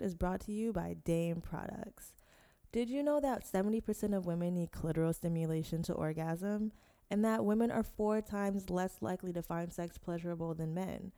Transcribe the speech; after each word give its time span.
episode 0.00 0.06
is 0.06 0.14
brought 0.14 0.40
to 0.40 0.52
you 0.52 0.72
by 0.72 0.96
Dame 1.04 1.40
Products. 1.40 2.14
Did 2.72 2.88
you 2.88 3.02
know 3.02 3.20
that 3.20 3.44
70% 3.44 4.16
of 4.16 4.26
women 4.26 4.54
need 4.54 4.70
clitoral 4.70 5.14
stimulation 5.14 5.82
to 5.84 5.92
orgasm? 5.92 6.72
And 7.10 7.24
that 7.24 7.44
women 7.44 7.70
are 7.70 7.82
four 7.82 8.22
times 8.22 8.70
less 8.70 8.98
likely 9.02 9.32
to 9.32 9.42
find 9.42 9.72
sex 9.72 9.98
pleasurable 9.98 10.54
than 10.54 10.72
men? 10.72 11.12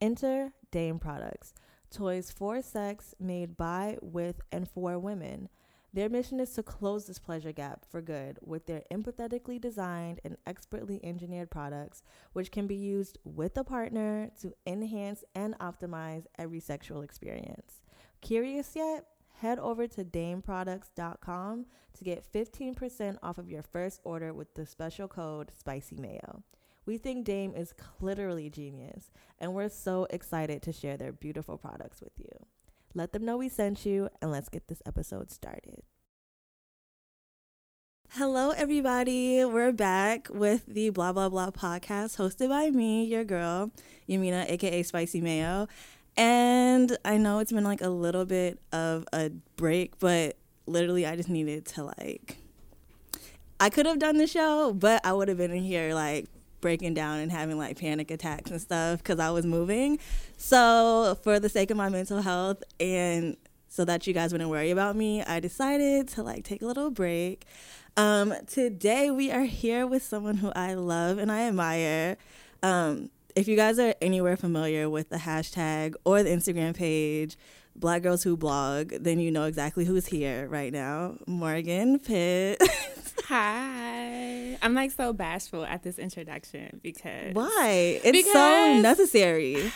Enter 0.00 0.52
Dame 0.70 0.98
Products, 0.98 1.54
toys 1.90 2.30
for 2.30 2.62
sex 2.62 3.14
made 3.18 3.56
by, 3.56 3.98
with, 4.00 4.40
and 4.52 4.68
for 4.68 4.98
women. 4.98 5.48
Their 5.92 6.08
mission 6.08 6.40
is 6.40 6.52
to 6.54 6.62
close 6.62 7.06
this 7.06 7.18
pleasure 7.18 7.52
gap 7.52 7.84
for 7.88 8.00
good 8.00 8.38
with 8.40 8.66
their 8.66 8.82
empathetically 8.92 9.60
designed 9.60 10.20
and 10.24 10.36
expertly 10.46 11.00
engineered 11.04 11.50
products, 11.50 12.02
which 12.32 12.50
can 12.50 12.66
be 12.66 12.74
used 12.74 13.18
with 13.24 13.56
a 13.56 13.64
partner 13.64 14.30
to 14.40 14.54
enhance 14.66 15.24
and 15.34 15.58
optimize 15.58 16.24
every 16.38 16.60
sexual 16.60 17.02
experience. 17.02 17.83
Curious 18.24 18.74
yet? 18.74 19.04
Head 19.42 19.58
over 19.58 19.86
to 19.86 20.02
dameproducts.com 20.02 21.66
to 21.98 22.04
get 22.04 22.24
15% 22.32 23.18
off 23.22 23.36
of 23.36 23.50
your 23.50 23.60
first 23.62 24.00
order 24.02 24.32
with 24.32 24.54
the 24.54 24.64
special 24.64 25.06
code 25.08 25.52
Spicy 25.54 25.96
Mayo. 25.96 26.42
We 26.86 26.96
think 26.96 27.26
Dame 27.26 27.52
is 27.54 27.74
literally 28.00 28.48
genius, 28.48 29.10
and 29.38 29.52
we're 29.52 29.68
so 29.68 30.06
excited 30.08 30.62
to 30.62 30.72
share 30.72 30.96
their 30.96 31.12
beautiful 31.12 31.58
products 31.58 32.00
with 32.00 32.14
you. 32.16 32.30
Let 32.94 33.12
them 33.12 33.26
know 33.26 33.36
we 33.36 33.50
sent 33.50 33.84
you, 33.84 34.08
and 34.22 34.30
let's 34.30 34.48
get 34.48 34.68
this 34.68 34.80
episode 34.86 35.30
started. 35.30 35.82
Hello, 38.12 38.52
everybody. 38.52 39.44
We're 39.44 39.72
back 39.72 40.28
with 40.30 40.64
the 40.66 40.88
Blah 40.88 41.12
Blah 41.12 41.28
Blah 41.28 41.50
podcast 41.50 42.16
hosted 42.16 42.48
by 42.48 42.70
me, 42.70 43.04
your 43.04 43.24
girl, 43.24 43.70
Yamina, 44.08 44.48
aka 44.48 44.82
Spicy 44.82 45.20
Mayo. 45.20 45.68
And 46.16 46.96
I 47.04 47.16
know 47.16 47.40
it's 47.40 47.52
been 47.52 47.64
like 47.64 47.80
a 47.80 47.88
little 47.88 48.24
bit 48.24 48.60
of 48.72 49.04
a 49.12 49.30
break, 49.56 49.98
but 49.98 50.36
literally, 50.66 51.06
I 51.06 51.16
just 51.16 51.28
needed 51.28 51.66
to 51.66 51.84
like. 51.84 52.38
I 53.58 53.70
could 53.70 53.86
have 53.86 53.98
done 53.98 54.18
the 54.18 54.26
show, 54.26 54.72
but 54.72 55.04
I 55.04 55.12
would 55.12 55.28
have 55.28 55.38
been 55.38 55.50
in 55.50 55.62
here 55.62 55.94
like 55.94 56.26
breaking 56.60 56.94
down 56.94 57.18
and 57.18 57.30
having 57.30 57.58
like 57.58 57.78
panic 57.78 58.10
attacks 58.10 58.50
and 58.50 58.60
stuff 58.60 58.98
because 58.98 59.18
I 59.18 59.30
was 59.30 59.44
moving. 59.44 59.98
So, 60.36 61.18
for 61.22 61.38
the 61.40 61.48
sake 61.48 61.70
of 61.70 61.76
my 61.76 61.88
mental 61.88 62.22
health 62.22 62.62
and 62.78 63.36
so 63.68 63.84
that 63.84 64.06
you 64.06 64.14
guys 64.14 64.32
wouldn't 64.32 64.50
worry 64.50 64.70
about 64.70 64.94
me, 64.94 65.22
I 65.22 65.40
decided 65.40 66.08
to 66.08 66.22
like 66.22 66.44
take 66.44 66.62
a 66.62 66.66
little 66.66 66.90
break. 66.90 67.44
Um, 67.96 68.34
today 68.46 69.10
we 69.10 69.30
are 69.30 69.44
here 69.44 69.86
with 69.86 70.02
someone 70.02 70.36
who 70.36 70.52
I 70.54 70.74
love 70.74 71.18
and 71.18 71.30
I 71.30 71.42
admire. 71.48 72.16
Um, 72.62 73.10
if 73.34 73.48
you 73.48 73.56
guys 73.56 73.78
are 73.78 73.94
anywhere 74.00 74.36
familiar 74.36 74.88
with 74.88 75.08
the 75.08 75.16
hashtag 75.16 75.94
or 76.04 76.22
the 76.22 76.30
Instagram 76.30 76.74
page, 76.74 77.36
Black 77.76 78.02
Girls 78.02 78.22
Who 78.22 78.36
Blog, 78.36 78.90
then 78.90 79.18
you 79.18 79.30
know 79.30 79.44
exactly 79.44 79.84
who's 79.84 80.06
here 80.06 80.46
right 80.48 80.72
now. 80.72 81.16
Morgan 81.26 81.98
Pitt. 81.98 82.62
Hi. 83.24 84.56
I'm 84.62 84.74
like 84.74 84.92
so 84.92 85.12
bashful 85.12 85.64
at 85.64 85.82
this 85.82 85.98
introduction 85.98 86.80
because. 86.82 87.34
Why? 87.34 88.00
It's 88.04 88.12
because, 88.12 88.32
so 88.32 88.80
necessary. 88.80 89.72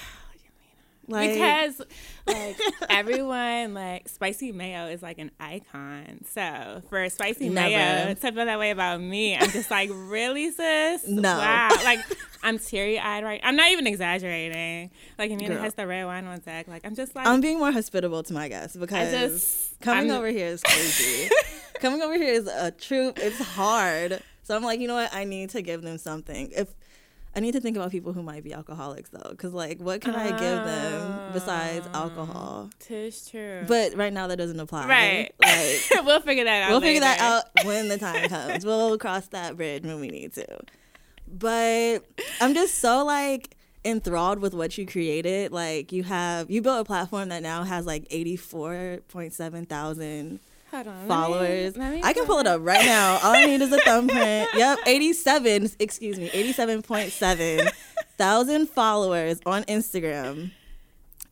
Like, 1.09 1.33
because 1.33 1.81
like 2.27 2.59
everyone 2.91 3.73
like 3.73 4.09
spicy 4.11 4.53
mayo 4.53 4.87
is 4.87 5.03
like 5.03 5.19
an 5.19 5.31
icon. 5.41 6.25
So 6.31 6.83
for 6.91 7.09
spicy 7.09 7.48
never. 7.48 7.69
mayo 7.69 8.15
to 8.15 8.33
feel 8.33 8.45
that 8.45 8.59
way 8.59 8.70
about 8.70 9.00
me, 9.00 9.34
I'm 9.37 9.50
just 9.50 9.70
like, 9.70 9.91
really, 9.92 10.50
sis? 10.50 11.06
No. 11.19 11.37
Wow. 11.37 11.70
Like 11.83 12.00
I'm 12.42 12.59
teary 12.59 12.98
eyed 12.98 13.25
right. 13.25 13.41
I'm 13.42 13.56
not 13.56 13.70
even 13.70 13.87
exaggerating. 13.87 14.91
Like 15.19 15.31
Amanda 15.31 15.59
has 15.59 15.75
the 15.75 15.87
red 15.87 16.05
wine 16.05 16.27
on 16.27 16.39
deck. 16.41 16.69
Like 16.69 16.84
I'm 16.84 16.95
just 16.95 17.17
like 17.17 17.27
I'm 17.27 17.41
being 17.41 17.59
more 17.59 17.72
hospitable 17.72 18.22
to 18.22 18.33
my 18.34 18.48
guests 18.48 18.77
because 18.77 19.11
just, 19.11 19.81
coming 19.81 20.11
I'm, 20.11 20.17
over 20.19 20.28
here 20.28 20.47
is 20.47 20.62
crazy. 20.62 21.31
coming 21.81 22.03
over 22.03 22.15
here 22.15 22.34
is 22.34 22.47
a 22.47 22.70
troop. 22.70 23.19
It's 23.19 23.39
hard. 23.39 24.22
So 24.43 24.56
I'm 24.56 24.62
like, 24.62 24.81
you 24.81 24.89
know 24.89 24.95
what? 24.95 25.12
I 25.12 25.25
need 25.25 25.50
to 25.50 25.62
give 25.62 25.83
them 25.83 25.98
something. 25.98 26.50
If 26.56 26.69
I 27.38 27.41
need 27.41 27.53
to 27.53 27.60
think 27.60 27.76
about 27.76 27.93
people 27.93 28.12
who 28.12 28.21
might 28.21 28.43
be 28.43 28.53
alcoholics 28.53 29.10
though, 29.10 29.31
because 29.31 29.53
like, 29.53 29.78
what 29.78 30.00
can 30.00 30.16
I 30.16 30.31
give 30.31 30.41
them 30.65 31.32
besides 31.32 31.87
um, 31.87 31.94
alcohol? 31.94 32.71
Tis 32.81 33.31
true. 33.31 33.62
But 33.69 33.94
right 33.94 34.12
now 34.12 34.26
that 34.26 34.38
doesn't 34.38 34.59
apply. 34.59 34.88
Right. 34.88 35.32
Like, 35.41 36.04
we'll 36.04 36.21
figure 36.21 36.43
that 36.43 36.65
out. 36.65 36.71
We'll 36.71 36.81
later. 36.81 36.87
figure 36.87 37.00
that 37.03 37.21
out 37.21 37.44
when 37.65 37.87
the 37.87 37.97
time 37.97 38.28
comes. 38.28 38.66
we'll 38.66 38.98
cross 38.98 39.28
that 39.28 39.56
bridge 39.56 39.84
when 39.84 40.00
we 40.00 40.09
need 40.09 40.32
to. 40.32 40.59
But 41.28 42.00
I'm 42.41 42.54
just 42.54 42.81
so 42.81 43.04
like 43.04 43.56
enthralled 43.84 44.41
with 44.41 44.53
what 44.53 44.77
you 44.77 44.84
created. 44.84 45.53
Like 45.53 45.93
you 45.93 46.03
have 46.03 46.50
you 46.50 46.60
built 46.60 46.81
a 46.81 46.84
platform 46.84 47.28
that 47.28 47.44
now 47.44 47.62
has 47.62 47.87
like 47.87 48.09
84.7 48.09 49.69
thousand 49.69 50.41
on, 50.73 51.06
followers. 51.06 51.77
Let 51.77 51.91
me, 51.91 51.91
let 51.91 51.95
me 51.97 52.01
I 52.05 52.12
can 52.12 52.25
pull 52.27 52.39
it 52.39 52.47
up 52.47 52.61
right 52.62 52.84
now. 52.84 53.19
All 53.23 53.34
I 53.34 53.47
need 53.47 53.61
is 53.61 53.73
a 53.73 53.79
thumbprint. 53.79 54.49
Yep, 54.55 54.81
87, 54.87 55.71
excuse 55.79 56.19
me, 56.19 56.29
87.7 56.31 57.71
thousand 58.17 58.69
followers 58.69 59.41
on 59.47 59.62
Instagram. 59.65 60.51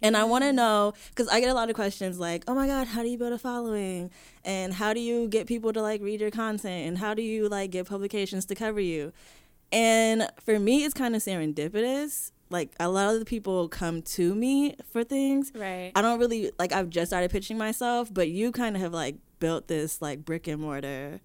And 0.03 0.17
I 0.17 0.25
want 0.25 0.45
to 0.45 0.53
know 0.53 0.93
because 1.09 1.27
I 1.29 1.41
get 1.41 1.51
a 1.51 1.55
lot 1.55 1.69
of 1.69 1.75
questions 1.75 2.19
like, 2.19 2.45
"Oh 2.47 2.55
my 2.55 2.67
God, 2.67 2.87
how 2.87 3.03
do 3.03 3.09
you 3.09 3.19
build 3.19 3.33
a 3.33 3.39
following? 3.39 4.11
And 4.45 4.73
how 4.73 4.93
do 4.93 5.01
you 5.01 5.27
get 5.27 5.47
people 5.47 5.73
to 5.73 5.83
like 5.83 6.01
read 6.01 6.21
your 6.21 6.31
content? 6.31 6.87
And 6.87 6.99
how 6.99 7.15
do 7.15 7.23
you 7.23 7.49
like 7.49 7.71
get 7.71 7.87
publications 7.87 8.45
to 8.47 8.55
cover 8.55 8.81
you?" 8.81 9.13
And 9.73 10.29
for 10.45 10.61
me, 10.61 10.85
it's 10.85 10.95
kind 10.95 11.17
of 11.17 11.23
serendipitous 11.23 12.31
like 12.51 12.73
a 12.79 12.89
lot 12.89 13.13
of 13.13 13.19
the 13.19 13.25
people 13.25 13.69
come 13.69 14.03
to 14.03 14.35
me 14.35 14.77
for 14.91 15.05
things. 15.05 15.53
Right. 15.55 15.93
I 15.95 16.03
don't 16.03 16.19
really 16.19 16.53
like 16.59 16.73
I've 16.73 16.91
just 16.91 17.11
started 17.11 17.31
pitching 17.31 17.59
myself, 17.59 18.13
but 18.13 18.29
you 18.29 18.53
kind 18.53 18.77
of 18.77 18.83
have 18.83 18.93
like 18.93 19.17
built 19.39 19.69
this 19.69 20.01
like 20.01 20.25
brick 20.25 20.47
and 20.47 20.61
mortar 20.61 21.21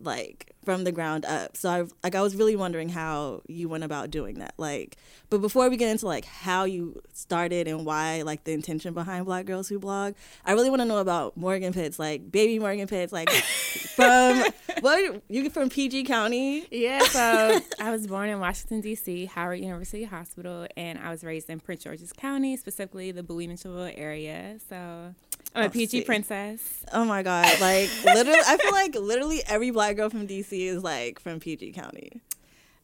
like 0.00 0.52
from 0.64 0.84
the 0.84 0.92
ground 0.92 1.24
up. 1.24 1.56
So 1.56 1.70
I 1.70 1.84
like 2.02 2.14
I 2.14 2.22
was 2.22 2.36
really 2.36 2.56
wondering 2.56 2.88
how 2.88 3.42
you 3.48 3.68
went 3.68 3.84
about 3.84 4.10
doing 4.10 4.38
that. 4.40 4.54
Like, 4.58 4.96
but 5.30 5.40
before 5.40 5.70
we 5.70 5.76
get 5.76 5.90
into 5.90 6.06
like 6.06 6.24
how 6.24 6.64
you 6.64 7.00
started 7.12 7.66
and 7.66 7.86
why 7.86 8.22
like 8.22 8.44
the 8.44 8.52
intention 8.52 8.92
behind 8.92 9.24
Black 9.26 9.46
Girls 9.46 9.68
Who 9.68 9.78
Blog, 9.78 10.14
I 10.44 10.52
really 10.52 10.70
want 10.70 10.82
to 10.82 10.86
know 10.86 10.98
about 10.98 11.36
Morgan 11.36 11.72
Pitts, 11.72 11.98
like 11.98 12.30
baby 12.30 12.58
Morgan 12.58 12.86
Pitts, 12.86 13.12
like 13.12 13.30
from 13.96 14.44
what 14.80 15.22
you 15.28 15.48
from 15.50 15.70
PG 15.70 16.04
County? 16.04 16.66
Yeah, 16.70 17.00
so 17.00 17.60
I 17.80 17.90
was 17.90 18.06
born 18.06 18.28
in 18.28 18.38
Washington 18.40 18.80
D.C., 18.80 19.26
Howard 19.26 19.60
University 19.60 20.04
Hospital, 20.04 20.66
and 20.76 20.98
I 20.98 21.10
was 21.10 21.24
raised 21.24 21.48
in 21.48 21.60
Prince 21.60 21.84
George's 21.84 22.12
County, 22.12 22.56
specifically 22.56 23.12
the 23.12 23.22
Bowie 23.22 23.48
Mitchellville 23.48 23.94
area. 23.96 24.58
So 24.68 25.14
I'm 25.54 25.64
a 25.66 25.70
PG 25.70 26.02
princess. 26.02 26.84
Oh 26.92 27.04
my 27.04 27.22
god! 27.22 27.46
Like 27.60 27.90
literally, 28.04 28.40
I 28.46 28.56
feel 28.58 28.72
like 28.72 28.94
literally 28.94 29.42
every 29.46 29.70
black 29.70 29.96
girl 29.96 30.10
from 30.10 30.26
DC 30.26 30.52
is 30.52 30.82
like 30.82 31.18
from 31.18 31.40
PG 31.40 31.72
County. 31.72 32.20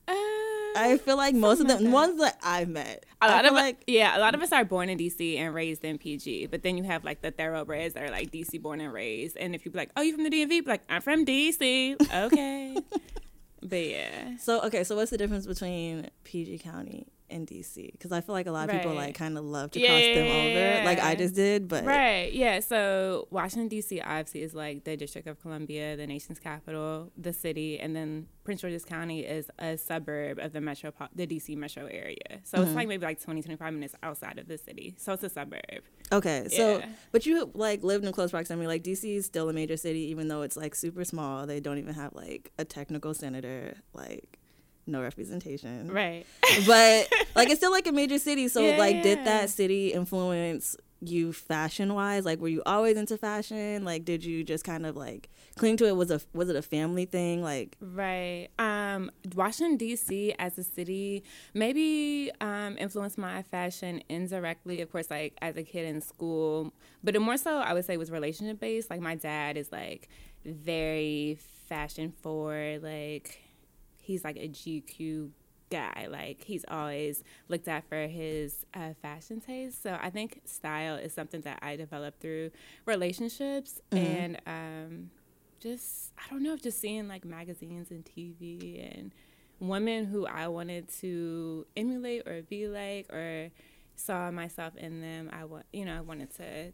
Uh, 0.08 0.14
I 0.74 0.98
feel 1.04 1.16
like 1.16 1.34
most 1.34 1.60
of 1.60 1.68
the 1.68 1.78
like 1.78 1.92
ones 1.92 2.20
that 2.20 2.38
I've 2.42 2.68
met. 2.68 3.04
A 3.20 3.28
lot 3.28 3.44
of 3.44 3.52
like 3.52 3.84
yeah, 3.86 4.16
a 4.16 4.20
lot 4.20 4.34
of 4.34 4.42
us 4.42 4.52
are 4.52 4.64
born 4.64 4.88
in 4.88 4.98
DC 4.98 5.38
and 5.38 5.54
raised 5.54 5.84
in 5.84 5.98
PG, 5.98 6.46
but 6.46 6.62
then 6.62 6.76
you 6.76 6.84
have 6.84 7.04
like 7.04 7.20
the 7.20 7.30
thoroughbreds 7.30 7.94
that 7.94 8.02
are 8.02 8.10
like 8.10 8.30
DC 8.30 8.60
born 8.60 8.80
and 8.80 8.92
raised. 8.92 9.36
And 9.36 9.54
if 9.54 9.64
you 9.64 9.70
be 9.70 9.78
like, 9.78 9.90
"Oh, 9.96 10.02
you 10.02 10.14
from 10.14 10.24
the 10.24 10.30
DMV?" 10.30 10.48
Be 10.48 10.62
like, 10.62 10.82
"I'm 10.88 11.02
from 11.02 11.24
DC." 11.24 11.96
Okay, 12.26 12.76
but 13.62 13.76
yeah. 13.76 14.36
So 14.38 14.60
okay, 14.62 14.82
so 14.82 14.96
what's 14.96 15.10
the 15.10 15.18
difference 15.18 15.46
between 15.46 16.08
PG 16.24 16.58
County 16.58 17.06
in 17.32 17.46
DC 17.46 17.92
because 17.92 18.12
I 18.12 18.20
feel 18.20 18.34
like 18.34 18.46
a 18.46 18.52
lot 18.52 18.68
of 18.68 18.74
right. 18.74 18.82
people 18.82 18.94
like 18.96 19.14
kind 19.14 19.36
of 19.36 19.44
love 19.44 19.70
to 19.72 19.80
yeah, 19.80 19.88
cross 19.88 20.14
them 20.14 20.26
over, 20.26 20.84
like 20.84 21.00
I 21.00 21.14
just 21.14 21.34
did. 21.34 21.68
But 21.68 21.84
right, 21.84 22.32
yeah. 22.32 22.60
So 22.60 23.26
Washington 23.30 23.68
DC 23.68 24.02
obviously 24.04 24.42
is 24.42 24.54
like 24.54 24.84
the 24.84 24.96
District 24.96 25.26
of 25.26 25.40
Columbia, 25.40 25.96
the 25.96 26.06
nation's 26.06 26.38
capital, 26.38 27.10
the 27.16 27.32
city, 27.32 27.80
and 27.80 27.96
then 27.96 28.26
Prince 28.44 28.60
George's 28.60 28.84
County 28.84 29.20
is 29.20 29.50
a 29.58 29.76
suburb 29.78 30.38
of 30.38 30.52
the 30.52 30.60
metro, 30.60 30.92
the 31.14 31.26
DC 31.26 31.56
metro 31.56 31.86
area. 31.86 32.16
So 32.44 32.58
mm-hmm. 32.58 32.66
it's 32.66 32.76
like 32.76 32.88
maybe 32.88 33.06
like 33.06 33.20
20, 33.20 33.42
25 33.42 33.72
minutes 33.72 33.94
outside 34.02 34.38
of 34.38 34.48
the 34.48 34.58
city. 34.58 34.94
So 34.98 35.12
it's 35.12 35.22
a 35.22 35.28
suburb. 35.28 35.82
Okay, 36.12 36.48
so 36.50 36.78
yeah. 36.78 36.88
but 37.10 37.24
you 37.24 37.50
like 37.54 37.82
lived 37.82 38.04
in 38.04 38.12
close 38.12 38.30
proximity. 38.30 38.66
Like 38.66 38.84
DC 38.84 39.16
is 39.16 39.26
still 39.26 39.48
a 39.48 39.52
major 39.52 39.76
city, 39.76 40.00
even 40.10 40.28
though 40.28 40.42
it's 40.42 40.56
like 40.56 40.74
super 40.74 41.04
small. 41.04 41.46
They 41.46 41.60
don't 41.60 41.78
even 41.78 41.94
have 41.94 42.14
like 42.14 42.52
a 42.58 42.64
technical 42.64 43.14
senator. 43.14 43.76
Like 43.94 44.38
no 44.86 45.00
representation. 45.02 45.90
Right. 45.90 46.26
But 46.66 47.12
like 47.34 47.48
it's 47.48 47.58
still 47.58 47.70
like 47.72 47.86
a 47.86 47.92
major 47.92 48.18
city. 48.18 48.48
So 48.48 48.60
yeah, 48.60 48.78
like 48.78 49.02
did 49.02 49.24
that 49.24 49.50
city 49.50 49.92
influence 49.92 50.76
you 51.00 51.32
fashion 51.32 51.94
wise? 51.94 52.24
Like 52.24 52.40
were 52.40 52.48
you 52.48 52.62
always 52.66 52.96
into 52.96 53.16
fashion? 53.16 53.84
Like 53.84 54.04
did 54.04 54.24
you 54.24 54.44
just 54.44 54.64
kind 54.64 54.84
of 54.86 54.96
like 54.96 55.30
cling 55.56 55.76
to 55.78 55.86
it? 55.86 55.96
Was 55.96 56.10
a 56.10 56.20
was 56.32 56.48
it 56.48 56.56
a 56.56 56.62
family 56.62 57.06
thing? 57.06 57.42
Like 57.42 57.76
Right. 57.80 58.48
Um 58.58 59.10
Washington 59.34 59.78
DC 59.78 60.34
as 60.38 60.58
a 60.58 60.64
city 60.64 61.24
maybe 61.54 62.30
um 62.40 62.76
influenced 62.78 63.18
my 63.18 63.42
fashion 63.42 64.02
indirectly, 64.08 64.80
of 64.80 64.92
course, 64.92 65.10
like 65.10 65.34
as 65.40 65.56
a 65.56 65.62
kid 65.62 65.86
in 65.86 66.00
school. 66.00 66.72
But 67.02 67.16
it 67.16 67.20
more 67.20 67.36
so 67.36 67.58
I 67.58 67.72
would 67.72 67.84
say 67.84 67.96
was 67.96 68.10
relationship 68.10 68.60
based. 68.60 68.90
Like 68.90 69.00
my 69.00 69.14
dad 69.14 69.56
is 69.56 69.72
like 69.72 70.08
very 70.44 71.38
fashion 71.68 72.12
forward, 72.22 72.82
like 72.82 73.38
he's 74.02 74.24
like 74.24 74.36
a 74.36 74.48
GQ 74.48 75.30
guy. 75.70 76.06
Like 76.10 76.44
he's 76.44 76.64
always 76.68 77.24
looked 77.48 77.66
at 77.66 77.88
for 77.88 78.06
his 78.06 78.66
uh, 78.74 78.92
fashion 79.00 79.40
taste. 79.40 79.82
So 79.82 79.98
I 80.00 80.10
think 80.10 80.42
style 80.44 80.96
is 80.96 81.14
something 81.14 81.40
that 81.42 81.58
I 81.62 81.76
developed 81.76 82.20
through 82.20 82.50
relationships 82.84 83.80
mm-hmm. 83.90 84.04
and 84.04 84.40
um, 84.46 85.10
just 85.60 86.12
I 86.18 86.30
don't 86.30 86.42
know, 86.42 86.56
just 86.56 86.78
seeing 86.78 87.08
like 87.08 87.24
magazines 87.24 87.90
and 87.90 88.04
TV 88.04 88.98
and 88.98 89.12
women 89.60 90.04
who 90.04 90.26
I 90.26 90.48
wanted 90.48 90.88
to 91.00 91.66
emulate 91.76 92.28
or 92.28 92.42
be 92.42 92.68
like 92.68 93.10
or 93.12 93.50
saw 93.96 94.30
myself 94.30 94.76
in 94.76 95.00
them. 95.00 95.30
I 95.32 95.44
want 95.44 95.64
you 95.72 95.86
know 95.86 95.96
I 95.96 96.00
wanted 96.00 96.34
to 96.36 96.72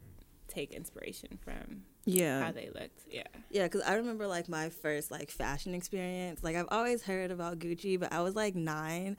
take 0.48 0.72
inspiration 0.72 1.38
from 1.44 1.82
yeah 2.08 2.44
how 2.44 2.52
they 2.52 2.70
looked 2.74 3.02
yeah 3.10 3.22
yeah 3.50 3.64
because 3.64 3.82
i 3.82 3.94
remember 3.94 4.26
like 4.26 4.48
my 4.48 4.68
first 4.68 5.10
like 5.10 5.30
fashion 5.30 5.74
experience 5.74 6.42
like 6.42 6.56
i've 6.56 6.68
always 6.70 7.02
heard 7.02 7.30
about 7.30 7.58
gucci 7.58 7.98
but 7.98 8.12
i 8.12 8.20
was 8.20 8.34
like 8.34 8.54
nine 8.54 9.16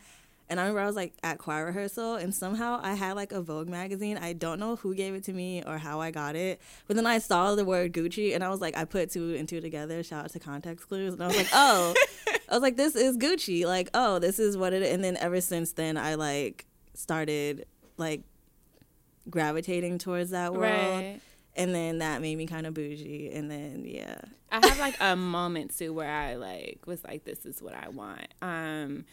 and 0.49 0.59
I 0.59 0.63
remember 0.63 0.81
I 0.81 0.85
was 0.87 0.95
like 0.95 1.13
at 1.21 1.37
choir 1.37 1.67
rehearsal, 1.67 2.15
and 2.15 2.33
somehow 2.33 2.79
I 2.81 2.95
had 2.95 3.15
like 3.15 3.31
a 3.31 3.39
Vogue 3.39 3.69
magazine. 3.69 4.17
I 4.17 4.33
don't 4.33 4.59
know 4.59 4.75
who 4.77 4.95
gave 4.95 5.13
it 5.13 5.23
to 5.25 5.33
me 5.33 5.63
or 5.65 5.77
how 5.77 6.01
I 6.01 6.09
got 6.09 6.35
it, 6.35 6.59
but 6.87 6.95
then 6.95 7.05
I 7.05 7.19
saw 7.19 7.53
the 7.53 7.63
word 7.63 7.93
Gucci, 7.93 8.33
and 8.33 8.43
I 8.43 8.49
was 8.49 8.59
like, 8.59 8.75
I 8.75 8.85
put 8.85 9.11
two 9.11 9.35
and 9.35 9.47
two 9.47 9.61
together. 9.61 10.01
Shout 10.01 10.25
out 10.25 10.31
to 10.31 10.39
context 10.39 10.87
clues, 10.87 11.13
and 11.13 11.23
I 11.23 11.27
was 11.27 11.37
like, 11.37 11.49
oh, 11.53 11.93
I 12.49 12.53
was 12.53 12.63
like, 12.63 12.77
this 12.77 12.95
is 12.95 13.15
Gucci. 13.17 13.65
Like, 13.65 13.91
oh, 13.93 14.17
this 14.17 14.39
is 14.39 14.57
what 14.57 14.73
it. 14.73 14.81
Is. 14.81 14.91
And 14.91 15.03
then 15.03 15.17
ever 15.17 15.39
since 15.39 15.73
then, 15.73 15.97
I 15.97 16.15
like 16.15 16.65
started 16.95 17.67
like 17.97 18.23
gravitating 19.29 19.99
towards 19.99 20.31
that 20.31 20.53
world. 20.55 21.03
Right 21.03 21.21
and 21.59 21.75
then 21.75 21.99
that 21.99 22.21
made 22.21 22.37
me 22.37 22.47
kind 22.47 22.65
of 22.65 22.73
bougie 22.73 23.29
and 23.33 23.51
then 23.51 23.83
yeah. 23.85 24.19
I 24.51 24.65
have 24.65 24.79
like 24.79 24.95
a 24.99 25.15
moment 25.15 25.77
too 25.77 25.93
where 25.93 26.09
i 26.09 26.33
like 26.35 26.79
was 26.87 27.03
like 27.03 27.25
this 27.25 27.45
is 27.45 27.61
what 27.61 27.75
i 27.75 27.89
want. 27.89 28.27
Um 28.41 29.05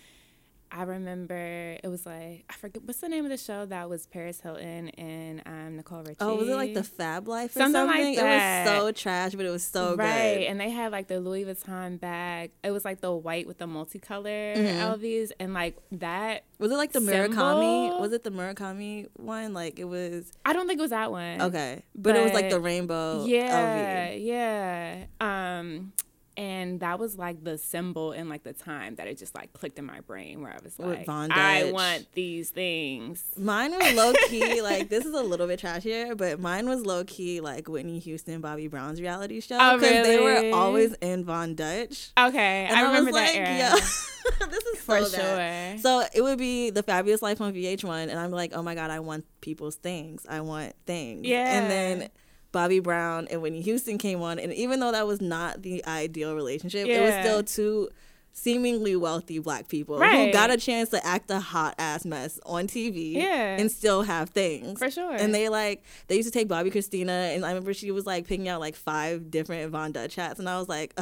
I 0.71 0.83
remember 0.83 1.77
it 1.83 1.89
was 1.89 2.05
like 2.05 2.45
I 2.51 2.55
forget 2.55 2.83
what's 2.83 3.01
the 3.01 3.09
name 3.09 3.25
of 3.25 3.31
the 3.31 3.37
show 3.37 3.67
that 3.67 3.89
was 3.89 4.07
Paris 4.07 4.41
Hilton 4.41 4.89
and 4.91 5.43
um, 5.47 5.77
Nicole 5.77 6.03
Richie. 6.03 6.17
Oh, 6.21 6.37
was 6.37 6.49
it 6.49 6.55
like 6.55 6.75
the 6.75 6.85
Fab 6.85 7.29
Life 7.29 7.57
or 7.57 7.61
something? 7.61 7.73
something? 7.73 8.05
Like 8.05 8.17
that. 8.17 8.67
It 8.67 8.71
was 8.71 8.79
so 8.81 8.93
trash, 8.93 9.35
but 9.35 9.47
it 9.47 9.51
was 9.51 9.65
so 9.65 9.95
right. 9.95 9.97
good. 9.97 10.03
Right, 10.03 10.47
and 10.49 10.61
they 10.61 10.71
had 10.71 10.93
like 10.93 11.09
the 11.09 11.21
Louis 11.21 11.45
Vuitton 11.45 12.01
bag. 12.01 12.51
It 12.63 12.71
was 12.71 12.85
like 12.85 13.01
the 13.01 13.13
white 13.13 13.47
with 13.47 13.59
the 13.59 13.67
multicolor 13.67 14.57
mm-hmm. 14.57 14.79
LVs, 14.79 15.33
and 15.39 15.55
like 15.55 15.77
that. 15.93 16.45
Was 16.59 16.71
it 16.73 16.77
like 16.77 16.93
the 16.93 17.01
symbol? 17.01 17.37
Murakami? 17.37 18.01
Was 18.01 18.12
it 18.12 18.25
the 18.25 18.31
Murakami 18.31 19.09
one? 19.15 19.55
Like 19.55 19.79
it 19.79 19.85
was. 19.85 20.33
I 20.45 20.53
don't 20.53 20.67
think 20.67 20.79
it 20.79 20.83
was 20.83 20.91
that 20.91 21.11
one. 21.11 21.43
Okay, 21.43 21.83
but, 21.95 22.12
but 22.12 22.17
it 22.17 22.25
was 22.25 22.33
like 22.33 22.51
the 22.51 22.61
rainbow. 22.61 23.25
Yeah, 23.25 24.09
LV. 24.09 24.25
yeah. 24.25 25.05
Um, 25.21 25.93
and 26.37 26.81
that 26.81 26.99
was 26.99 27.17
like 27.17 27.43
the 27.43 27.56
symbol 27.56 28.12
and 28.12 28.29
like 28.29 28.43
the 28.43 28.53
time 28.53 28.97
that 28.97 29.06
it 29.06 29.19
just 29.19 29.35
like 29.35 29.53
clicked 29.53 29.79
in 29.79 29.87
my 29.87 30.00
brain 30.00 30.43
where 30.43 30.53
I 30.53 30.59
was 30.62 30.79
like, 30.79 31.09
I 31.09 31.71
want 31.73 32.06
these 32.12 32.50
things. 32.50 33.25
Mine 33.37 33.73
was 33.73 33.94
low 33.94 34.12
key 34.29 34.61
like 34.67 34.88
this 34.88 35.05
is 35.05 35.15
a 35.15 35.23
little 35.23 35.47
bit 35.47 35.61
trashier, 35.61 36.17
but 36.17 36.38
mine 36.41 36.69
was 36.69 36.85
low 36.85 37.05
key 37.05 37.41
like 37.41 37.69
Whitney 37.69 37.99
Houston, 38.00 38.41
Bobby 38.41 38.69
Brown's 38.69 39.00
reality 39.00 39.41
show 39.41 39.56
because 39.56 39.83
oh, 39.83 40.03
really? 40.03 40.09
they 40.09 40.50
were 40.50 40.56
always 40.56 40.93
in 40.94 41.25
Von 41.25 41.55
Dutch. 41.55 42.11
Okay, 42.19 42.67
and 42.69 42.77
I, 42.77 42.81
I 42.81 42.83
remember 42.85 43.12
that 43.12 43.35
like, 43.35 43.37
era. 43.37 43.81
this 44.50 44.65
is 44.65 44.79
for 44.81 45.05
so 45.05 45.19
sure. 45.19 45.79
So 45.79 46.05
it 46.15 46.23
would 46.23 46.38
be 46.38 46.71
the 46.71 46.83
Fabulous 46.83 47.23
Life 47.23 47.41
on 47.41 47.53
VH1, 47.55 48.09
and 48.09 48.19
I'm 48.19 48.31
like, 48.31 48.53
oh 48.55 48.62
my 48.62 48.75
god, 48.75 48.91
I 48.91 49.00
want 49.00 49.25
people's 49.41 49.77
things. 49.77 50.27
I 50.29 50.41
want 50.41 50.75
things. 50.87 51.27
Yeah, 51.27 51.59
and 51.59 51.71
then 51.71 52.11
Bobby 52.56 52.81
Brown 52.81 53.29
and 53.31 53.43
Whitney 53.43 53.61
Houston 53.61 53.99
came 53.99 54.23
on, 54.23 54.38
and 54.38 54.50
even 54.55 54.81
though 54.81 54.91
that 54.91 55.06
was 55.06 55.20
not 55.20 55.61
the 55.61 55.85
ideal 55.85 56.35
relationship, 56.35 56.87
yeah. 56.87 56.94
it 56.94 57.03
was 57.03 57.14
still 57.23 57.43
two 57.43 57.91
seemingly 58.32 58.97
wealthy 58.97 59.38
black 59.38 59.69
people 59.69 59.99
right. 59.99 60.29
who 60.29 60.32
got 60.32 60.50
a 60.50 60.56
chance 60.56 60.88
to 60.88 61.06
act 61.06 61.31
a 61.31 61.38
hot 61.38 61.75
ass 61.79 62.06
mess 62.06 62.41
on 62.47 62.67
TV 62.67 63.12
yeah. 63.12 63.58
and 63.58 63.70
still 63.70 64.00
have 64.05 64.31
things. 64.31 64.79
For 64.79 64.91
sure. 64.91 65.12
And 65.17 65.35
they 65.35 65.50
like 65.50 65.85
they 66.06 66.17
used 66.17 66.32
to 66.32 66.32
take 66.32 66.49
Bobbi 66.49 66.73
Kristina 66.73 67.35
and 67.35 67.44
I 67.44 67.49
remember 67.49 67.75
she 67.75 67.91
was 67.91 68.06
like 68.06 68.26
picking 68.26 68.49
out 68.49 68.59
like 68.59 68.75
five 68.75 69.31
different 69.31 69.70
Von 69.70 69.93
Dutch 69.93 70.14
hats 70.14 70.38
and 70.38 70.49
I 70.49 70.59
was 70.59 70.69
like, 70.69 70.99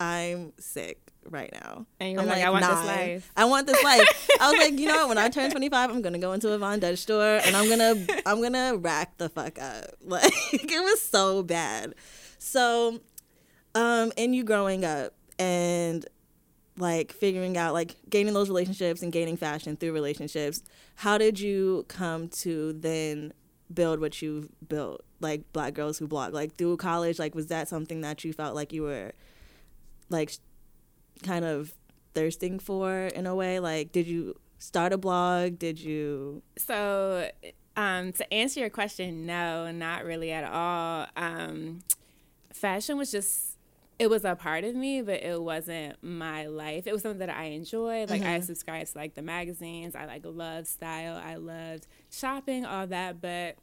I'm 0.00 0.52
sick 0.58 1.07
right 1.30 1.50
now. 1.52 1.86
And 2.00 2.12
you're 2.12 2.22
like, 2.22 2.36
like, 2.38 2.44
I 2.44 2.50
want 2.50 2.64
this 2.64 2.86
life. 2.86 3.32
I 3.36 3.44
want 3.44 3.66
this 3.66 3.82
life. 3.84 4.28
I 4.40 4.50
was 4.50 4.58
like, 4.58 4.72
you 4.78 4.86
know 4.86 4.96
what? 4.96 5.08
When 5.10 5.18
I 5.18 5.28
turn 5.28 5.50
25, 5.50 5.90
I'm 5.90 6.02
gonna 6.02 6.18
go 6.18 6.32
into 6.32 6.52
a 6.52 6.58
Von 6.58 6.80
Dutch 6.80 6.98
store 6.98 7.40
and 7.44 7.56
I'm 7.56 7.68
gonna 7.68 8.06
I'm 8.26 8.42
gonna 8.42 8.76
rack 8.76 9.16
the 9.18 9.28
fuck 9.28 9.58
up. 9.58 9.84
Like 10.08 10.32
it 10.52 10.82
was 10.82 11.02
so 11.02 11.42
bad. 11.42 11.94
So, 12.38 13.00
um, 13.74 14.12
and 14.16 14.34
you 14.34 14.42
growing 14.42 14.84
up 14.84 15.12
and 15.38 16.06
like 16.78 17.12
figuring 17.12 17.56
out 17.56 17.74
like 17.74 17.96
gaining 18.08 18.32
those 18.34 18.48
relationships 18.48 19.02
and 19.02 19.12
gaining 19.12 19.36
fashion 19.36 19.76
through 19.76 19.92
relationships. 19.92 20.62
How 20.96 21.18
did 21.18 21.38
you 21.38 21.84
come 21.88 22.28
to 22.28 22.72
then 22.72 23.32
build 23.72 24.00
what 24.00 24.22
you've 24.22 24.48
built? 24.66 25.04
Like 25.20 25.52
Black 25.52 25.74
Girls 25.74 25.98
Who 25.98 26.06
Blog. 26.06 26.32
Like 26.32 26.56
through 26.56 26.78
college, 26.78 27.18
like 27.18 27.34
was 27.34 27.48
that 27.48 27.68
something 27.68 28.00
that 28.00 28.24
you 28.24 28.32
felt 28.32 28.54
like 28.54 28.72
you 28.72 28.82
were 28.82 29.12
like 30.08 30.32
kind 31.22 31.44
of 31.44 31.74
thirsting 32.14 32.58
for 32.58 33.06
in 33.06 33.26
a 33.26 33.34
way? 33.34 33.60
Like, 33.60 33.92
did 33.92 34.06
you 34.06 34.36
start 34.58 34.92
a 34.92 34.98
blog? 34.98 35.58
Did 35.58 35.80
you? 35.80 36.42
So, 36.56 37.30
um, 37.76 38.12
to 38.12 38.32
answer 38.32 38.60
your 38.60 38.70
question, 38.70 39.26
no, 39.26 39.70
not 39.70 40.04
really 40.04 40.32
at 40.32 40.44
all. 40.44 41.06
Um, 41.16 41.80
fashion 42.52 42.98
was 42.98 43.10
just 43.10 43.58
it 43.98 44.08
was 44.08 44.24
a 44.24 44.36
part 44.36 44.62
of 44.64 44.76
me, 44.76 45.02
but 45.02 45.22
it 45.22 45.42
wasn't 45.42 45.96
my 46.02 46.46
life. 46.46 46.86
It 46.86 46.92
was 46.92 47.02
something 47.02 47.18
that 47.18 47.30
I 47.30 47.46
enjoyed. 47.46 48.10
Like 48.10 48.22
mm-hmm. 48.22 48.30
I 48.30 48.40
subscribed 48.40 48.92
to 48.92 48.98
like 48.98 49.14
the 49.14 49.22
magazines. 49.22 49.96
I 49.96 50.06
like 50.06 50.24
loved 50.24 50.68
style. 50.68 51.20
I 51.22 51.34
loved 51.34 51.86
shopping, 52.10 52.64
all 52.64 52.86
that, 52.86 53.20
but 53.20 53.56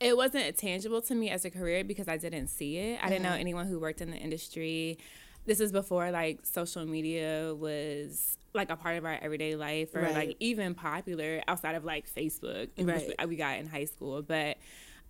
it 0.00 0.16
wasn't 0.16 0.56
tangible 0.56 1.00
to 1.02 1.14
me 1.14 1.30
as 1.30 1.44
a 1.44 1.50
career 1.50 1.84
because 1.84 2.08
I 2.08 2.16
didn't 2.16 2.48
see 2.48 2.78
it. 2.78 2.94
I 2.98 3.02
mm-hmm. 3.02 3.08
didn't 3.10 3.22
know 3.22 3.28
mm-hmm. 3.30 3.40
anyone 3.40 3.66
who 3.66 3.78
worked 3.78 4.00
in 4.00 4.10
the 4.10 4.16
industry 4.16 4.98
this 5.46 5.60
is 5.60 5.72
before 5.72 6.10
like 6.10 6.44
social 6.44 6.84
media 6.84 7.54
was 7.54 8.36
like 8.52 8.70
a 8.70 8.76
part 8.76 8.96
of 8.96 9.04
our 9.04 9.18
everyday 9.22 9.56
life 9.56 9.94
or 9.94 10.02
right. 10.02 10.14
like 10.14 10.36
even 10.40 10.74
popular 10.74 11.42
outside 11.48 11.74
of 11.74 11.84
like 11.84 12.12
Facebook, 12.12 12.68
right. 12.78 13.06
which 13.06 13.28
we 13.28 13.36
got 13.36 13.58
in 13.58 13.66
high 13.66 13.84
school. 13.84 14.22
But 14.22 14.56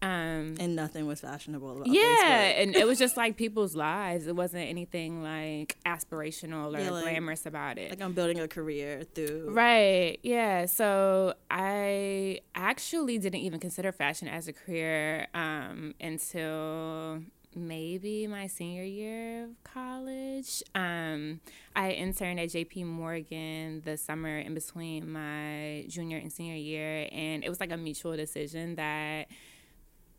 um 0.03 0.55
and 0.59 0.75
nothing 0.75 1.07
was 1.07 1.21
fashionable 1.21 1.73
about 1.73 1.87
yeah 1.87 2.01
Facebook. 2.03 2.63
and 2.63 2.77
it 2.77 2.87
was 2.87 2.99
just 2.99 3.17
like 3.19 3.37
people's 3.37 3.77
lives 3.77 4.27
it 4.27 4.35
wasn't 4.35 4.67
anything 4.67 5.23
like 5.23 5.77
aspirational 5.85 6.75
or 6.75 6.81
yeah, 6.81 6.91
like, 6.91 7.03
glamorous 7.03 7.45
about 7.45 7.77
it 7.77 7.91
like 7.91 8.01
i'm 8.01 8.15
building 8.15 8.41
a 8.41 8.49
career 8.49 9.05
through 9.15 9.51
right 9.51 10.19
yeah 10.23 10.65
so 10.65 11.35
i 11.51 12.41
actually 12.55 13.19
didn't 13.19 13.41
even 13.41 13.61
consider 13.61 13.93
fashion 13.93 14.27
as 14.27 14.49
a 14.49 14.55
career 14.55 15.27
um 15.35 15.95
until 16.01 17.21
maybe 17.55 18.27
my 18.27 18.47
senior 18.47 18.85
year 18.85 19.45
of 19.45 19.51
college. 19.65 20.63
Um, 20.75 21.41
I 21.75 21.93
interned 21.93 22.41
at 22.41 22.49
JP 22.49 22.87
Morgan 22.87 23.83
the 23.85 23.97
summer 23.97 24.39
in 24.39 24.55
between 24.55 25.11
my 25.11 25.85
junior 25.89 26.19
and 26.19 26.33
senior 26.33 26.57
year, 26.57 27.09
and 27.13 27.45
it 27.45 27.49
was 27.49 27.61
like 27.61 27.73
a 27.73 27.77
mutual 27.77 28.17
decision 28.17 28.77
that 28.77 29.29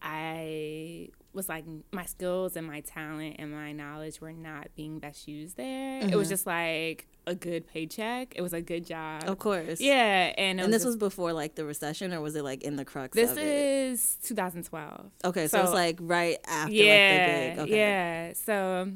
I 0.01 1.09
was 1.33 1.47
like 1.47 1.65
my 1.91 2.05
skills 2.05 2.55
and 2.55 2.67
my 2.67 2.81
talent 2.81 3.37
and 3.39 3.51
my 3.51 3.71
knowledge 3.71 4.19
were 4.19 4.33
not 4.33 4.67
being 4.75 4.99
best 4.99 5.27
used 5.27 5.57
there. 5.57 6.01
Mm-hmm. 6.01 6.09
It 6.09 6.15
was 6.15 6.27
mm-hmm. 6.27 6.33
just 6.33 6.47
like 6.47 7.07
a 7.27 7.35
good 7.35 7.67
paycheck. 7.67 8.33
It 8.35 8.41
was 8.41 8.53
a 8.53 8.61
good 8.61 8.85
job. 8.85 9.23
Of 9.27 9.39
course. 9.39 9.79
Yeah, 9.79 10.33
and 10.37 10.59
and 10.59 10.73
this 10.73 10.83
was 10.83 10.97
before 10.97 11.33
like 11.33 11.55
the 11.55 11.65
recession, 11.65 12.13
or 12.13 12.21
was 12.21 12.35
it 12.35 12.43
like 12.43 12.63
in 12.63 12.75
the 12.75 12.85
crux? 12.85 13.15
This 13.15 13.37
is 13.37 14.17
2012. 14.23 15.11
Okay, 15.23 15.47
so, 15.47 15.57
so 15.57 15.63
it's 15.63 15.73
like 15.73 15.97
right 16.01 16.37
after. 16.47 16.73
Yeah, 16.73 17.53
like, 17.57 17.59
okay. 17.67 17.77
yeah. 17.77 18.33
So, 18.33 18.91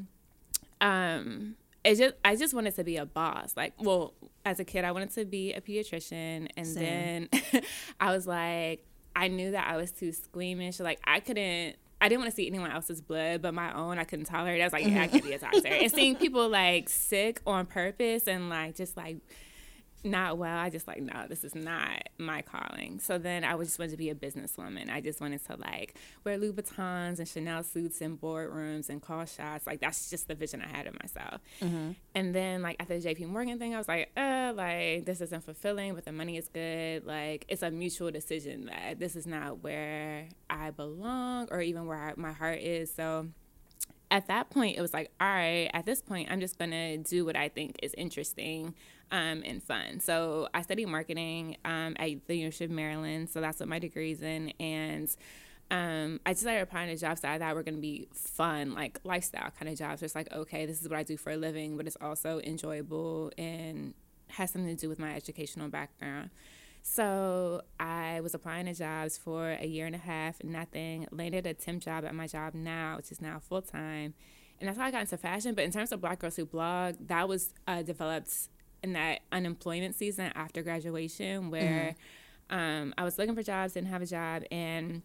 um, 0.80 1.56
it 1.84 1.96
just 1.96 2.14
I 2.24 2.36
just 2.36 2.52
wanted 2.52 2.74
to 2.76 2.84
be 2.84 2.96
a 2.96 3.06
boss. 3.06 3.54
Like, 3.56 3.74
well, 3.78 4.14
as 4.44 4.60
a 4.60 4.64
kid, 4.64 4.84
I 4.84 4.92
wanted 4.92 5.12
to 5.12 5.24
be 5.24 5.52
a 5.52 5.60
pediatrician, 5.60 6.48
and 6.56 6.66
Same. 6.66 7.28
then 7.30 7.62
I 8.00 8.12
was 8.12 8.26
like, 8.26 8.84
I 9.16 9.28
knew 9.28 9.52
that 9.52 9.66
I 9.66 9.76
was 9.76 9.90
too 9.90 10.12
squeamish. 10.12 10.78
Like 10.78 11.00
I 11.04 11.18
couldn't 11.20 11.76
I 11.98 12.08
didn't 12.10 12.20
want 12.20 12.30
to 12.30 12.36
see 12.36 12.46
anyone 12.46 12.70
else's 12.70 13.00
blood, 13.00 13.40
but 13.40 13.54
my 13.54 13.72
own 13.74 13.98
I 13.98 14.04
couldn't 14.04 14.26
tolerate. 14.26 14.60
I 14.60 14.64
was 14.64 14.72
like, 14.74 14.86
yeah, 14.86 15.02
I 15.02 15.06
can't 15.08 15.24
be 15.24 15.32
a 15.32 15.38
doctor. 15.40 15.66
and 15.66 15.90
seeing 15.90 16.14
people 16.14 16.48
like 16.48 16.90
sick 16.90 17.40
on 17.46 17.64
purpose 17.64 18.28
and 18.28 18.50
like 18.50 18.76
just 18.76 18.96
like 18.96 19.16
not 20.06 20.38
well. 20.38 20.56
I 20.56 20.70
just 20.70 20.86
like, 20.86 21.02
no, 21.02 21.26
this 21.28 21.44
is 21.44 21.54
not 21.54 22.08
my 22.18 22.42
calling. 22.42 23.00
So 23.00 23.18
then 23.18 23.44
I 23.44 23.54
was 23.56 23.68
just 23.68 23.78
wanted 23.78 23.90
to 23.92 23.96
be 23.96 24.10
a 24.10 24.14
businesswoman. 24.14 24.90
I 24.90 25.00
just 25.00 25.20
wanted 25.20 25.44
to 25.46 25.56
like 25.56 25.94
wear 26.24 26.38
Louboutins 26.38 27.18
and 27.18 27.28
Chanel 27.28 27.62
suits 27.62 28.00
in 28.00 28.16
boardrooms 28.16 28.88
and 28.88 29.02
call 29.02 29.24
shots. 29.26 29.66
Like 29.66 29.80
that's 29.80 30.08
just 30.08 30.28
the 30.28 30.34
vision 30.34 30.62
I 30.62 30.68
had 30.68 30.86
of 30.86 30.94
myself. 31.02 31.40
Mm-hmm. 31.60 31.92
And 32.14 32.34
then 32.34 32.62
like 32.62 32.76
after 32.80 32.98
the 32.98 33.06
JP 33.06 33.28
Morgan 33.28 33.58
thing, 33.58 33.74
I 33.74 33.78
was 33.78 33.88
like, 33.88 34.10
uh, 34.16 34.52
like 34.56 35.04
this 35.04 35.20
isn't 35.20 35.44
fulfilling, 35.44 35.94
but 35.94 36.04
the 36.04 36.12
money 36.12 36.36
is 36.36 36.48
good. 36.48 37.04
Like 37.04 37.44
it's 37.48 37.62
a 37.62 37.70
mutual 37.70 38.10
decision 38.10 38.66
that 38.66 38.98
this 38.98 39.16
is 39.16 39.26
not 39.26 39.62
where 39.62 40.28
I 40.48 40.70
belong 40.70 41.48
or 41.50 41.60
even 41.60 41.86
where 41.86 41.98
I, 41.98 42.14
my 42.16 42.32
heart 42.32 42.60
is. 42.60 42.92
So 42.94 43.28
at 44.16 44.28
that 44.28 44.48
point, 44.48 44.78
it 44.78 44.80
was 44.80 44.94
like, 44.94 45.10
all 45.20 45.28
right, 45.28 45.70
at 45.74 45.84
this 45.84 46.00
point, 46.00 46.30
I'm 46.30 46.40
just 46.40 46.58
gonna 46.58 46.96
do 46.96 47.26
what 47.26 47.36
I 47.36 47.50
think 47.50 47.76
is 47.82 47.92
interesting 47.98 48.74
um, 49.10 49.42
and 49.44 49.62
fun. 49.62 50.00
So 50.00 50.48
I 50.54 50.62
studied 50.62 50.86
marketing 50.86 51.58
um, 51.66 51.94
at 51.98 52.26
the 52.26 52.36
University 52.36 52.64
of 52.64 52.70
Maryland. 52.70 53.28
So 53.28 53.42
that's 53.42 53.60
what 53.60 53.68
my 53.68 53.78
degree's 53.78 54.22
in, 54.22 54.54
and 54.58 55.14
um, 55.70 56.20
I 56.24 56.32
decided 56.32 56.62
applying 56.62 56.88
to 56.88 56.96
jobs 56.96 57.20
that 57.20 57.32
I 57.32 57.38
thought 57.38 57.54
were 57.54 57.62
going 57.62 57.74
to 57.74 57.80
be 57.80 58.08
fun, 58.14 58.72
like 58.74 59.00
lifestyle 59.04 59.50
kind 59.58 59.70
of 59.70 59.76
jobs. 59.76 60.02
It's 60.02 60.14
like, 60.14 60.32
okay, 60.32 60.64
this 60.64 60.80
is 60.80 60.88
what 60.88 60.98
I 60.98 61.02
do 61.02 61.18
for 61.18 61.32
a 61.32 61.36
living, 61.36 61.76
but 61.76 61.86
it's 61.86 61.96
also 62.00 62.40
enjoyable 62.40 63.32
and 63.36 63.92
has 64.28 64.50
something 64.50 64.74
to 64.74 64.80
do 64.80 64.88
with 64.88 64.98
my 64.98 65.14
educational 65.14 65.68
background. 65.68 66.30
So 66.88 67.62
I 67.80 68.20
was 68.20 68.32
applying 68.32 68.66
to 68.66 68.72
jobs 68.72 69.18
for 69.18 69.50
a 69.50 69.66
year 69.66 69.86
and 69.86 69.94
a 69.94 69.98
half, 69.98 70.42
nothing. 70.44 71.08
Landed 71.10 71.44
a 71.44 71.52
temp 71.52 71.82
job 71.82 72.04
at 72.04 72.14
my 72.14 72.28
job 72.28 72.54
now, 72.54 72.96
which 72.96 73.10
is 73.10 73.20
now 73.20 73.40
full 73.40 73.60
time. 73.60 74.14
And 74.60 74.68
that's 74.68 74.78
how 74.78 74.84
I 74.84 74.92
got 74.92 75.00
into 75.00 75.16
fashion. 75.16 75.54
But 75.56 75.64
in 75.64 75.72
terms 75.72 75.90
of 75.90 76.00
Black 76.00 76.20
Girls 76.20 76.36
Who 76.36 76.46
Blog, 76.46 76.94
that 77.08 77.28
was 77.28 77.52
uh, 77.66 77.82
developed 77.82 78.30
in 78.84 78.92
that 78.92 79.22
unemployment 79.32 79.96
season 79.96 80.30
after 80.36 80.62
graduation, 80.62 81.50
where 81.50 81.96
mm-hmm. 82.50 82.56
um, 82.56 82.94
I 82.96 83.02
was 83.02 83.18
looking 83.18 83.34
for 83.34 83.42
jobs, 83.42 83.72
didn't 83.72 83.88
have 83.88 84.00
a 84.00 84.06
job, 84.06 84.44
and 84.52 85.02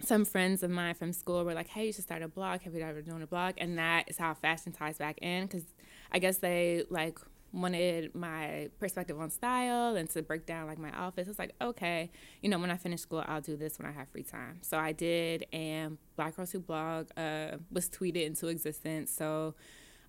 some 0.00 0.26
friends 0.26 0.62
of 0.62 0.70
mine 0.70 0.94
from 0.94 1.14
school 1.14 1.44
were 1.44 1.54
like, 1.54 1.68
"Hey, 1.68 1.86
you 1.86 1.92
should 1.94 2.04
start 2.04 2.22
a 2.22 2.28
blog. 2.28 2.60
Have 2.60 2.74
you 2.74 2.82
ever 2.82 3.00
done 3.00 3.22
a 3.22 3.26
blog?" 3.26 3.54
And 3.56 3.78
that 3.78 4.04
is 4.08 4.18
how 4.18 4.34
fashion 4.34 4.72
ties 4.72 4.98
back 4.98 5.18
in 5.22 5.46
because 5.46 5.64
I 6.12 6.18
guess 6.18 6.36
they 6.36 6.84
like 6.90 7.18
wanted 7.52 8.14
my 8.14 8.68
perspective 8.78 9.18
on 9.20 9.30
style 9.30 9.96
and 9.96 10.08
to 10.10 10.22
break 10.22 10.46
down 10.46 10.66
like 10.66 10.78
my 10.78 10.90
outfits. 10.92 11.28
It's 11.28 11.38
like, 11.38 11.54
okay, 11.60 12.10
you 12.40 12.48
know, 12.48 12.58
when 12.58 12.70
I 12.70 12.76
finish 12.76 13.00
school, 13.00 13.22
I'll 13.26 13.40
do 13.40 13.56
this 13.56 13.78
when 13.78 13.86
I 13.86 13.92
have 13.92 14.08
free 14.08 14.22
time. 14.22 14.58
So 14.62 14.78
I 14.78 14.92
did, 14.92 15.46
and 15.52 15.98
Black 16.16 16.36
Girls 16.36 16.52
Who 16.52 16.60
Blog 16.60 17.08
uh, 17.16 17.58
was 17.70 17.88
tweeted 17.88 18.26
into 18.26 18.48
existence. 18.48 19.10
So 19.10 19.54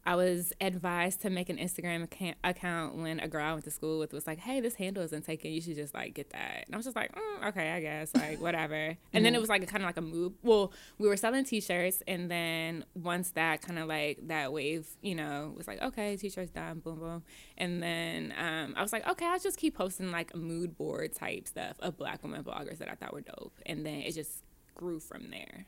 I 0.05 0.15
was 0.15 0.51
advised 0.59 1.21
to 1.21 1.29
make 1.29 1.49
an 1.49 1.57
Instagram 1.57 2.07
account 2.43 2.95
when 2.95 3.21
a 3.21 3.27
girl 3.27 3.45
I 3.45 3.53
went 3.53 3.63
to 3.65 3.71
school 3.71 3.99
with 3.99 4.11
was 4.11 4.27
like, 4.27 4.39
"Hey, 4.39 4.59
this 4.59 4.75
handle 4.75 5.01
isn't 5.03 5.23
taken. 5.23 5.51
You 5.51 5.61
should 5.61 5.75
just 5.75 5.93
like 5.93 6.13
get 6.13 6.31
that." 6.31 6.63
And 6.65 6.75
I 6.75 6.77
was 6.77 6.85
just 6.85 6.95
like, 6.95 7.13
mm, 7.15 7.47
"Okay, 7.47 7.71
I 7.71 7.79
guess 7.79 8.13
like 8.13 8.41
whatever." 8.41 8.75
And 8.75 8.97
mm-hmm. 8.97 9.23
then 9.23 9.35
it 9.35 9.39
was 9.39 9.49
like 9.49 9.65
kind 9.67 9.81
of 9.81 9.87
like 9.87 9.97
a 9.97 10.01
move. 10.01 10.33
Well, 10.43 10.73
we 10.97 11.07
were 11.07 11.15
selling 11.15 11.45
T-shirts, 11.45 12.03
and 12.05 12.29
then 12.29 12.83
once 12.95 13.31
that 13.31 13.61
kind 13.61 13.79
of 13.79 13.87
like 13.87 14.27
that 14.27 14.51
wave, 14.51 14.87
you 15.01 15.15
know, 15.15 15.53
was 15.55 15.67
like, 15.67 15.81
"Okay, 15.81 16.17
T-shirts 16.17 16.51
done, 16.51 16.79
boom, 16.79 16.99
boom," 16.99 17.23
and 17.57 17.81
then 17.81 18.33
um, 18.37 18.73
I 18.75 18.81
was 18.81 18.91
like, 18.91 19.07
"Okay, 19.07 19.25
I'll 19.25 19.39
just 19.39 19.57
keep 19.57 19.75
posting 19.75 20.11
like 20.11 20.35
mood 20.35 20.77
board 20.77 21.13
type 21.13 21.47
stuff 21.47 21.77
of 21.79 21.97
Black 21.97 22.21
women 22.23 22.43
bloggers 22.43 22.79
that 22.79 22.89
I 22.89 22.95
thought 22.95 23.13
were 23.13 23.21
dope," 23.21 23.53
and 23.65 23.85
then 23.85 24.01
it 24.01 24.13
just 24.13 24.43
grew 24.75 24.99
from 24.99 25.29
there. 25.29 25.65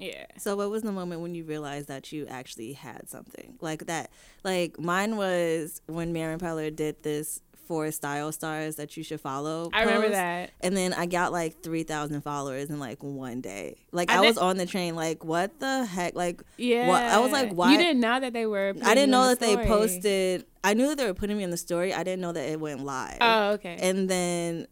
Yeah. 0.00 0.26
So 0.38 0.56
what 0.56 0.70
was 0.70 0.82
the 0.82 0.92
moment 0.92 1.20
when 1.20 1.34
you 1.34 1.44
realized 1.44 1.88
that 1.88 2.12
you 2.12 2.26
actually 2.26 2.72
had 2.72 3.08
something 3.08 3.58
like 3.60 3.86
that? 3.86 4.10
Like 4.44 4.78
mine 4.78 5.16
was 5.16 5.80
when 5.86 6.12
Man 6.12 6.30
Repeller 6.30 6.70
did 6.70 7.02
this 7.02 7.40
four 7.70 7.92
style 7.92 8.32
stars 8.32 8.74
that 8.74 8.96
you 8.96 9.04
should 9.04 9.20
follow. 9.20 9.70
I 9.72 9.84
remember 9.84 10.08
that. 10.08 10.50
And 10.60 10.76
then 10.76 10.92
I 10.92 11.06
got 11.06 11.30
like 11.30 11.62
three 11.62 11.84
thousand 11.84 12.20
followers 12.22 12.68
in 12.68 12.80
like 12.80 13.00
one 13.00 13.40
day. 13.40 13.76
Like 13.92 14.10
I, 14.10 14.16
I 14.16 14.20
was 14.22 14.36
on 14.38 14.56
the 14.56 14.66
train. 14.66 14.96
Like 14.96 15.22
what 15.22 15.60
the 15.60 15.84
heck? 15.84 16.16
Like 16.16 16.42
yeah. 16.56 16.88
What? 16.88 17.00
I 17.00 17.20
was 17.20 17.30
like, 17.30 17.52
why? 17.52 17.70
You 17.70 17.78
didn't 17.78 18.00
know 18.00 18.18
that 18.18 18.32
they 18.32 18.44
were. 18.44 18.74
I 18.82 18.94
didn't 18.94 19.12
know 19.12 19.28
that 19.28 19.38
the 19.38 19.54
they 19.54 19.66
posted. 19.66 20.46
I 20.64 20.74
knew 20.74 20.88
that 20.88 20.98
they 20.98 21.06
were 21.06 21.14
putting 21.14 21.36
me 21.36 21.44
in 21.44 21.50
the 21.50 21.56
story. 21.56 21.94
I 21.94 22.02
didn't 22.02 22.20
know 22.20 22.32
that 22.32 22.48
it 22.48 22.58
went 22.58 22.84
live. 22.84 23.18
Oh 23.20 23.50
okay. 23.52 23.78
And 23.80 24.10
then 24.10 24.66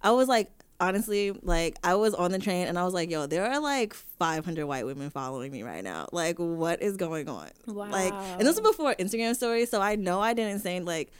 I 0.00 0.12
was 0.12 0.28
like, 0.28 0.48
honestly, 0.80 1.32
like 1.42 1.78
I 1.82 1.94
was 1.94 2.14
on 2.14 2.32
the 2.32 2.38
train 2.38 2.66
and 2.66 2.78
I 2.78 2.84
was 2.84 2.94
like, 2.94 3.10
yo, 3.10 3.26
there 3.26 3.44
are 3.44 3.60
like 3.60 3.94
500 3.94 4.66
white 4.66 4.86
women 4.86 5.10
following 5.10 5.52
me 5.52 5.62
right 5.62 5.84
now. 5.84 6.08
Like, 6.12 6.38
what 6.38 6.82
is 6.82 6.96
going 6.96 7.28
on? 7.28 7.48
Wow. 7.66 7.90
Like, 7.90 8.12
and 8.12 8.40
this 8.40 8.60
was 8.60 8.60
before 8.60 8.94
Instagram 8.94 9.34
stories, 9.34 9.70
so 9.70 9.80
I 9.80 9.96
know 9.96 10.20
I 10.20 10.34
didn't 10.34 10.60
say 10.60 10.80
like. 10.80 11.12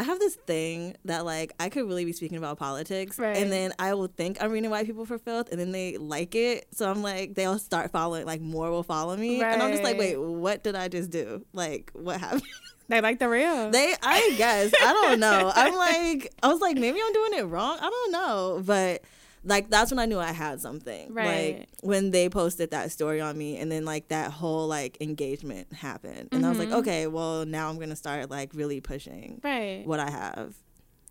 I 0.00 0.02
have 0.02 0.18
this 0.18 0.34
thing 0.34 0.96
that 1.04 1.26
like 1.26 1.52
I 1.60 1.68
could 1.68 1.86
really 1.86 2.06
be 2.06 2.14
speaking 2.14 2.38
about 2.38 2.58
politics, 2.58 3.18
right. 3.18 3.36
and 3.36 3.52
then 3.52 3.74
I 3.78 3.92
will 3.92 4.06
think 4.06 4.42
I'm 4.42 4.50
reading 4.50 4.70
white 4.70 4.86
people 4.86 5.04
for 5.04 5.18
filth, 5.18 5.50
and 5.50 5.60
then 5.60 5.72
they 5.72 5.98
like 5.98 6.34
it, 6.34 6.68
so 6.72 6.90
I'm 6.90 7.02
like 7.02 7.34
they'll 7.34 7.58
start 7.58 7.90
following, 7.90 8.24
like 8.24 8.40
more 8.40 8.70
will 8.70 8.82
follow 8.82 9.14
me, 9.14 9.42
right. 9.42 9.52
and 9.52 9.62
I'm 9.62 9.72
just 9.72 9.82
like, 9.82 9.98
wait, 9.98 10.16
what 10.16 10.64
did 10.64 10.74
I 10.74 10.88
just 10.88 11.10
do? 11.10 11.44
Like, 11.52 11.90
what 11.92 12.18
happened? 12.18 12.42
They 12.88 13.00
like 13.00 13.20
the 13.20 13.28
real. 13.28 13.70
They, 13.70 13.94
I 14.02 14.34
guess, 14.36 14.72
I 14.74 14.92
don't 14.92 15.20
know. 15.20 15.52
I'm 15.54 15.76
like, 15.76 16.34
I 16.42 16.48
was 16.48 16.60
like, 16.60 16.76
maybe 16.76 16.98
I'm 17.00 17.12
doing 17.12 17.34
it 17.34 17.42
wrong. 17.42 17.78
I 17.80 17.88
don't 17.88 18.10
know, 18.10 18.62
but 18.66 19.04
like 19.44 19.70
that's 19.70 19.90
when 19.90 19.98
I 19.98 20.06
knew 20.06 20.18
I 20.18 20.32
had 20.32 20.60
something. 20.60 21.12
Right. 21.12 21.58
Like 21.58 21.68
when 21.82 22.10
they 22.10 22.28
posted 22.28 22.72
that 22.72 22.92
story 22.92 23.20
on 23.20 23.36
me, 23.38 23.56
and 23.56 23.70
then 23.70 23.84
like 23.84 24.08
that 24.08 24.30
whole 24.30 24.66
like 24.66 25.00
engagement 25.00 25.72
happened, 25.72 26.28
and 26.32 26.42
mm-hmm. 26.42 26.44
I 26.44 26.48
was 26.48 26.58
like, 26.58 26.68
mm-hmm. 26.68 26.78
okay, 26.78 27.06
well 27.06 27.46
now 27.46 27.68
I'm 27.68 27.78
gonna 27.78 27.96
start 27.96 28.30
like 28.30 28.50
really 28.54 28.80
pushing 28.80 29.40
right 29.42 29.86
what 29.86 30.00
I 30.00 30.10
have. 30.10 30.54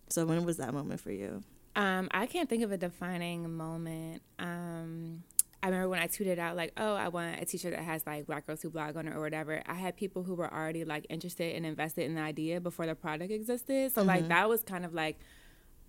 So 0.10 0.26
when 0.26 0.44
was 0.46 0.58
that 0.58 0.74
moment 0.74 1.00
for 1.00 1.12
you? 1.12 1.44
Um, 1.76 2.08
I 2.12 2.26
can't 2.26 2.50
think 2.50 2.64
of 2.64 2.72
a 2.72 2.78
defining 2.78 3.56
moment. 3.56 4.22
Um, 4.40 5.24
I 5.62 5.68
remember 5.68 5.90
when 5.90 6.00
I 6.00 6.08
tweeted 6.08 6.40
out 6.40 6.56
like, 6.56 6.74
"Oh, 6.78 6.94
I 6.94 7.10
want 7.10 7.42
a 7.42 7.46
T-shirt 7.46 7.74
that 7.74 7.84
has 7.84 8.06
like 8.06 8.26
Black 8.26 8.48
Girls 8.48 8.62
Who 8.62 8.70
Blog 8.70 8.96
on 8.96 9.08
it 9.08 9.16
or 9.16 9.20
whatever." 9.20 9.62
I 9.66 9.74
had 9.74 9.98
people 9.98 10.24
who 10.24 10.36
were 10.36 10.52
already 10.52 10.86
like 10.86 11.06
interested 11.10 11.56
and 11.56 11.66
invested 11.66 12.06
in 12.06 12.16
the 12.16 12.22
idea 12.22 12.62
before 12.62 12.86
the 12.86 12.96
product 12.96 13.32
existed. 13.32 13.92
So 13.92 14.02
mm-hmm. 14.02 14.08
like 14.08 14.28
that 14.30 14.48
was 14.50 14.64
kind 14.64 14.86
of 14.86 14.94
like 14.94 15.20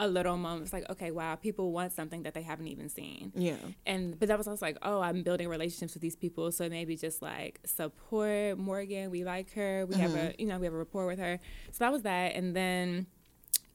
a 0.00 0.09
little 0.09 0.37
moment. 0.38 0.62
It's 0.62 0.73
like, 0.73 0.88
okay, 0.90 1.11
wow, 1.11 1.37
people 1.37 1.73
want 1.73 1.92
something 1.92 2.23
that 2.23 2.33
they 2.33 2.42
haven't 2.42 2.66
even 2.69 2.88
seen. 2.88 3.33
Yeah. 3.37 3.57
And 3.87 4.19
but 4.19 4.28
that 4.28 4.38
was 4.38 4.49
also 4.49 4.64
like, 4.64 4.78
oh, 4.83 5.00
I'm 5.00 5.23
building 5.23 5.49
relationships 5.49 5.95
with 5.95 6.00
these 6.00 6.16
people, 6.16 6.50
so 6.50 6.69
maybe 6.69 6.97
just 6.97 7.21
like 7.21 7.61
support 7.64 8.59
Morgan. 8.59 9.11
We 9.11 9.25
like 9.25 9.52
her. 9.52 9.87
We 9.87 9.95
mm-hmm. 9.95 10.02
have 10.02 10.14
a 10.14 10.19
mm-hmm. 10.19 10.40
you 10.40 10.47
know 10.47 10.59
we 10.59 10.66
have 10.66 10.75
a 10.75 10.78
rapport 10.78 11.07
with 11.07 11.19
her. 11.19 11.38
So 11.71 11.85
that 11.85 11.92
was 11.92 12.02
that, 12.02 12.35
and 12.35 12.57
then 12.57 13.07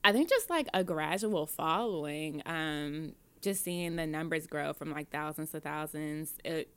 I 0.04 0.12
think 0.12 0.28
just 0.28 0.50
like 0.50 0.66
a 0.74 0.84
gradual 0.84 1.46
following. 1.46 2.42
Um, 2.44 3.12
just 3.42 3.62
seeing 3.62 3.94
the 3.94 4.06
numbers 4.06 4.48
grow 4.48 4.72
from 4.72 4.90
like 4.90 5.10
thousands 5.10 5.52
to 5.52 5.60
thousands 5.60 6.34
it, 6.44 6.68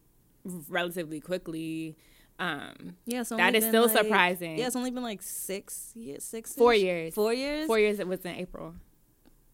relatively 0.70 1.20
quickly. 1.20 1.98
Um, 2.38 2.96
yeah, 3.06 3.24
so 3.24 3.36
that 3.38 3.56
is 3.56 3.66
still 3.66 3.88
like, 3.88 3.98
surprising. 3.98 4.60
Yeah, 4.60 4.68
it's 4.68 4.76
only 4.76 4.92
been 4.92 5.04
like 5.04 5.24
six 5.24 5.92
years, 5.96 6.24
six, 6.24 6.54
four 6.54 6.76
years, 6.76 7.16
four 7.16 7.34
years, 7.34 7.66
four 7.66 7.80
years. 7.80 8.00
It 8.00 8.08
was 8.08 8.20
in 8.20 8.36
April. 8.36 8.76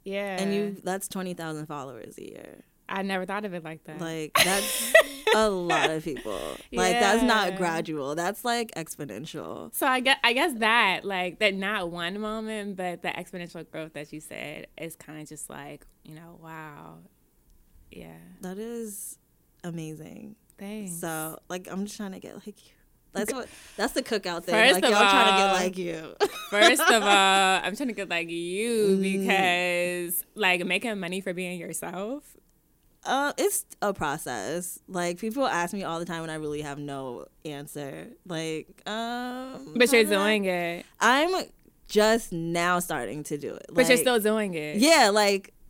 Yeah, 0.05 0.39
and 0.39 0.53
you 0.53 0.77
that's 0.83 1.07
twenty 1.07 1.33
thousand 1.33 1.65
followers 1.65 2.17
a 2.17 2.23
year. 2.23 2.63
I 2.87 3.01
never 3.01 3.25
thought 3.25 3.45
of 3.45 3.53
it 3.53 3.63
like 3.63 3.83
that. 3.85 3.99
Like 3.99 4.33
that's 4.43 4.93
a 5.35 5.49
lot 5.49 5.89
of 5.89 6.03
people. 6.03 6.39
Like 6.71 6.93
yeah. 6.93 6.99
that's 6.99 7.23
not 7.23 7.55
gradual. 7.57 8.15
That's 8.15 8.45
like 8.45 8.71
exponential. 8.75 9.73
So 9.73 9.87
I 9.87 9.99
guess 9.99 10.17
I 10.23 10.33
guess 10.33 10.53
that 10.59 11.03
like 11.03 11.39
that 11.39 11.55
not 11.55 11.89
one 11.89 12.19
moment, 12.19 12.77
but 12.77 13.01
the 13.01 13.09
exponential 13.09 13.69
growth 13.69 13.93
that 13.93 14.13
you 14.13 14.19
said 14.21 14.67
is 14.77 14.95
kind 14.95 15.19
of 15.19 15.27
just 15.27 15.49
like 15.49 15.85
you 16.03 16.13
know 16.13 16.39
wow, 16.41 16.99
yeah. 17.91 18.17
That 18.41 18.59
is 18.59 19.17
amazing. 19.63 20.35
Thanks. 20.57 20.93
So 20.93 21.39
like 21.49 21.67
I'm 21.69 21.85
just 21.85 21.97
trying 21.97 22.13
to 22.13 22.19
get 22.19 22.35
like. 22.45 22.55
That's 23.15 23.33
what 23.33 23.49
that's 23.77 23.93
the 23.93 24.03
cookout 24.03 24.43
thing. 24.43 24.55
First 24.55 24.81
like 24.81 24.83
y'all 24.83 24.95
all, 24.95 25.09
trying 25.09 25.31
to 25.31 25.37
get 25.37 25.51
like 25.63 25.77
you. 25.77 26.15
first 26.49 26.81
of 26.81 27.03
all, 27.03 27.61
I'm 27.63 27.75
trying 27.75 27.89
to 27.89 27.93
get 27.93 28.09
like 28.09 28.29
you 28.29 28.97
mm. 28.97 29.01
because 29.01 30.25
like 30.35 30.65
making 30.65 30.99
money 30.99 31.21
for 31.21 31.33
being 31.33 31.59
yourself 31.59 32.35
uh, 33.05 33.33
it's 33.37 33.65
a 33.81 33.93
process. 33.93 34.79
Like 34.87 35.19
people 35.19 35.45
ask 35.45 35.73
me 35.73 35.83
all 35.83 35.99
the 35.99 36.05
time, 36.05 36.23
and 36.23 36.31
I 36.31 36.35
really 36.35 36.61
have 36.61 36.79
no 36.79 37.25
answer. 37.43 38.07
Like, 38.27 38.81
um, 38.87 39.73
but 39.75 39.91
you're 39.91 40.03
doing 40.03 40.45
it. 40.45 40.85
I'm 40.99 41.45
just 41.87 42.31
now 42.31 42.79
starting 42.79 43.23
to 43.25 43.37
do 43.37 43.53
it. 43.53 43.65
Like, 43.69 43.75
but 43.75 43.87
you're 43.87 43.97
still 43.97 44.19
doing 44.19 44.55
it. 44.55 44.77
Yeah, 44.77 45.11
like 45.13 45.53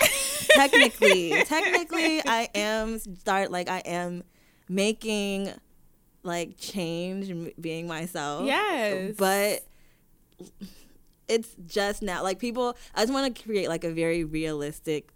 technically, 0.49 1.31
technically, 1.43 2.21
I 2.25 2.49
am 2.55 2.99
start 2.99 3.51
like 3.51 3.69
I 3.69 3.79
am 3.79 4.23
making 4.69 5.51
like 6.25 6.57
change, 6.57 7.53
being 7.59 7.87
myself. 7.87 8.45
Yes, 8.45 9.15
but 9.17 9.65
it's 11.27 11.55
just 11.65 12.01
now. 12.01 12.23
Like 12.23 12.39
people, 12.39 12.77
I 12.93 13.01
just 13.01 13.13
want 13.13 13.35
to 13.35 13.43
create 13.43 13.69
like 13.69 13.83
a 13.83 13.91
very 13.91 14.23
realistic 14.23 15.09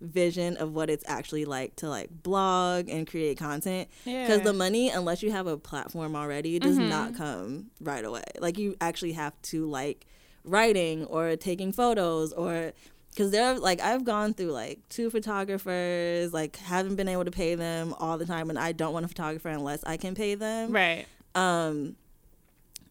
vision 0.00 0.56
of 0.58 0.74
what 0.74 0.90
it's 0.90 1.04
actually 1.08 1.44
like 1.44 1.74
to 1.76 1.88
like 1.88 2.10
blog 2.22 2.88
and 2.88 3.06
create 3.06 3.38
content 3.38 3.88
because 4.04 4.28
yeah. 4.28 4.44
the 4.44 4.52
money 4.52 4.90
unless 4.90 5.22
you 5.22 5.30
have 5.30 5.46
a 5.46 5.56
platform 5.56 6.14
already 6.14 6.58
does 6.58 6.76
mm-hmm. 6.76 6.90
not 6.90 7.16
come 7.16 7.70
right 7.80 8.04
away 8.04 8.22
like 8.38 8.58
you 8.58 8.76
actually 8.82 9.12
have 9.12 9.32
to 9.40 9.64
like 9.64 10.06
writing 10.44 11.06
or 11.06 11.34
taking 11.34 11.72
photos 11.72 12.32
or 12.34 12.72
because 13.16 13.30
they're 13.30 13.58
like 13.58 13.80
i've 13.80 14.04
gone 14.04 14.34
through 14.34 14.52
like 14.52 14.78
two 14.90 15.08
photographers 15.08 16.34
like 16.34 16.56
haven't 16.56 16.96
been 16.96 17.08
able 17.08 17.24
to 17.24 17.30
pay 17.30 17.54
them 17.54 17.94
all 17.98 18.18
the 18.18 18.26
time 18.26 18.50
and 18.50 18.58
i 18.58 18.72
don't 18.72 18.92
want 18.92 19.04
a 19.04 19.08
photographer 19.08 19.48
unless 19.48 19.82
i 19.84 19.96
can 19.96 20.14
pay 20.14 20.34
them 20.34 20.70
right 20.70 21.06
um 21.34 21.96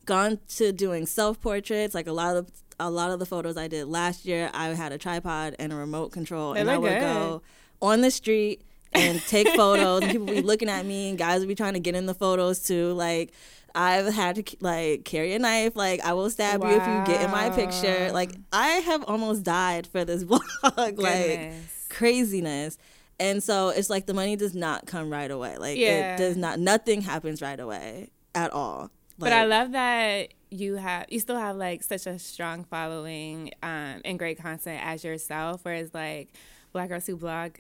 gone 0.05 0.39
to 0.47 0.71
doing 0.71 1.05
self 1.05 1.39
portraits 1.39 1.93
like 1.93 2.07
a 2.07 2.11
lot 2.11 2.35
of 2.35 2.49
a 2.79 2.89
lot 2.89 3.11
of 3.11 3.19
the 3.19 3.25
photos 3.25 3.57
I 3.57 3.67
did 3.67 3.87
last 3.87 4.25
year, 4.25 4.49
I 4.53 4.67
had 4.69 4.91
a 4.91 4.97
tripod 4.97 5.55
and 5.59 5.71
a 5.71 5.75
remote 5.75 6.11
control, 6.11 6.53
they 6.53 6.59
and 6.59 6.69
I 6.69 6.77
would 6.77 6.89
good. 6.89 6.99
go 6.99 7.41
on 7.81 8.01
the 8.01 8.11
street 8.11 8.63
and 8.93 9.21
take 9.27 9.47
photos. 9.55 10.03
and 10.03 10.11
people 10.11 10.27
would 10.27 10.35
be 10.35 10.41
looking 10.41 10.69
at 10.69 10.85
me, 10.85 11.09
and 11.09 11.17
guys 11.17 11.39
will 11.39 11.47
be 11.47 11.55
trying 11.55 11.73
to 11.73 11.79
get 11.79 11.95
in 11.95 12.05
the 12.05 12.13
photos 12.13 12.65
too. 12.65 12.91
Like 12.93 13.31
I've 13.75 14.13
had 14.13 14.35
to 14.37 14.57
like 14.61 15.03
carry 15.05 15.33
a 15.33 15.39
knife. 15.39 15.75
Like 15.75 16.01
I 16.03 16.13
will 16.13 16.29
stab 16.29 16.63
you 16.63 16.69
if 16.69 16.75
you 16.87 17.13
get 17.13 17.21
in 17.23 17.31
my 17.31 17.49
picture. 17.49 18.11
Like 18.13 18.31
I 18.51 18.67
have 18.67 19.03
almost 19.03 19.43
died 19.43 19.85
for 19.87 20.05
this 20.05 20.23
vlog. 20.25 20.97
like 20.97 21.53
craziness. 21.89 22.77
And 23.19 23.41
so 23.41 23.69
it's 23.69 23.89
like 23.89 24.05
the 24.07 24.13
money 24.13 24.35
does 24.35 24.53
not 24.55 24.85
come 24.87 25.09
right 25.09 25.29
away. 25.31 25.57
Like 25.57 25.77
Yeah. 25.77 26.15
it 26.15 26.17
does 26.17 26.35
not. 26.37 26.59
Nothing 26.59 27.01
happens 27.01 27.41
right 27.41 27.59
away 27.59 28.09
at 28.33 28.51
all. 28.51 28.91
but 29.17 29.31
I 29.31 29.45
love 29.45 29.71
that 29.71 30.33
you 30.51 30.75
have 30.75 31.05
you 31.09 31.19
still 31.19 31.37
have 31.37 31.55
like 31.57 31.83
such 31.83 32.05
a 32.07 32.19
strong 32.19 32.63
following 32.65 33.51
um, 33.63 34.01
and 34.03 34.19
great 34.19 34.37
content 34.37 34.81
as 34.83 35.03
yourself. 35.03 35.61
Whereas 35.63 35.93
like 35.93 36.29
Black 36.73 36.89
Girls 36.89 37.07
Who 37.07 37.15
Blog, 37.15 37.51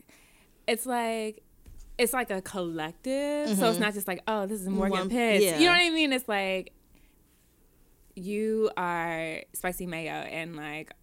it's 0.67 0.85
like 0.85 1.41
it's 1.97 2.13
like 2.13 2.29
a 2.29 2.41
collective. 2.41 3.47
So 3.47 3.51
it's 3.53 3.61
mm-hmm. 3.61 3.81
not 3.81 3.93
just 3.93 4.07
like 4.07 4.21
oh 4.27 4.45
this 4.45 4.61
is 4.61 4.67
Morgan 4.67 4.99
One- 4.99 5.09
Pitts. 5.09 5.43
yeah. 5.43 5.59
You 5.59 5.65
know 5.65 5.71
what 5.73 5.81
I 5.81 5.89
mean? 5.89 6.13
It's 6.13 6.27
like 6.27 6.73
you 8.15 8.71
are 8.77 9.41
spicy 9.53 9.85
mayo 9.85 10.13
and 10.13 10.55
like 10.55 10.93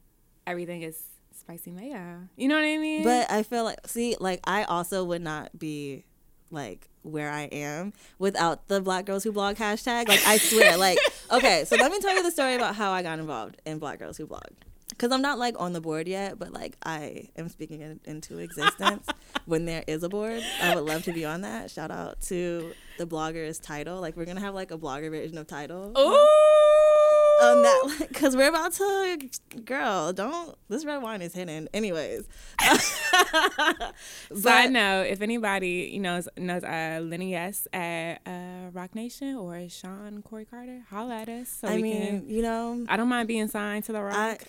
everything 0.47 0.83
is 0.83 1.01
spicy 1.35 1.71
mayo. 1.71 2.29
You 2.37 2.49
know 2.49 2.55
what 2.55 2.65
I 2.65 2.79
mean? 2.79 3.05
But 3.05 3.31
I 3.31 3.43
feel 3.43 3.65
like, 3.65 3.87
see, 3.87 4.17
like 4.19 4.41
I 4.45 4.65
also 4.65 5.05
would 5.05 5.23
not 5.23 5.57
be 5.59 6.05
like 6.51 6.89
where 7.03 7.31
I 7.31 7.43
am 7.45 7.93
without 8.19 8.69
the 8.69 8.81
Black 8.81 9.07
Girls 9.07 9.25
Who 9.25 9.33
Blog 9.33 9.57
hashtag. 9.57 10.09
Like 10.09 10.25
I 10.27 10.39
swear, 10.39 10.77
like 10.77 10.99
okay. 11.33 11.65
So 11.67 11.77
let 11.77 11.91
me 11.91 12.01
tell 12.01 12.15
you 12.15 12.23
the 12.23 12.31
story 12.31 12.55
about 12.55 12.75
how 12.77 12.93
I 12.93 13.03
got 13.03 13.19
involved 13.19 13.61
in 13.67 13.79
Black 13.79 13.99
Girls 13.99 14.17
Who 14.17 14.27
Blog. 14.27 14.49
Because 14.93 15.11
I'm 15.11 15.23
not 15.23 15.39
like 15.39 15.57
on 15.59 15.73
the 15.73 15.81
board 15.81 16.07
yet, 16.07 16.39
but 16.39 16.53
like 16.53 16.77
I 16.85 17.29
am 17.37 17.49
speaking 17.49 17.81
it 17.81 18.01
into 18.05 18.39
existence 18.39 19.07
when 19.47 19.65
there 19.65 19.85
is 19.87 20.03
a 20.03 20.09
board. 20.09 20.43
I 20.61 20.75
would 20.75 20.85
love 20.85 21.03
to 21.05 21.13
be 21.13 21.25
on 21.25 21.41
that. 21.43 21.71
Shout 21.71 21.91
out 21.91 22.21
to 22.23 22.73
the 22.99 23.07
blogger's 23.07 23.59
Tidal. 23.59 24.01
Like 24.01 24.17
we're 24.17 24.27
gonna 24.27 24.41
have 24.41 24.55
like 24.55 24.71
a 24.71 24.79
blogger 24.79 25.11
version 25.11 25.39
of 25.39 25.47
title. 25.47 25.93
Ooh. 25.99 26.62
Um, 27.43 27.63
that 27.63 28.07
because 28.09 28.37
we're 28.37 28.49
about 28.49 28.73
to, 28.75 29.31
girl. 29.65 30.13
Don't 30.13 30.55
this 30.69 30.85
red 30.85 31.03
wine 31.03 31.23
is 31.23 31.35
hidden. 31.35 31.69
Anyways, 31.75 32.27
but, 32.59 33.95
Side 34.35 34.73
note: 34.73 35.07
If 35.09 35.21
anybody 35.21 35.91
you 35.93 36.01
knows 36.01 36.29
knows 36.37 36.65
uh, 36.65 37.01
Lenny 37.03 37.35
S 37.35 37.67
at 37.73 38.21
uh, 38.27 38.71
Roc 38.73 38.95
Nation 38.95 39.37
or 39.37 39.69
Shawn 39.69 40.23
Corey 40.23 40.45
Carter, 40.45 40.83
holla 40.91 41.17
at 41.17 41.29
us. 41.29 41.49
So 41.49 41.69
I 41.69 41.77
we 41.77 41.83
mean, 41.83 42.07
can. 42.23 42.31
you 42.31 42.43
know, 42.43 42.85
I 42.89 42.97
don't 42.97 43.09
mind 43.09 43.29
being 43.29 43.49
signed 43.49 43.85
to 43.85 43.93
the 43.93 44.03
Rock. 44.03 44.43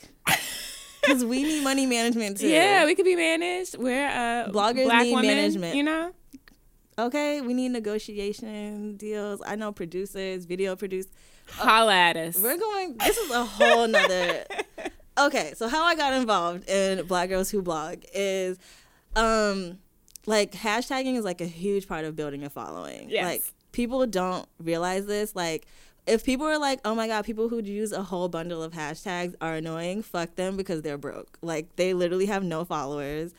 because 1.01 1.25
we 1.25 1.43
need 1.43 1.63
money 1.63 1.85
management 1.85 2.38
too. 2.39 2.47
yeah, 2.47 2.85
we 2.85 2.95
could 2.95 3.05
be 3.05 3.15
managed. 3.15 3.77
We're 3.77 4.07
uh, 4.07 4.50
Bloggers 4.51 4.85
black 4.85 5.03
need 5.03 5.15
women, 5.15 5.27
management. 5.35 5.75
You 5.75 5.83
know, 5.83 6.13
Okay, 6.97 7.41
we 7.41 7.53
need 7.53 7.69
negotiation 7.69 8.97
deals. 8.97 9.41
I 9.45 9.55
know 9.55 9.71
producers, 9.71 10.45
video 10.45 10.75
produce. 10.75 11.07
Holla 11.50 11.93
at 11.93 12.17
us. 12.17 12.38
We're 12.41 12.57
going. 12.57 12.97
This 12.97 13.17
is 13.17 13.31
a 13.31 13.43
whole 13.43 13.88
nother. 13.88 14.45
okay, 15.19 15.53
so 15.55 15.67
how 15.67 15.83
I 15.83 15.95
got 15.95 16.13
involved 16.13 16.69
in 16.69 17.05
Black 17.07 17.29
Girls 17.29 17.50
Who 17.50 17.62
Blog 17.62 18.03
is, 18.13 18.57
um, 19.15 19.79
like 20.25 20.51
hashtagging 20.51 21.15
is 21.15 21.25
like 21.25 21.41
a 21.41 21.45
huge 21.45 21.88
part 21.88 22.05
of 22.05 22.15
building 22.15 22.43
a 22.43 22.50
following. 22.50 23.09
Yes. 23.09 23.25
Like 23.25 23.43
people 23.71 24.05
don't 24.07 24.47
realize 24.59 25.05
this. 25.05 25.35
Like 25.35 25.67
if 26.05 26.23
people 26.23 26.45
are 26.47 26.57
like, 26.57 26.79
oh 26.85 26.95
my 26.95 27.07
god, 27.07 27.25
people 27.25 27.50
who 27.50 27.62
use 27.62 27.91
a 27.91 28.03
whole 28.03 28.29
bundle 28.29 28.63
of 28.63 28.73
hashtags 28.73 29.35
are 29.41 29.55
annoying. 29.55 30.01
Fuck 30.01 30.35
them 30.35 30.57
because 30.57 30.81
they're 30.81 30.97
broke. 30.97 31.38
Like 31.41 31.75
they 31.75 31.93
literally 31.93 32.25
have 32.25 32.43
no 32.43 32.65
followers, 32.65 33.33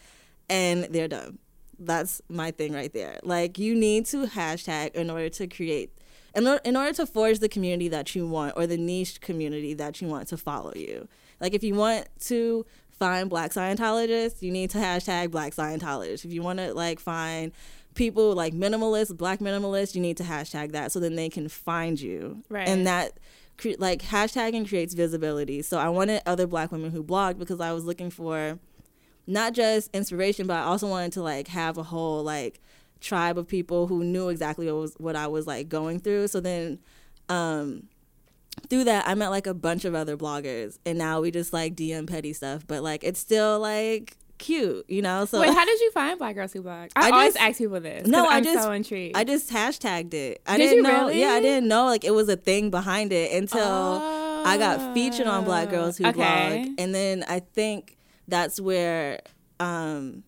and 0.48 0.84
they're 0.84 1.08
dumb. 1.08 1.38
That's 1.78 2.22
my 2.28 2.50
thing 2.50 2.72
right 2.72 2.92
there. 2.92 3.18
Like 3.22 3.58
you 3.58 3.74
need 3.74 4.06
to 4.06 4.26
hashtag 4.26 4.94
in 4.94 5.10
order 5.10 5.28
to 5.30 5.46
create 5.46 5.92
in, 6.34 6.46
or- 6.46 6.60
in 6.64 6.76
order 6.76 6.92
to 6.94 7.06
forge 7.06 7.38
the 7.38 7.48
community 7.48 7.88
that 7.88 8.14
you 8.14 8.26
want 8.26 8.54
or 8.56 8.66
the 8.66 8.76
niche 8.76 9.20
community 9.20 9.74
that 9.74 10.00
you 10.00 10.08
want 10.08 10.28
to 10.28 10.36
follow 10.36 10.72
you. 10.74 11.08
Like 11.40 11.54
if 11.54 11.62
you 11.62 11.74
want 11.74 12.08
to 12.26 12.64
find 12.90 13.28
black 13.28 13.52
Scientologists, 13.52 14.40
you 14.42 14.50
need 14.50 14.70
to 14.70 14.78
hashtag 14.78 15.30
black 15.30 15.52
Scientologists. 15.54 16.24
If 16.24 16.32
you 16.32 16.42
want 16.42 16.58
to 16.60 16.72
like 16.74 17.00
find 17.00 17.52
people 17.94 18.34
like 18.34 18.54
minimalists, 18.54 19.16
black 19.16 19.40
minimalists, 19.40 19.94
you 19.94 20.00
need 20.00 20.16
to 20.16 20.22
hashtag 20.24 20.72
that 20.72 20.92
so 20.92 21.00
then 21.00 21.16
they 21.16 21.28
can 21.28 21.48
find 21.48 22.00
you. 22.00 22.42
Right. 22.48 22.68
And 22.68 22.86
that 22.86 23.18
cre- 23.58 23.78
like 23.78 24.02
hashtagging 24.02 24.68
creates 24.68 24.94
visibility. 24.94 25.62
So 25.62 25.78
I 25.78 25.88
wanted 25.88 26.22
other 26.26 26.46
black 26.46 26.72
women 26.72 26.90
who 26.90 27.02
blogged 27.02 27.38
because 27.38 27.60
I 27.60 27.72
was 27.72 27.84
looking 27.84 28.10
for 28.10 28.58
not 29.26 29.54
just 29.54 29.90
inspiration, 29.94 30.46
but 30.46 30.56
I 30.56 30.62
also 30.62 30.88
wanted 30.88 31.12
to 31.12 31.22
like 31.22 31.48
have 31.48 31.78
a 31.78 31.82
whole 31.82 32.22
like 32.22 32.60
tribe 33.04 33.38
of 33.38 33.46
people 33.46 33.86
who 33.86 34.02
knew 34.02 34.28
exactly 34.28 34.66
what 34.66 34.76
was 34.80 34.94
what 34.98 35.14
I 35.16 35.26
was 35.28 35.46
like 35.46 35.68
going 35.68 36.00
through. 36.00 36.28
So 36.28 36.40
then 36.40 36.78
um 37.28 37.84
through 38.70 38.84
that 38.84 39.06
I 39.08 39.14
met 39.14 39.28
like 39.28 39.46
a 39.46 39.54
bunch 39.54 39.84
of 39.84 39.94
other 39.94 40.16
bloggers 40.16 40.78
and 40.86 40.96
now 40.98 41.20
we 41.20 41.30
just 41.30 41.52
like 41.52 41.74
DM 41.76 42.06
petty 42.08 42.32
stuff, 42.32 42.66
but 42.66 42.82
like 42.82 43.02
it's 43.04 43.20
still 43.20 43.58
like 43.60 44.16
cute, 44.38 44.84
you 44.88 45.00
know? 45.02 45.24
So 45.24 45.40
Wait, 45.40 45.52
how 45.52 45.64
did 45.70 45.80
you 45.80 45.90
find 45.92 46.18
Black 46.18 46.34
Girls 46.34 46.52
Who 46.52 46.62
Blog? 46.62 46.90
I, 46.96 47.08
I 47.08 47.10
always 47.12 47.34
just- 47.34 47.44
ask 47.44 47.58
people 47.58 47.80
this. 47.80 48.06
No, 48.06 48.26
I 48.28 48.36
I'm 48.36 48.44
just- 48.44 48.62
so 48.62 48.72
intrigued. 48.72 49.16
I 49.16 49.24
just 49.24 49.50
hashtagged 49.50 50.14
it. 50.14 50.40
I 50.46 50.56
Did 50.56 50.64
didn't 50.64 50.76
you 50.76 50.82
know. 50.82 51.00
really? 51.06 51.20
Yeah, 51.20 51.30
I 51.30 51.40
didn't 51.40 51.68
know 51.68 51.84
like 51.86 52.04
it 52.04 52.12
was 52.12 52.28
a 52.28 52.36
thing 52.36 52.70
behind 52.70 53.12
it 53.12 53.32
until 53.32 53.62
I 54.46 54.56
got 54.58 54.92
featured 54.94 55.26
on 55.26 55.44
Black 55.44 55.70
Girls 55.70 55.98
Who 55.98 56.04
Oh, 56.04 56.08
Okay. 56.10 56.64
Blog, 56.64 56.74
and 56.80 56.94
then 56.94 57.24
I 57.28 57.40
think 57.40 57.96
that's 58.28 58.60
where 58.60 59.20
um, 59.60 60.22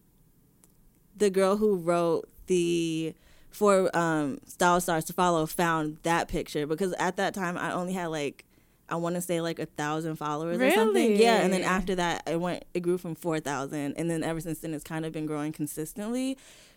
the 1.17 1.31
girl 1.31 1.57
who 1.57 1.77
wrote 1.77 2.29
the 2.47 3.15
four 3.51 3.97
um, 3.97 4.41
Style 4.47 4.81
Stars 4.81 5.05
to 5.07 5.13
Follow 5.13 5.47
found 5.47 5.99
that 6.03 6.29
picture 6.29 6.67
because 6.67 6.93
at 6.95 7.17
that 7.17 7.35
time 7.35 7.57
I 7.57 7.73
only 7.73 7.93
had 7.93 8.07
like 8.07 8.45
I 8.89 8.97
want 8.97 9.17
to 9.17 9.21
say 9.21 9.41
like 9.41 9.59
a 9.59 9.67
thousand 9.67 10.17
followers 10.17 10.61
or 10.61 10.71
something. 10.71 11.17
Yeah, 11.17 11.41
and 11.41 11.53
then 11.53 11.63
after 11.63 11.95
that 11.97 12.23
it 12.27 12.41
went 12.41 12.65
it 12.75 12.81
grew 12.81 12.99
from 12.99 13.15
four 13.15 13.41
thousand, 13.41 13.95
and 13.97 14.11
then 14.11 14.23
ever 14.23 14.41
since 14.41 14.61
then 14.61 14.75
it's 14.75 14.85
kind 14.85 15.05
of 15.05 15.13
been 15.13 15.27
growing 15.27 15.53
consistently. 15.53 16.37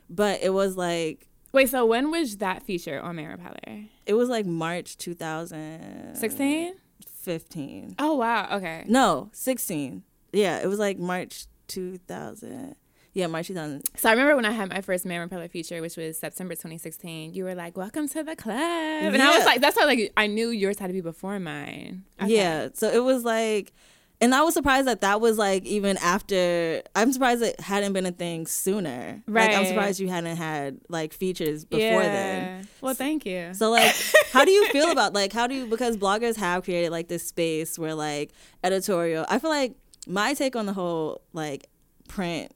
But 0.10 0.42
it 0.42 0.50
was 0.52 0.76
like 0.76 1.28
Wait, 1.52 1.70
so 1.70 1.86
when 1.86 2.12
was 2.12 2.38
that 2.38 2.64
feature 2.64 3.02
on 3.02 3.16
Man 3.16 3.30
Repeller? 3.30 3.86
it 4.06 4.14
was 4.14 4.30
like 4.30 4.46
March 4.46 4.98
2016. 4.98 6.74
15. 7.22 7.96
Oh, 8.00 8.16
wow. 8.16 8.48
Okay. 8.58 8.86
No, 8.88 9.30
16. 9.34 10.04
Yeah, 10.32 10.60
it 10.60 10.68
was 10.68 10.80
like 10.80 10.98
March 11.00 11.46
2000. 11.68 12.76
Yeah, 13.14 13.28
March 13.28 13.48
2000. 13.48 13.82
So 13.98 14.10
I 14.10 14.12
remember 14.12 14.36
when 14.36 14.46
I 14.46 14.52
had 14.52 14.70
my 14.70 14.82
first 14.82 15.06
Man 15.06 15.22
Repeller 15.22 15.48
feature, 15.48 15.82
which 15.82 15.98
was 15.98 16.18
September 16.18 16.54
2016. 16.54 17.34
You 17.34 17.44
were 17.44 17.56
like, 17.56 17.76
"Welcome 17.76 18.08
to 18.10 18.24
the 18.24 18.36
club," 18.36 18.56
and 18.56 19.22
I 19.22 19.36
was 19.38 19.46
like, 19.46 19.62
"That's 19.62 19.78
how 19.80 19.86
like 19.86 20.12
I 20.16 20.28
knew 20.28 20.50
yours 20.50 20.78
had 20.78 20.88
to 20.88 20.94
be 20.94 21.02
before 21.02 21.40
mine." 21.40 22.04
Okay. 22.22 22.36
Yeah, 22.36 22.70
so 22.74 22.90
it 22.90 23.04
was 23.04 23.24
like, 23.26 23.74
and 24.22 24.36
I 24.36 24.42
was 24.44 24.54
surprised 24.54 24.88
that 24.88 25.02
that 25.02 25.22
was 25.22 25.40
like 25.40 25.66
even 25.66 25.98
after. 25.98 26.84
I'm 26.96 27.12
surprised 27.12 27.42
it 27.42 27.60
hadn't 27.60 27.94
been 27.94 28.06
a 28.06 28.12
thing 28.12 28.46
sooner. 28.46 29.24
Like, 29.28 29.56
I'm 29.56 29.66
surprised 29.66 30.00
you 30.00 30.10
hadn't 30.10 30.38
had 30.38 30.80
like 30.88 31.12
features 31.14 31.66
before 31.66 32.04
then. 32.04 32.68
Well, 32.80 32.94
thank 32.94 33.26
you. 33.26 33.54
So 33.56 33.72
like, 33.72 33.96
how 34.32 34.46
do 34.46 34.52
you 34.52 34.70
feel 34.70 34.92
about 34.92 35.14
like 35.14 35.34
how 35.34 35.48
do 35.48 35.56
you 35.56 35.66
because 35.66 35.98
bloggers 35.98 36.36
have 36.38 36.64
created 36.64 36.92
like 36.92 37.08
this 37.08 37.26
space 37.26 37.80
where 37.80 37.96
like 37.96 38.32
editorial. 38.64 39.26
I 39.28 39.40
feel 39.40 39.50
like 39.50 39.74
my 40.08 40.36
take 40.36 40.56
on 40.56 40.68
the 40.68 40.74
whole 40.74 41.22
like 41.34 41.68
print 42.08 42.52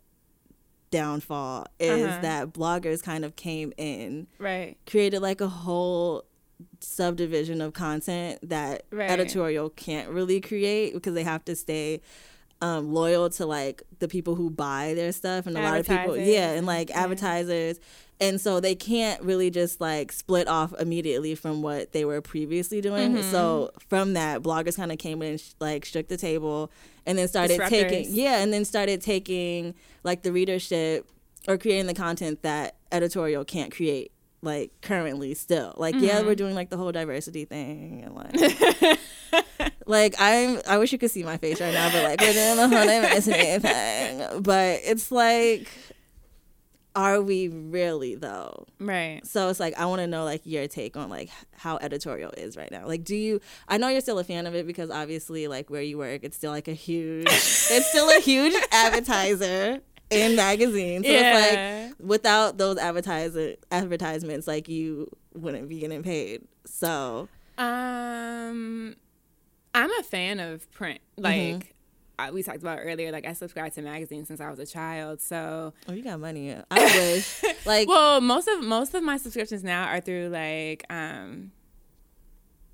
downfall 0.93 1.65
is 1.79 2.03
Uh-huh. 2.05 2.21
that 2.21 2.53
bloggers 2.53 3.01
kind 3.03 3.25
of 3.25 3.35
came 3.35 3.73
in 3.77 4.27
right. 4.39 4.77
created 4.85 5.21
like 5.21 5.41
a 5.41 5.47
whole 5.47 6.23
subdivision 6.79 7.61
of 7.61 7.73
content 7.73 8.39
that 8.47 8.83
Right. 8.91 9.09
editorial 9.09 9.69
can't 9.69 10.09
really 10.09 10.39
create 10.39 10.93
because 10.93 11.13
they 11.13 11.23
have 11.23 11.43
to 11.45 11.55
stay 11.55 12.01
um, 12.61 12.93
loyal 12.93 13.29
to 13.31 13.45
like 13.45 13.83
the 13.99 14.07
people 14.07 14.35
who 14.35 14.49
buy 14.49 14.93
their 14.95 15.11
stuff 15.11 15.47
and 15.47 15.57
a 15.57 15.61
lot 15.61 15.79
of 15.79 15.87
people 15.87 16.15
yeah 16.17 16.51
and 16.51 16.65
like 16.65 16.89
Yeah. 16.89 17.03
advertisers 17.03 17.77
and 18.21 18.39
so 18.39 18.61
they 18.61 18.75
can't 18.75 19.21
really 19.21 19.49
just 19.49 19.81
like 19.81 20.13
split 20.13 20.47
off 20.47 20.73
immediately 20.79 21.35
from 21.35 21.61
what 21.61 21.91
they 21.91 22.05
were 22.05 22.21
previously 22.21 22.79
doing 22.79 23.15
Mm-hmm. 23.15 23.31
so 23.31 23.71
from 23.89 24.13
that 24.13 24.41
bloggers 24.43 24.77
kind 24.77 24.93
of 24.93 24.97
came 24.97 25.21
in 25.21 25.31
and 25.31 25.39
sh- 25.41 25.51
like 25.59 25.83
shook 25.83 26.07
the 26.07 26.15
table 26.15 26.71
and 27.05 27.17
then 27.17 27.27
started 27.27 27.59
taking 27.67 28.05
yeah 28.09 28.37
and 28.41 28.53
then 28.53 28.65
started 28.65 29.01
taking 29.01 29.73
like 30.03 30.21
the 30.23 30.31
readership 30.31 31.09
or 31.47 31.57
creating 31.57 31.87
the 31.87 31.93
content 31.93 32.41
that 32.43 32.75
editorial 32.91 33.43
can't 33.45 33.71
create 33.73 34.11
like 34.41 34.71
currently 34.81 35.33
still. 35.33 35.73
Like 35.77 35.95
yeah 35.97 36.17
Mm-hmm. 36.17 36.27
we're 36.27 36.35
doing 36.35 36.53
like 36.55 36.69
the 36.69 36.75
whole 36.77 36.91
diversity 36.91 37.45
thing 37.45 38.03
and 38.05 38.13
like 38.15 38.99
like 39.85 40.15
i'm 40.19 40.59
i 40.67 40.77
wish 40.77 40.91
you 40.91 40.97
could 40.97 41.11
see 41.11 41.23
my 41.23 41.37
face 41.37 41.59
right 41.61 41.73
now 41.73 41.89
but 41.91 42.03
like 42.03 42.19
we're 42.21 42.33
doing 42.33 42.55
the 42.57 42.67
whole 42.67 42.85
diversity 42.85 43.59
thing. 43.59 44.41
But 44.41 44.81
it's 44.83 45.11
like 45.11 45.69
are 46.95 47.21
we 47.21 47.47
really 47.47 48.15
though 48.15 48.65
Right. 48.79 49.25
so 49.25 49.49
it's 49.49 49.59
like 49.59 49.73
i 49.79 49.85
want 49.85 49.99
to 50.01 50.07
know 50.07 50.23
like 50.25 50.41
your 50.45 50.67
take 50.67 50.95
on 50.95 51.09
like 51.09 51.29
how 51.55 51.77
editorial 51.77 52.31
is 52.37 52.55
right 52.55 52.69
now 52.71 52.85
like 52.87 53.03
do 53.03 53.15
you 53.15 53.41
i 53.67 53.77
know 53.77 53.87
you're 53.87 54.01
still 54.01 54.19
a 54.19 54.23
fan 54.23 54.45
of 54.45 54.53
it 54.53 54.67
because 54.67 54.89
obviously 54.91 55.47
like 55.47 55.69
where 55.69 55.81
you 55.81 55.97
work 55.97 56.21
it's 56.23 56.37
still 56.37 56.51
like 56.51 56.67
a 56.67 56.73
huge 56.73 57.25
it's 57.27 57.87
still 57.89 58.09
a 58.15 58.19
huge 58.19 58.53
advertiser 58.71 59.79
in 60.09 60.35
magazines. 60.35 61.07
So 61.07 61.11
yeah. 61.11 61.87
it's 61.87 61.89
like 61.99 62.07
without 62.07 62.59
those 62.59 62.77
advertising 62.77 63.55
advertisements, 63.71 64.45
like 64.45 64.69
you 64.69 65.09
wouldn't 65.33 65.67
be 65.67 65.79
getting 65.79 66.03
paid. 66.03 66.43
So 66.65 67.29
Um, 67.57 68.95
I'm 69.73 69.89
a 69.99 70.03
fan 70.03 70.39
of 70.39 70.69
print. 70.71 70.99
Mm-hmm. 71.17 71.59
I, 72.19 72.29
we 72.31 72.43
talked 72.43 72.59
about 72.61 72.79
earlier, 72.81 73.11
like 73.11 73.25
I 73.25 73.33
subscribed 73.33 73.75
to 73.75 73.81
magazines 73.81 74.27
since 74.27 74.39
I 74.39 74.49
was 74.49 74.59
a 74.59 74.65
child. 74.65 75.19
So, 75.19 75.73
oh, 75.87 75.93
you 75.93 76.03
got 76.03 76.19
money. 76.19 76.55
I 76.69 76.79
wish 76.83 77.43
like 77.65 77.87
well, 77.87 78.21
most 78.21 78.47
of 78.47 78.63
most 78.63 78.93
of 78.93 79.03
my 79.03 79.17
subscriptions 79.17 79.63
now 79.63 79.85
are 79.87 79.99
through 79.99 80.29
like 80.29 80.85
um 80.89 81.51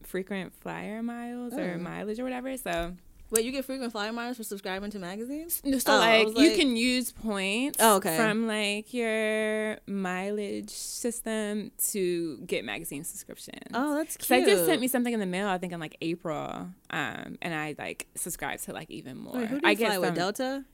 frequent 0.04 0.54
flyer 0.56 1.02
miles 1.04 1.54
or 1.54 1.78
Mm. 1.78 1.82
mileage 1.82 2.20
or 2.20 2.24
whatever. 2.24 2.56
So, 2.58 2.96
wait, 3.32 3.46
you 3.46 3.52
get 3.52 3.66
frequent 3.66 3.92
flyer 3.92 4.12
miles 4.12 4.38
for 4.38 4.44
subscribing 4.44 4.92
to 4.92 5.00
magazines? 5.00 5.62
so 5.64 5.94
Oh, 5.94 6.00
I 6.00 6.24
like 6.24 6.38
you 6.38 6.56
can 6.56 6.76
use 6.76 7.12
points 7.12 7.78
Oh, 7.80 7.98
okay. 7.98 8.16
from 8.18 8.48
like 8.48 8.94
your 8.94 9.78
mileage 9.88 10.70
system 10.72 11.72
to 11.90 12.38
get 12.46 12.66
magazine 12.66 13.04
subscriptions. 13.04 13.68
Oh, 13.74 13.96
that's 13.96 14.18
cute. 14.18 14.46
they 14.46 14.52
just 14.52 14.66
sent 14.66 14.82
me 14.82 14.88
something 14.88 15.14
in 15.14 15.20
the 15.20 15.26
mail. 15.26 15.48
I 15.48 15.58
think 15.58 15.74
in 15.74 15.80
like 15.80 15.98
April, 16.02 16.70
um, 16.90 17.38
and 17.42 17.54
I 17.54 17.76
like 17.78 18.08
subscribed 18.16 18.64
to 18.66 18.74
like 18.74 18.90
even 18.90 19.18
more. 19.18 19.36
Wait, 19.36 19.48
who 19.48 19.60
do 19.60 19.68
I 19.68 19.76
fly 19.76 19.88
get 19.90 20.00
with 20.02 20.08
some- 20.10 20.16
Delta? 20.16 20.66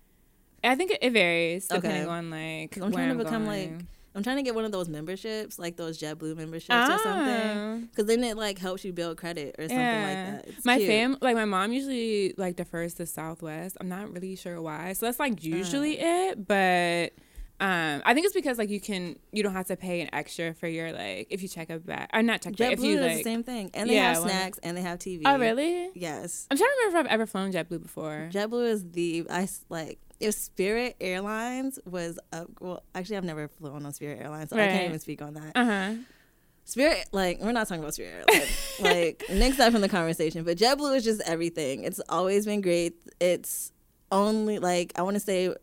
I 0.64 0.74
think 0.76 0.90
it, 0.92 1.00
it 1.04 1.12
varies 1.12 1.70
Okay. 1.70 1.80
depending 1.80 2.08
on 2.10 2.30
like. 2.32 2.76
I'm 2.78 2.92
trying 2.92 3.08
to 3.10 3.12
I'm 3.12 3.18
become 3.18 3.46
like 3.46 3.70
going. 3.70 3.88
I'm 4.16 4.24
trying 4.24 4.38
to 4.38 4.44
get 4.44 4.56
one 4.56 4.64
of 4.66 4.72
those 4.72 4.88
memberships, 4.88 5.60
like 5.60 5.76
those 5.76 6.00
JetBlue 6.00 6.38
memberships 6.38 6.74
or 6.74 6.98
something. 7.00 7.58
Ah. 7.58 7.78
Because 7.82 8.06
then 8.06 8.24
it 8.24 8.38
like 8.38 8.58
helps 8.58 8.86
you 8.86 8.94
build 8.94 9.18
credit 9.18 9.56
or 9.60 9.64
something 9.64 9.78
Yeah. 9.78 10.32
like 10.34 10.46
that. 10.46 10.54
It's 10.56 10.66
my 10.66 10.78
cute. 10.78 10.88
fam, 10.90 11.18
like 11.22 11.36
my 11.36 11.46
mom, 11.46 11.74
usually 11.74 12.34
like 12.38 12.56
defers 12.56 12.94
to 12.96 13.06
Southwest. 13.06 13.76
I'm 13.82 13.90
not 13.90 14.12
really 14.14 14.36
sure 14.36 14.62
why. 14.62 14.94
So 14.94 15.06
that's 15.06 15.20
like 15.20 15.44
usually 15.44 16.00
Uh. 16.00 16.06
it, 16.32 16.48
but 16.48 17.12
um, 17.58 18.02
I 18.06 18.14
think 18.14 18.26
it's 18.26 18.36
because 18.36 18.58
like 18.58 18.70
you 18.70 18.82
can 18.82 19.18
you 19.32 19.42
don't 19.42 19.54
have 19.54 19.68
to 19.68 19.78
pay 19.78 20.02
an 20.02 20.10
extra 20.14 20.54
for 20.54 20.68
your 20.68 20.92
like 20.92 21.28
if 21.30 21.42
you 21.42 21.48
check 21.48 21.70
a 21.70 21.80
bag 21.80 22.10
or 22.14 22.22
not 22.22 22.42
check 22.42 22.58
back 22.58 22.74
if 22.74 22.80
JetBlue 22.80 22.84
you 22.84 22.96
does 22.98 23.06
like. 23.06 23.18
the 23.18 23.24
same 23.24 23.44
thing, 23.44 23.72
and 23.74 23.90
they 23.90 23.96
Yeah, 23.96 24.14
have 24.14 24.24
snacks 24.24 24.60
and 24.62 24.76
they 24.76 24.82
have 24.82 25.00
TV. 25.00 25.22
Oh 25.26 25.38
really? 25.40 25.90
Yes. 25.96 26.48
I'm 26.52 26.58
trying 26.58 26.70
to 26.70 26.76
remember 26.88 27.00
if 27.00 27.06
I've 27.06 27.12
ever 27.14 27.26
flown 27.26 27.54
JetBlue 27.54 27.82
before. 27.82 28.30
JetBlue 28.34 28.68
is 28.70 28.90
the 28.92 29.26
I 29.30 29.48
like 29.70 30.00
if 30.20 30.34
Spirit 30.36 30.96
Airlines 31.02 31.80
was 31.86 32.20
up. 32.32 32.48
Well, 32.60 32.84
actually, 32.94 33.18
I've 33.18 33.24
never 33.24 33.48
flown 33.48 33.86
on 33.86 33.94
Spirit 33.94 34.22
Airlines, 34.22 34.50
so 34.50 34.56
I 34.58 34.68
can't 34.68 34.86
even 34.86 35.00
speak 35.00 35.22
on 35.22 35.34
that. 35.36 35.52
Uh 35.56 35.66
huh. 35.66 35.94
Spirit, 36.68 37.08
like 37.12 37.40
we're 37.42 37.52
not 37.52 37.68
talking 37.68 37.82
about 37.84 37.94
Spirit 37.94 38.26
Airlines. 38.28 38.74
like 38.80 39.24
next 39.32 39.60
up 39.60 39.72
from 39.72 39.82
the 39.82 39.90
conversation, 39.90 40.44
but 40.44 40.58
JetBlue 40.58 40.96
is 40.98 41.04
just 41.04 41.22
everything. 41.26 41.84
It's 41.84 42.02
always 42.10 42.46
been 42.46 42.62
great. 42.62 42.96
It's 43.20 43.72
only 44.12 44.60
like 44.60 44.92
I 44.96 45.02
want 45.04 45.16
to 45.16 45.20
say. 45.20 45.54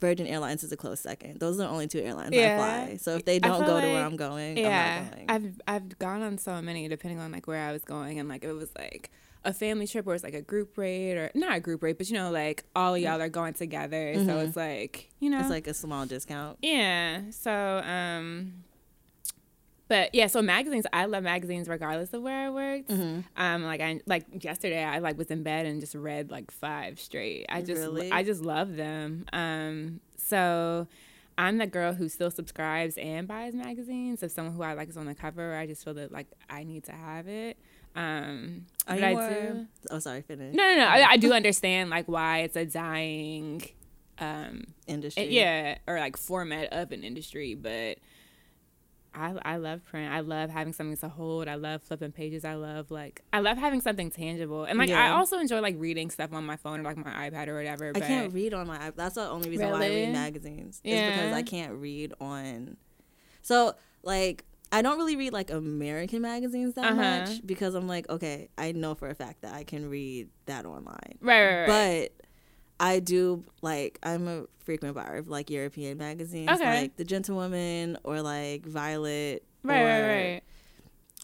Virgin 0.00 0.26
Airlines 0.26 0.62
is 0.62 0.70
a 0.70 0.76
close 0.76 1.00
second. 1.00 1.40
Those 1.40 1.54
are 1.54 1.62
the 1.62 1.68
only 1.68 1.86
two 1.86 2.00
airlines 2.00 2.34
Yeah. 2.34 2.56
I 2.56 2.86
fly. 2.86 2.96
So 2.96 3.14
if 3.14 3.24
they 3.24 3.38
don't 3.38 3.64
go 3.64 3.80
to 3.80 3.86
where 3.86 4.04
I'm 4.04 4.16
going, 4.16 4.58
Yeah, 4.58 4.98
I'm 4.98 5.04
not 5.04 5.14
going. 5.14 5.30
I've 5.30 5.60
I've 5.66 5.98
gone 5.98 6.20
on 6.20 6.36
so 6.36 6.60
many 6.60 6.88
depending 6.88 7.20
on 7.20 7.32
like 7.32 7.46
where 7.46 7.66
I 7.66 7.72
was 7.72 7.84
going 7.84 8.18
and 8.18 8.28
like 8.28 8.44
it 8.44 8.52
was 8.52 8.68
like 8.76 9.10
a 9.44 9.52
family 9.52 9.86
trip 9.86 10.06
where 10.06 10.14
it's 10.14 10.24
like 10.24 10.34
a 10.34 10.42
group 10.42 10.76
rate 10.78 11.16
or 11.16 11.30
not 11.34 11.56
a 11.56 11.60
group 11.60 11.82
rate, 11.82 11.98
but 11.98 12.08
you 12.08 12.14
know 12.16 12.30
like 12.30 12.64
all 12.74 12.94
of 12.94 13.00
y'all 13.00 13.20
are 13.20 13.28
going 13.28 13.54
together, 13.54 14.14
so 14.24 14.38
it's 14.40 14.56
like 14.56 15.10
you 15.20 15.28
know 15.30 15.36
Mm-hmm. 15.36 15.44
it's 15.44 15.50
like 15.50 15.66
a 15.66 15.74
small 15.74 16.06
discount. 16.06 16.58
yeah. 16.62 17.22
So 17.30 17.52
um, 17.84 18.64
but 19.86 20.14
yeah, 20.14 20.28
so 20.28 20.40
magazines. 20.40 20.86
I 20.94 21.04
love 21.04 21.22
magazines 21.24 21.68
regardless 21.68 22.12
of 22.14 22.22
where 22.22 22.46
I 22.46 22.50
worked. 22.50 22.88
Mm-hmm. 22.88 23.20
Um, 23.36 23.64
like 23.64 23.80
I 23.82 24.00
like 24.06 24.24
yesterday, 24.42 24.82
I 24.82 24.98
like 24.98 25.18
was 25.18 25.26
in 25.30 25.42
bed 25.42 25.66
and 25.66 25.80
just 25.80 25.94
read 25.94 26.30
like 26.30 26.50
five 26.50 26.98
straight. 26.98 27.44
I 27.50 27.60
just 27.60 27.82
Really? 27.82 28.10
I 28.10 28.22
just 28.22 28.40
love 28.42 28.76
them. 28.76 29.26
Um, 29.32 30.00
so 30.16 30.86
I'm 31.36 31.58
the 31.58 31.66
girl 31.66 31.92
who 31.92 32.08
still 32.08 32.30
subscribes 32.30 32.96
and 32.96 33.28
buys 33.28 33.54
magazines. 33.54 34.22
If 34.22 34.30
someone 34.30 34.54
who 34.54 34.62
I 34.62 34.72
like 34.72 34.88
is 34.88 34.96
on 34.96 35.04
the 35.06 35.14
cover, 35.14 35.54
I 35.54 35.66
just 35.66 35.84
feel 35.84 35.94
that 35.94 36.10
like 36.12 36.28
I 36.48 36.64
need 36.64 36.84
to 36.84 36.92
have 36.92 37.28
it. 37.28 37.58
Um, 37.94 38.66
but 38.86 39.02
I 39.02 39.14
do. 39.14 39.66
Oh, 39.90 39.98
sorry, 39.98 40.22
finish. 40.22 40.54
No, 40.54 40.62
no, 40.62 40.76
no. 40.76 40.86
I, 40.86 41.10
I 41.10 41.16
do 41.16 41.32
understand 41.40 41.90
like 41.90 42.06
why 42.06 42.40
it's 42.40 42.56
a 42.56 42.66
dying, 42.66 43.62
um, 44.18 44.64
Industry. 44.86 45.26
yeah, 45.26 45.78
or 45.86 45.98
like 45.98 46.16
format 46.16 46.72
of 46.72 46.92
an 46.92 47.02
industry, 47.04 47.54
but. 47.54 47.98
I, 49.16 49.32
I 49.44 49.56
love 49.58 49.84
print. 49.84 50.12
I 50.12 50.18
love 50.18 50.50
having 50.50 50.72
something 50.72 50.96
to 50.96 51.08
hold. 51.08 51.46
I 51.46 51.54
love 51.54 51.84
flipping 51.84 52.10
pages. 52.10 52.44
I 52.44 52.54
love 52.54 52.90
like 52.90 53.22
I 53.32 53.38
love 53.38 53.56
having 53.58 53.80
something 53.80 54.10
tangible. 54.10 54.64
And 54.64 54.76
like 54.76 54.90
I 54.90 55.10
also 55.10 55.38
enjoy 55.38 55.60
like 55.60 55.76
reading 55.78 56.10
stuff 56.10 56.32
on 56.32 56.44
my 56.44 56.56
phone 56.56 56.80
or 56.80 56.82
like 56.82 56.96
my 56.96 57.30
iPad 57.30 57.46
or 57.46 57.54
whatever. 57.54 57.92
I 57.94 58.00
can't 58.00 58.32
read 58.34 58.54
on 58.54 58.66
my 58.66 58.88
iP- 58.88 58.96
That's 58.96 59.14
the 59.14 59.28
only 59.28 59.50
reason 59.50 59.70
why 59.70 59.84
I 59.84 59.88
read 59.88 60.12
magazines. 60.12 60.80
Is 60.82 61.00
because 61.00 61.32
I 61.32 61.42
can't 61.42 61.74
read 61.74 62.12
on. 62.20 62.76
So 63.40 63.74
like 64.02 64.44
I 64.72 64.82
don't 64.82 64.98
really 64.98 65.16
read 65.16 65.32
like 65.32 65.50
American 65.50 66.22
magazines 66.22 66.74
that 66.74 66.84
Uh-huh. 66.84 66.96
much 66.96 67.46
because 67.46 67.74
I'm 67.74 67.86
like, 67.86 68.08
okay, 68.10 68.48
I 68.58 68.72
know 68.72 68.94
for 68.94 69.08
a 69.08 69.14
fact 69.14 69.42
that 69.42 69.54
I 69.54 69.62
can 69.64 69.88
read 69.88 70.28
that 70.46 70.66
online. 70.66 71.18
right, 71.20 71.44
right, 71.44 71.60
right. 71.68 72.10
But 72.18 72.26
I 72.80 72.98
do 72.98 73.44
like 73.62 73.98
I'm 74.02 74.26
a 74.26 74.46
frequent 74.64 74.96
buyer 74.96 75.18
of 75.18 75.28
like 75.28 75.48
European 75.50 75.96
magazines, 75.98 76.50
Okay. 76.50 76.64
like 76.64 76.96
The 76.96 77.04
Gentlewoman 77.04 77.98
or 78.02 78.20
like 78.20 78.66
Violet, 78.66 79.44
right, 79.62 79.80
or, 79.80 79.86
right, 79.86 80.42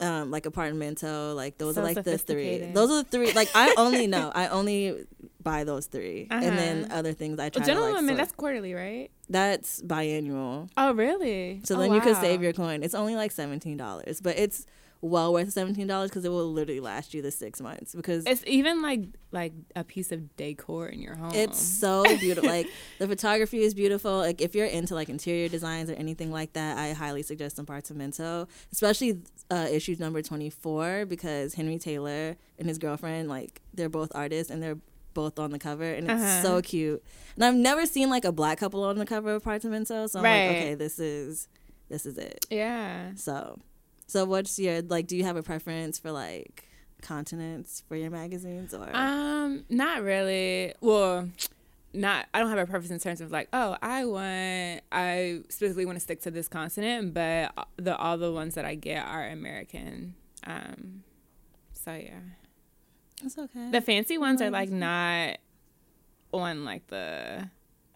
right. 0.00 0.08
um 0.22 0.30
like 0.30 0.44
Apartamento, 0.44 1.34
like 1.34 1.58
those 1.58 1.74
So 1.74 1.80
are 1.80 1.84
like 1.84 2.04
the 2.04 2.18
three. 2.18 2.58
Those 2.72 2.90
are 2.90 3.02
the 3.02 3.10
three. 3.10 3.32
Like 3.32 3.50
I 3.54 3.74
only 3.76 4.06
know, 4.14 4.30
I 4.32 4.46
only 4.48 5.06
buy 5.42 5.64
those 5.64 5.86
3 5.86 6.28
and 6.30 6.42
then 6.58 6.84
Uh-huh. 6.84 6.98
other 6.98 7.12
things 7.12 7.38
I 7.38 7.48
try 7.48 7.64
Well, 7.66 7.74
to 7.76 7.92
like. 7.92 8.04
sort- 8.04 8.16
that's 8.16 8.32
quarterly, 8.32 8.74
right? 8.74 9.10
that's 9.28 9.80
biannual. 9.82 10.68
Oh, 10.76 10.92
really? 10.92 11.60
So 11.64 11.76
Oh, 11.76 11.78
then 11.80 11.92
you 11.92 12.00
could 12.00 12.16
save 12.16 12.42
your 12.42 12.52
coin. 12.52 12.82
It's 12.82 12.94
only 12.94 13.14
like 13.16 13.30
seventeen 13.32 13.76
dollars, 13.76 14.20
but 14.20 14.36
it's 14.38 14.66
well 15.02 15.32
worth 15.32 15.50
seventeen 15.52 15.86
dollars 15.86 16.10
because 16.10 16.24
it 16.26 16.28
will 16.28 16.52
literally 16.52 16.78
last 16.80 17.14
you 17.14 17.22
the 17.22 17.30
six 17.30 17.58
months 17.60 17.94
because 17.94 18.26
It's 18.26 18.44
even 18.46 18.82
like 18.82 19.04
like 19.32 19.52
a 19.74 19.82
piece 19.84 20.12
of 20.12 20.36
decor 20.36 20.88
in 20.88 21.00
your 21.00 21.14
home. 21.14 21.32
It's 21.34 21.58
so 21.58 22.02
beautiful. 22.18 22.50
like 22.50 22.66
the 22.98 23.06
photography 23.08 23.62
is 23.62 23.72
beautiful. 23.72 24.18
Like 24.18 24.40
if 24.42 24.54
you're 24.54 24.66
into 24.66 24.94
like 24.94 25.08
interior 25.08 25.48
designs 25.48 25.88
or 25.88 25.94
anything 25.94 26.30
like 26.32 26.52
that, 26.54 26.76
I 26.76 26.92
highly 26.92 27.22
suggest 27.22 27.56
Apartamento, 27.56 28.46
especially 28.72 29.20
uh, 29.50 29.68
issues 29.70 30.00
number 30.00 30.20
24 30.22 31.06
because 31.06 31.54
Henry 31.54 31.78
Taylor 31.78 32.36
and 32.58 32.68
his 32.68 32.78
girlfriend, 32.78 33.28
like 33.28 33.62
they're 33.72 33.88
both 33.88 34.10
artists 34.14 34.50
and 34.50 34.62
they're 34.62 34.78
both 35.14 35.38
on 35.38 35.50
the 35.50 35.58
cover 35.58 35.84
and 35.92 36.10
it's 36.10 36.22
Uh-huh. 36.22 36.42
so 36.42 36.62
cute. 36.62 37.02
And 37.36 37.44
I've 37.44 37.54
never 37.54 37.86
seen 37.86 38.10
like 38.10 38.24
a 38.24 38.32
black 38.32 38.58
couple 38.58 38.82
on 38.84 38.98
the 38.98 39.06
cover 39.06 39.34
of 39.34 39.42
Apartamento, 39.42 40.08
so 40.08 40.18
I'm 40.18 40.24
Right. 40.24 40.46
like, 40.48 40.56
okay, 40.56 40.74
this 40.74 40.98
is 40.98 41.48
this 41.88 42.06
is 42.06 42.18
it. 42.18 42.46
yeah. 42.50 43.12
So, 43.16 43.58
so 44.06 44.24
what's 44.24 44.58
your 44.58 44.82
like? 44.82 45.06
Do 45.06 45.16
you 45.16 45.24
have 45.24 45.36
a 45.36 45.42
preference 45.42 45.98
for 45.98 46.12
like 46.12 46.64
continents 47.02 47.82
for 47.88 47.96
your 47.96 48.10
magazines 48.10 48.72
or? 48.74 48.88
Um, 48.94 49.64
not 49.68 50.02
really. 50.02 50.74
Well, 50.80 51.28
not. 51.92 52.26
I 52.32 52.38
don't 52.40 52.50
have 52.50 52.58
a 52.58 52.66
preference 52.66 52.90
in 52.92 53.00
terms 53.00 53.20
of 53.20 53.32
like, 53.32 53.48
oh, 53.52 53.76
I 53.82 54.04
want. 54.04 54.82
I 54.92 55.40
specifically 55.48 55.84
want 55.86 55.96
to 55.96 56.00
stick 56.00 56.20
to 56.22 56.30
this 56.30 56.46
continent, 56.48 57.12
but 57.14 57.52
the 57.76 57.96
all 57.96 58.16
the 58.18 58.32
ones 58.32 58.54
that 58.54 58.64
I 58.64 58.74
get 58.76 59.04
are 59.04 59.26
American. 59.28 60.14
Um, 60.46 61.02
so 61.72 61.92
yeah, 61.94 62.20
It's 63.24 63.38
okay. 63.38 63.70
the 63.70 63.80
fancy 63.80 64.18
ones 64.18 64.40
are 64.42 64.50
like 64.50 64.70
not 64.70 65.38
on 66.32 66.64
like 66.64 66.86
the. 66.88 67.48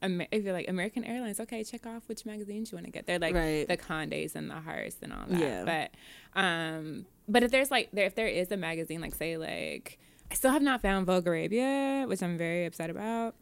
If 0.02 0.44
you're 0.44 0.52
like 0.52 0.68
American 0.68 1.02
Airlines, 1.04 1.40
okay, 1.40 1.64
check 1.64 1.86
off 1.86 2.02
which 2.08 2.26
magazines 2.26 2.70
you 2.70 2.76
want 2.76 2.84
to 2.86 2.90
get. 2.92 3.06
They're 3.06 3.18
like 3.18 3.34
Right. 3.34 3.66
the 3.66 3.78
Condes 3.78 4.34
and 4.36 4.50
the 4.50 4.54
Hearsts 4.56 5.02
and 5.02 5.12
all 5.14 5.24
that. 5.26 5.40
Yeah. 5.40 5.64
But 5.64 6.38
um, 6.38 7.06
but 7.26 7.42
if 7.42 7.50
there's 7.50 7.70
like 7.70 7.88
there 7.92 8.04
if 8.04 8.14
there 8.14 8.26
is 8.26 8.52
a 8.52 8.58
magazine 8.58 9.00
like 9.00 9.14
say 9.14 9.38
like 9.38 9.98
I 10.30 10.34
still 10.34 10.50
have 10.50 10.60
not 10.62 10.82
found 10.82 11.06
Vogue 11.06 11.26
Arabia, 11.26 12.04
which 12.06 12.22
I'm 12.22 12.36
very 12.36 12.66
upset 12.66 12.90
about. 12.90 13.34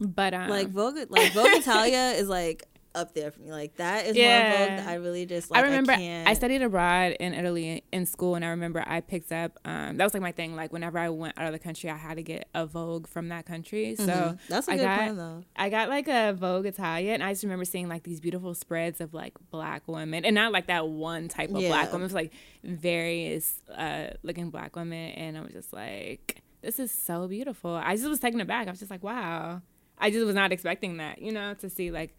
But 0.00 0.34
um, 0.34 0.48
like 0.50 0.70
Vogue, 0.70 0.96
like 1.08 1.32
Vogue 1.32 1.50
Italia 1.52 2.12
is 2.16 2.28
like 2.28 2.64
up 2.96 3.14
there 3.14 3.30
for 3.30 3.40
me. 3.42 3.50
Like 3.52 3.76
that 3.76 4.06
is 4.06 4.16
Yeah. 4.16 4.50
one 4.50 4.68
Vogue 4.68 4.78
that 4.78 4.88
I 4.88 4.94
really 4.94 5.26
just 5.26 5.50
like. 5.50 5.62
I 5.62 5.66
remember 5.66 5.92
I, 5.92 5.96
can't, 5.96 6.36
studied 6.36 6.62
abroad 6.62 7.12
in 7.20 7.34
Italy 7.34 7.84
in 7.92 8.06
school, 8.06 8.34
and 8.34 8.44
I 8.44 8.48
remember 8.48 8.82
I 8.86 9.00
picked 9.00 9.30
up. 9.30 9.58
Um, 9.64 9.96
that 9.98 10.04
was 10.04 10.14
like 10.14 10.22
my 10.22 10.32
thing. 10.32 10.56
Like 10.56 10.72
whenever 10.72 10.98
I 10.98 11.08
went 11.10 11.34
out 11.38 11.46
of 11.46 11.52
the 11.52 11.58
country, 11.60 11.88
I 11.90 11.96
had 11.96 12.16
to 12.16 12.22
get 12.24 12.48
a 12.54 12.66
Vogue 12.66 13.06
from 13.06 13.28
that 13.28 13.46
country. 13.46 13.94
So 13.96 14.06
Mhm. 14.06 14.38
that's 14.48 14.66
a 14.66 14.72
I 14.72 14.76
good 14.76 14.82
got 14.84 14.96
plan 14.98 15.16
though. 15.16 15.44
I 15.54 15.68
got 15.68 15.88
like 15.88 16.08
a 16.08 16.32
Vogue 16.32 16.66
Italia, 16.66 17.12
and 17.12 17.22
I 17.22 17.32
just 17.32 17.44
remember 17.44 17.64
seeing 17.64 17.88
like 17.88 18.02
these 18.02 18.20
beautiful 18.20 18.54
spreads 18.54 19.00
of 19.00 19.14
like 19.14 19.34
black 19.50 19.86
women, 19.86 20.24
and 20.24 20.34
not 20.34 20.52
like 20.52 20.66
that 20.66 20.88
one 20.88 21.28
type 21.28 21.50
of 21.50 21.60
Yeah. 21.60 21.68
black 21.68 21.92
woman. 21.92 22.02
It 22.02 22.04
was 22.04 22.14
like 22.14 22.32
various 22.80 23.60
uh, 23.76 24.08
looking 24.22 24.50
black 24.50 24.76
women, 24.76 25.10
and 25.12 25.36
I 25.36 25.40
was 25.42 25.52
just 25.52 25.72
like, 25.72 26.42
this 26.62 26.78
is 26.78 26.90
so 26.90 27.28
beautiful. 27.28 27.70
I 27.74 27.94
just 27.96 28.08
was 28.08 28.18
taken 28.20 28.40
aback. 28.40 28.66
I 28.66 28.70
was 28.70 28.78
just 28.80 28.90
like, 28.90 29.02
wow. 29.04 29.62
I 29.98 30.10
just 30.10 30.26
was 30.26 30.34
not 30.34 30.52
expecting 30.52 30.98
that, 30.98 31.22
you 31.22 31.32
know, 31.32 31.54
to 31.54 31.70
see 31.70 31.90
like 31.90 32.16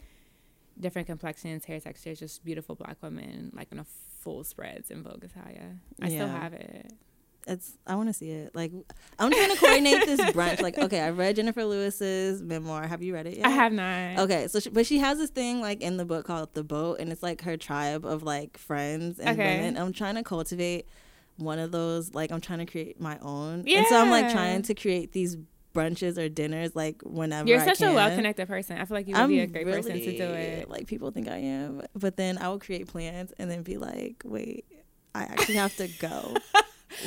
different 0.80 1.08
complexions, 1.08 1.66
hair 1.66 1.80
textures, 1.80 2.20
just 2.20 2.44
beautiful 2.46 2.76
black 2.76 2.98
women 3.02 3.52
like 3.56 3.72
in 3.72 3.80
a 3.80 3.86
full 4.20 4.44
spreads 4.44 4.92
in 4.92 5.04
Vogue 5.04 5.24
Italia. 5.24 5.78
I 6.02 6.10
still 6.10 6.28
have 6.28 6.54
it. 6.54 6.92
it's 7.48 7.78
I 7.88 7.96
want 7.96 8.10
to 8.10 8.14
see 8.14 8.30
it. 8.32 8.56
Like 8.56 8.72
I'm 9.20 9.32
trying 9.32 9.52
to 9.52 9.58
coordinate 9.58 10.06
this 10.06 10.20
brunch. 10.36 10.62
Like 10.62 10.78
okay, 10.78 11.02
I 11.02 11.10
read 11.12 11.38
Jennifer 11.38 11.64
Lewis's 11.66 12.42
memoir. 12.44 12.86
Have 12.88 13.02
you 13.02 13.14
read 13.14 13.26
it 13.28 13.38
yet? 13.38 13.46
I 13.46 13.50
have 13.50 13.72
not. 13.72 14.20
Okay, 14.20 14.48
so 14.50 14.60
she, 14.60 14.70
but 14.70 14.86
she 14.86 15.00
has 15.00 15.18
this 15.18 15.30
thing 15.30 15.62
like 15.62 15.82
in 15.82 15.98
the 15.98 16.06
book 16.06 16.26
called 16.26 16.54
The 16.54 16.64
Boat, 16.64 17.00
and 17.00 17.12
it's 17.12 17.24
like 17.24 17.42
her 17.44 17.56
tribe 17.58 18.06
of 18.06 18.24
like 18.24 18.58
friends 18.58 19.20
and 19.20 19.40
Okay. 19.40 19.58
women. 19.58 19.78
I'm 19.78 19.94
trying 19.94 20.16
to 20.16 20.24
cultivate 20.24 20.88
one 21.38 21.60
of 21.60 21.72
those. 21.72 22.14
Like 22.14 22.32
I'm 22.32 22.42
trying 22.42 22.60
to 22.60 22.66
create 22.66 23.00
my 23.00 23.18
own, 23.22 23.64
yeah. 23.66 23.80
and 23.80 23.88
so 23.88 23.98
I'm 24.02 24.10
like 24.10 24.30
trying 24.32 24.62
to 24.64 24.74
create 24.74 25.14
these 25.14 25.38
brunches 25.78 26.18
or 26.18 26.28
dinners 26.30 26.76
like 26.76 27.02
whenever 27.04 27.48
You're 27.48 27.62
I 27.62 27.66
such 27.66 27.82
a 27.82 27.94
well 27.94 28.10
connected 28.16 28.48
person. 28.48 28.78
I 28.78 28.86
feel 28.86 28.98
like 28.98 29.08
you 29.08 29.14
would 29.14 29.22
I'm 29.22 29.30
be 29.30 29.40
a 29.42 29.48
great 29.48 29.66
really, 29.66 29.82
person 29.82 30.00
to 30.00 30.18
do 30.18 30.24
it. 30.24 30.70
Like 30.70 30.88
people 30.88 31.12
think 31.12 31.28
I 31.28 31.38
am, 31.38 31.84
but 31.96 32.18
then 32.18 32.38
I 32.38 32.50
will 32.50 32.60
create 32.60 32.88
plans 32.88 33.32
and 33.38 33.50
then 33.52 33.62
be 33.62 33.78
like, 33.78 34.24
wait, 34.26 34.66
I 35.14 35.24
actually 35.24 35.56
have 35.56 35.76
to 35.78 35.88
go. 35.88 36.36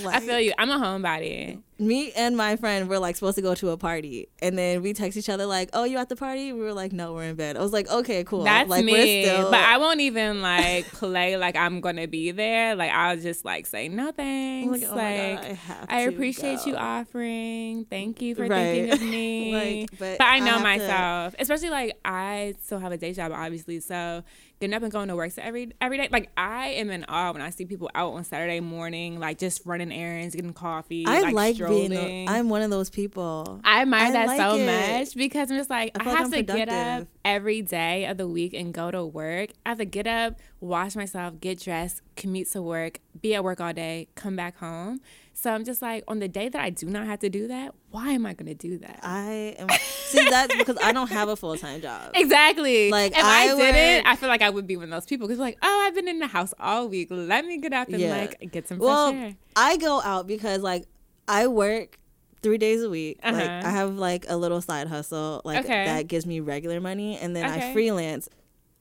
Like, 0.02 0.14
I 0.16 0.20
feel 0.20 0.40
you. 0.40 0.52
I'm 0.59 0.70
a 0.70 0.78
homebody. 0.78 1.61
Me 1.80 2.12
and 2.12 2.36
my 2.36 2.56
friend 2.56 2.88
were 2.88 2.98
like 2.98 3.16
supposed 3.16 3.36
to 3.36 3.42
go 3.42 3.54
to 3.54 3.70
a 3.70 3.76
party 3.76 4.28
and 4.42 4.56
then 4.58 4.82
we 4.82 4.92
text 4.92 5.16
each 5.16 5.28
other 5.30 5.46
like 5.46 5.70
oh 5.72 5.84
you 5.84 5.96
at 5.96 6.08
the 6.10 6.14
party 6.16 6.52
we 6.52 6.60
were 6.60 6.74
like 6.74 6.92
no 6.92 7.14
we're 7.14 7.24
in 7.24 7.34
bed 7.36 7.56
i 7.56 7.60
was 7.60 7.72
like 7.72 7.88
okay 7.90 8.22
cool 8.22 8.44
That's 8.44 8.68
like 8.68 8.84
me. 8.84 9.24
still 9.24 9.50
But 9.50 9.60
I 9.60 9.78
won't 9.78 10.00
even 10.00 10.42
like 10.42 10.86
play 10.92 11.36
like 11.38 11.56
I'm 11.56 11.80
gonna 11.80 12.06
be 12.06 12.30
there. 12.32 12.76
Like 12.76 12.92
I'll 12.92 13.16
just 13.16 13.44
like 13.44 13.66
say 13.66 13.88
no 13.88 14.12
thanks. 14.12 14.68
Oh 14.68 14.72
like, 14.72 14.90
oh 14.92 14.96
like 14.96 15.42
God, 15.66 15.86
I, 15.88 16.00
I 16.00 16.02
to 16.04 16.08
appreciate 16.14 16.66
you 16.66 16.76
offering. 16.76 17.84
Thank 17.86 18.20
you 18.22 18.34
for 18.34 18.46
Right. 18.46 18.90
thinking 18.90 18.92
of 18.92 19.00
me. 19.10 19.52
Like, 19.80 19.90
but 19.98 20.18
but 20.18 20.26
I 20.26 20.36
I 20.36 20.40
know 20.40 20.56
to- 20.58 20.62
myself, 20.62 21.34
especially 21.38 21.70
like 21.70 21.98
I 22.04 22.54
still 22.62 22.78
have 22.78 22.92
a 22.92 22.96
day 22.98 23.12
job, 23.12 23.32
obviously. 23.32 23.80
So 23.80 24.22
getting 24.60 24.74
up 24.74 24.82
and 24.82 24.92
going 24.92 25.08
to 25.08 25.16
work 25.16 25.30
so 25.32 25.40
every 25.42 25.72
every 25.80 25.96
day, 25.98 26.08
like 26.12 26.30
I 26.36 26.68
am 26.68 26.90
in 26.90 27.04
awe 27.08 27.32
when 27.32 27.40
I 27.42 27.50
see 27.50 27.64
people 27.64 27.90
out 27.94 28.12
on 28.12 28.24
Saturday 28.24 28.60
morning, 28.60 29.18
like 29.18 29.38
just 29.38 29.62
running 29.64 29.92
errands, 29.92 30.34
getting 30.34 30.52
coffee. 30.52 31.04
i 31.06 31.20
like, 31.20 31.34
like 31.34 31.56
being 31.70 31.90
the, 31.90 32.24
i'm 32.28 32.48
one 32.48 32.62
of 32.62 32.70
those 32.70 32.90
people 32.90 33.61
I 33.64 33.83
admire 33.83 34.09
I 34.09 34.12
that 34.12 34.26
like 34.26 34.38
so 34.40 34.54
it. 34.56 34.66
much 34.66 35.14
because 35.14 35.50
I'm 35.50 35.56
just 35.56 35.70
like 35.70 35.92
I 35.98 36.02
I, 36.02 36.06
like 36.06 36.18
have 36.18 36.30
to 36.33 36.42
get 36.42 36.68
up 36.68 37.09
every 37.24 37.62
day 37.62 38.06
of 38.06 38.16
the 38.16 38.26
week 38.28 38.52
and 38.54 38.72
go 38.74 38.90
to 38.90 39.04
work. 39.04 39.50
I 39.64 39.70
have 39.70 39.78
to 39.78 39.85
get 39.85 40.06
up, 40.06 40.38
wash 40.61 40.96
myself, 40.96 41.38
get 41.40 41.61
dressed, 41.61 42.02
commute 42.16 42.50
to 42.52 42.62
work, 42.62 43.00
be 43.20 43.35
at 43.35 43.44
work 43.44 43.61
all 43.61 43.72
day, 43.72 44.09
come 44.14 44.37
back 44.37 44.56
home. 44.59 45.00
So 45.35 45.50
I'm 45.52 45.64
just 45.64 45.80
like 45.83 46.04
on 46.09 46.18
the 46.18 46.28
day 46.28 46.48
that 46.48 46.61
I 46.61 46.70
do 46.70 46.87
not 46.87 47.06
have 47.06 47.20
to 47.20 47.30
do 47.30 47.48
that, 47.48 47.74
why 47.90 48.11
am 48.12 48.26
I 48.26 48.35
going 48.35 48.48
to 48.48 48.54
do 48.54 48.78
that? 48.78 49.00
i 49.02 49.54
am 49.59 49.68
see 49.70 50.28
that's 50.28 50.54
because 50.56 50.76
i 50.83 50.92
don't 50.92 51.11
have 51.11 51.28
a 51.28 51.37
full-time 51.37 51.80
job 51.80 52.11
Exactly. 52.14 52.90
Like, 52.90 53.12
if 53.12 53.24
I, 53.24 53.44
I 53.50 53.56
didn't, 53.56 54.06
I 54.06 54.16
feel 54.16 54.28
like 54.28 54.42
I 54.42 54.50
would 54.50 54.66
be 54.66 54.76
one 54.76 54.85
of 54.85 54.90
those 54.90 55.06
people 55.06 55.26
because 55.28 55.38
like, 55.40 55.56
oh, 55.62 55.85
I've 55.87 55.94
been 55.94 56.09
in 56.09 56.18
the 56.18 56.26
house 56.26 56.52
all 56.59 56.88
week. 56.88 57.09
Let 57.11 57.44
me 57.44 57.59
get 57.59 57.72
up 57.72 57.88
and 57.88 57.98
Yeah. 58.00 58.16
like 58.16 58.50
get 58.52 58.68
some 58.68 58.78
fresh 58.78 58.87
well 58.87 59.12
air. 59.12 59.37
i 59.56 59.76
go 59.76 60.00
out 60.02 60.26
because 60.26 60.62
like 60.62 60.85
i 61.30 61.46
work 61.46 61.98
three 62.42 62.58
days 62.58 62.82
a 62.82 62.90
week 62.90 63.18
like 63.22 63.34
Uh-huh. 63.34 63.62
i 63.64 63.70
have 63.70 63.96
like 63.96 64.24
a 64.28 64.36
little 64.36 64.60
side 64.60 64.88
hustle 64.88 65.42
like 65.44 65.64
Okay. 65.64 65.84
that 65.84 66.06
gives 66.08 66.24
me 66.26 66.40
regular 66.40 66.80
money 66.80 67.18
and 67.18 67.34
then 67.36 67.44
Okay. 67.46 67.70
i 67.70 67.72
freelance 67.72 68.28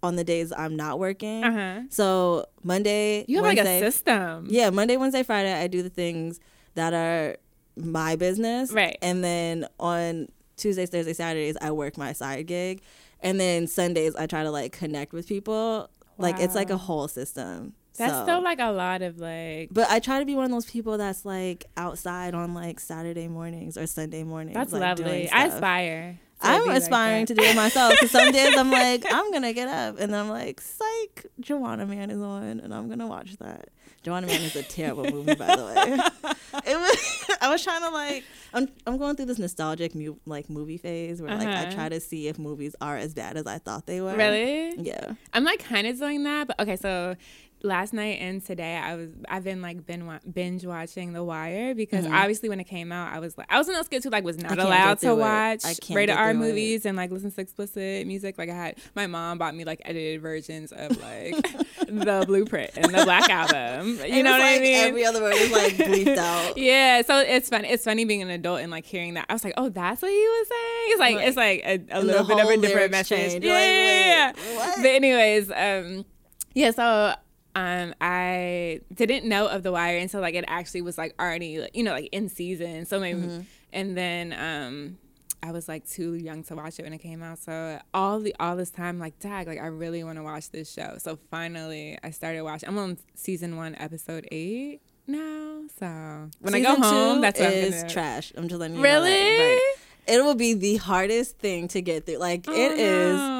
on 0.02 0.16
the 0.16 0.24
days 0.24 0.54
i'm 0.56 0.76
not 0.76 0.98
working 0.98 1.44
Uh 1.44 1.52
huh. 1.52 1.82
so 1.90 2.46
monday 2.64 3.26
You 3.28 3.38
have 3.38 3.46
Wednesday, 3.46 3.80
like 3.82 3.84
a 3.84 3.92
system. 3.92 4.48
Yeah, 4.50 4.70
Monday, 4.70 4.96
Wednesday, 4.98 5.24
Friday, 5.24 5.54
I 5.54 5.68
do 5.68 5.84
the 5.84 5.90
things 5.90 6.40
that 6.76 6.94
are 6.94 7.36
my 7.76 8.16
business. 8.16 8.72
Right. 8.72 8.98
And 9.02 9.24
then 9.24 9.68
on 9.80 10.28
Tuesdays, 10.58 10.90
Thursdays, 10.90 11.18
Saturdays, 11.18 11.58
I 11.62 11.72
work 11.72 11.98
my 11.98 12.12
side 12.14 12.46
gig. 12.48 12.82
And 13.22 13.40
then 13.40 13.68
Sundays, 13.68 14.16
I 14.16 14.26
try 14.28 14.44
to 14.44 14.52
like 14.52 14.72
connect 14.72 15.12
with 15.14 15.28
people. 15.28 15.90
Like 16.20 16.40
it's 16.40 16.56
like 16.56 16.70
a 16.70 16.78
whole 16.78 17.08
system. 17.08 17.74
That's 17.98 18.14
So- 18.14 18.24
still 18.24 18.42
like 18.44 18.60
a 18.60 18.72
lot 18.72 19.02
of 19.02 19.20
like. 19.20 19.70
But 19.72 19.90
I 19.90 20.00
try 20.00 20.20
to 20.20 20.26
be 20.26 20.36
one 20.36 20.46
of 20.46 20.52
those 20.52 20.70
people 20.70 20.98
that's 20.98 21.26
like 21.26 21.66
outside 21.76 22.34
on 22.34 22.54
like 22.54 22.80
Saturday 22.80 23.28
mornings 23.28 23.78
or 23.78 23.88
Sunday 23.88 24.24
mornings. 24.24 24.56
That's 24.56 24.72
like, 24.72 24.96
doing 24.98 25.08
lovely. 25.10 25.30
I 25.32 25.48
aspire. 25.48 26.20
I'm 26.42 26.64
be 26.64 26.70
like 26.70 26.78
aspiring 26.82 27.26
to 27.28 27.36
do 27.36 27.44
it 27.44 27.56
myself 27.56 27.92
because 27.92 28.12
some 28.12 28.32
days 28.32 28.56
I'm 28.58 28.72
like, 28.84 29.06
I'm 29.12 29.32
gonna 29.32 29.54
get 29.54 29.68
up 29.68 30.00
and 30.00 30.14
then 30.14 30.20
I'm 30.22 30.30
like, 30.30 30.62
psych, 30.62 31.26
Juwanna 31.42 31.88
Mann 31.88 32.10
is 32.10 32.22
on 32.22 32.60
and 32.62 32.74
I'm 32.74 32.88
gonna 32.90 33.08
watch 33.08 33.36
that. 33.38 33.70
Juwanna 34.06 34.28
Mann 34.28 34.42
is 34.42 34.56
a 34.56 34.64
terrible 34.64 35.04
movie, 35.12 35.36
by 35.36 35.56
the 35.56 35.66
way. 35.66 36.34
It 36.66 36.76
was, 36.76 37.26
I 37.42 37.50
was 37.50 37.64
trying 37.64 37.82
to 37.82 37.90
like, 37.90 38.24
I'm 38.54 38.68
I'm 38.88 38.98
going 38.98 39.16
through 39.16 39.28
this 39.28 39.38
nostalgic 39.38 39.94
mu- 39.94 40.16
like 40.26 40.50
movie 40.50 40.78
phase 40.78 41.22
where 41.22 41.34
like 41.36 41.48
I 41.48 41.64
Uh-huh. 41.64 41.72
try 41.72 41.90
to 41.90 42.00
see 42.00 42.28
if 42.28 42.40
movies 42.40 42.76
are 42.82 42.98
as 42.98 43.14
bad 43.14 43.38
as 43.38 43.46
I 43.46 43.60
thought 43.60 43.86
they 43.86 44.02
were. 44.02 44.16
Really? 44.16 44.76
Yeah. 44.80 45.14
I'm 45.34 45.44
like 45.44 45.64
kind 45.64 45.86
of 45.88 45.98
doing 46.00 46.24
that, 46.24 46.48
but 46.48 46.60
okay. 46.60 46.76
So 46.76 47.16
last 47.62 47.92
night 47.94 48.20
and 48.22 48.44
today, 48.46 48.78
I 48.78 48.96
was 48.96 49.10
I've 49.28 49.44
been 49.44 49.62
like 49.62 49.78
wa- 49.88 50.20
binge 50.32 50.66
watching 50.66 51.14
The 51.14 51.24
Wire 51.24 51.76
because 51.76 52.06
obviously 52.06 52.48
when 52.50 52.60
it 52.60 52.66
came 52.66 52.92
out, 52.92 53.12
I 53.14 53.20
was 53.20 53.38
like 53.38 53.48
I 53.50 53.58
was 53.58 53.68
in 53.68 53.74
those 53.74 53.88
kids 53.88 54.06
who 54.06 54.12
like 54.12 54.24
was 54.24 54.38
not 54.38 54.52
Mm-hmm. 54.52 54.60
allowed 54.62 55.00
to 55.00 55.10
it. 55.12 55.16
watch 55.16 55.64
rated 55.90 56.16
R 56.16 56.32
through 56.32 56.42
it. 56.44 56.48
movies 56.48 56.86
and 56.86 56.96
like 56.98 57.12
listen 57.12 57.32
to 57.32 57.42
explicit 57.42 58.08
music. 58.08 58.38
Like 58.38 58.50
I 58.50 58.54
had 58.56 58.78
my 58.96 59.08
mom 59.08 59.38
bought 59.38 59.56
me 59.56 59.66
like 59.66 59.82
edited 59.86 60.22
versions 60.22 60.72
of 60.72 60.98
like 61.02 61.36
the 61.88 62.24
Blueprint 62.26 62.72
and 62.78 62.86
the 62.94 63.04
Black 63.04 63.30
Album. 63.30 64.00
You 64.10 64.24
know 64.24 64.32
what 64.32 64.42
I 64.42 64.60
mean? 64.60 64.88
Every 64.88 65.06
other 65.06 65.22
word 65.22 65.34
is 65.36 65.52
like 65.52 65.74
bleeped 65.74 66.18
out. 66.18 66.58
Yeah, 66.58 67.02
so 67.04 67.20
it's 67.20 67.50
funny. 67.50 67.68
It's 67.70 67.84
funny 67.84 68.06
being 68.06 68.22
an 68.22 68.30
adult 68.30 68.62
and 68.62 68.72
like 68.72 68.86
hearing 68.86 69.14
that. 69.16 69.26
I 69.30 69.34
was 69.34 69.44
like, 69.44 69.54
oh, 69.58 69.70
that's 69.70 70.02
what 70.02 70.10
he 70.12 70.18
was 70.18 70.48
saying. 70.48 70.88
It's 70.92 71.00
like 71.00 71.16
Right. 71.16 71.28
it's 71.28 71.38
like 71.38 71.62
a, 71.66 72.00
a 72.00 72.02
little 72.02 72.26
bit 72.26 72.40
of 72.40 72.50
a 72.50 72.58
different 72.58 72.92
message. 72.92 73.44
You're 73.44 73.54
like, 73.54 73.66
Yeah. 73.66 74.32
wait? 74.36 74.76
But 74.78 74.86
anyways, 74.86 75.52
um, 75.52 76.06
yeah. 76.54 76.72
So 76.72 77.14
um, 77.60 77.94
I 78.02 78.82
didn't 78.94 79.26
know 79.26 79.48
of 79.48 79.64
the 79.64 79.72
Wire 79.72 79.98
until 79.98 80.22
like 80.22 80.36
it 80.36 80.46
actually 80.48 80.82
was 80.82 80.98
like 80.98 81.14
already 81.20 81.52
you 81.74 81.84
know 81.84 81.92
like 81.92 82.10
in 82.12 82.30
season. 82.30 82.86
So 82.86 83.00
maybe 83.00 83.22
Mm-hmm. 83.22 83.42
and 83.74 83.98
then 83.98 84.26
um. 84.34 84.98
I 85.42 85.54
was 85.54 85.70
like 85.70 85.88
too 85.88 86.16
young 86.16 86.44
to 86.44 86.56
watch 86.56 86.80
it 86.80 86.84
when 86.84 86.92
it 86.92 86.98
came 86.98 87.24
out. 87.24 87.38
So 87.40 87.80
all 87.94 88.20
the 88.20 88.36
all 88.42 88.58
this 88.58 88.72
time, 88.72 89.00
like, 89.00 89.18
dag, 89.20 89.48
like 89.48 89.58
I 89.58 89.68
really 89.68 90.04
want 90.04 90.18
to 90.18 90.24
watch 90.24 90.50
this 90.52 90.70
show. 90.70 90.96
So 90.98 91.18
finally, 91.32 91.98
I 92.04 92.10
started 92.10 92.42
watching. 92.44 92.68
I'm 92.68 92.78
on 92.78 92.98
season 93.16 93.56
one, 93.56 93.74
episode 93.80 94.28
eight 94.34 94.82
now. 95.08 95.62
So 95.80 96.30
when 96.42 96.54
I 96.56 96.60
go 96.60 96.76
home, 96.76 97.22
that's 97.22 97.40
what 97.40 97.54
I'm 97.54 97.72
gonna. 97.72 97.90
trash. 97.90 98.34
I'm 98.36 98.50
just 98.50 98.60
letting 98.60 98.76
you 98.76 98.84
Really? 98.84 99.12
know. 99.12 99.16
that. 99.56 99.76
It 100.08 100.24
will 100.26 100.36
be 100.36 100.56
the 100.56 100.76
hardest 100.76 101.38
thing 101.40 101.70
to 101.70 101.82
get 101.82 102.06
through. 102.06 102.18
Like 102.18 102.44
Oh, 102.50 102.54
it 102.54 102.74
is. 102.78 103.16
no. 103.18 103.39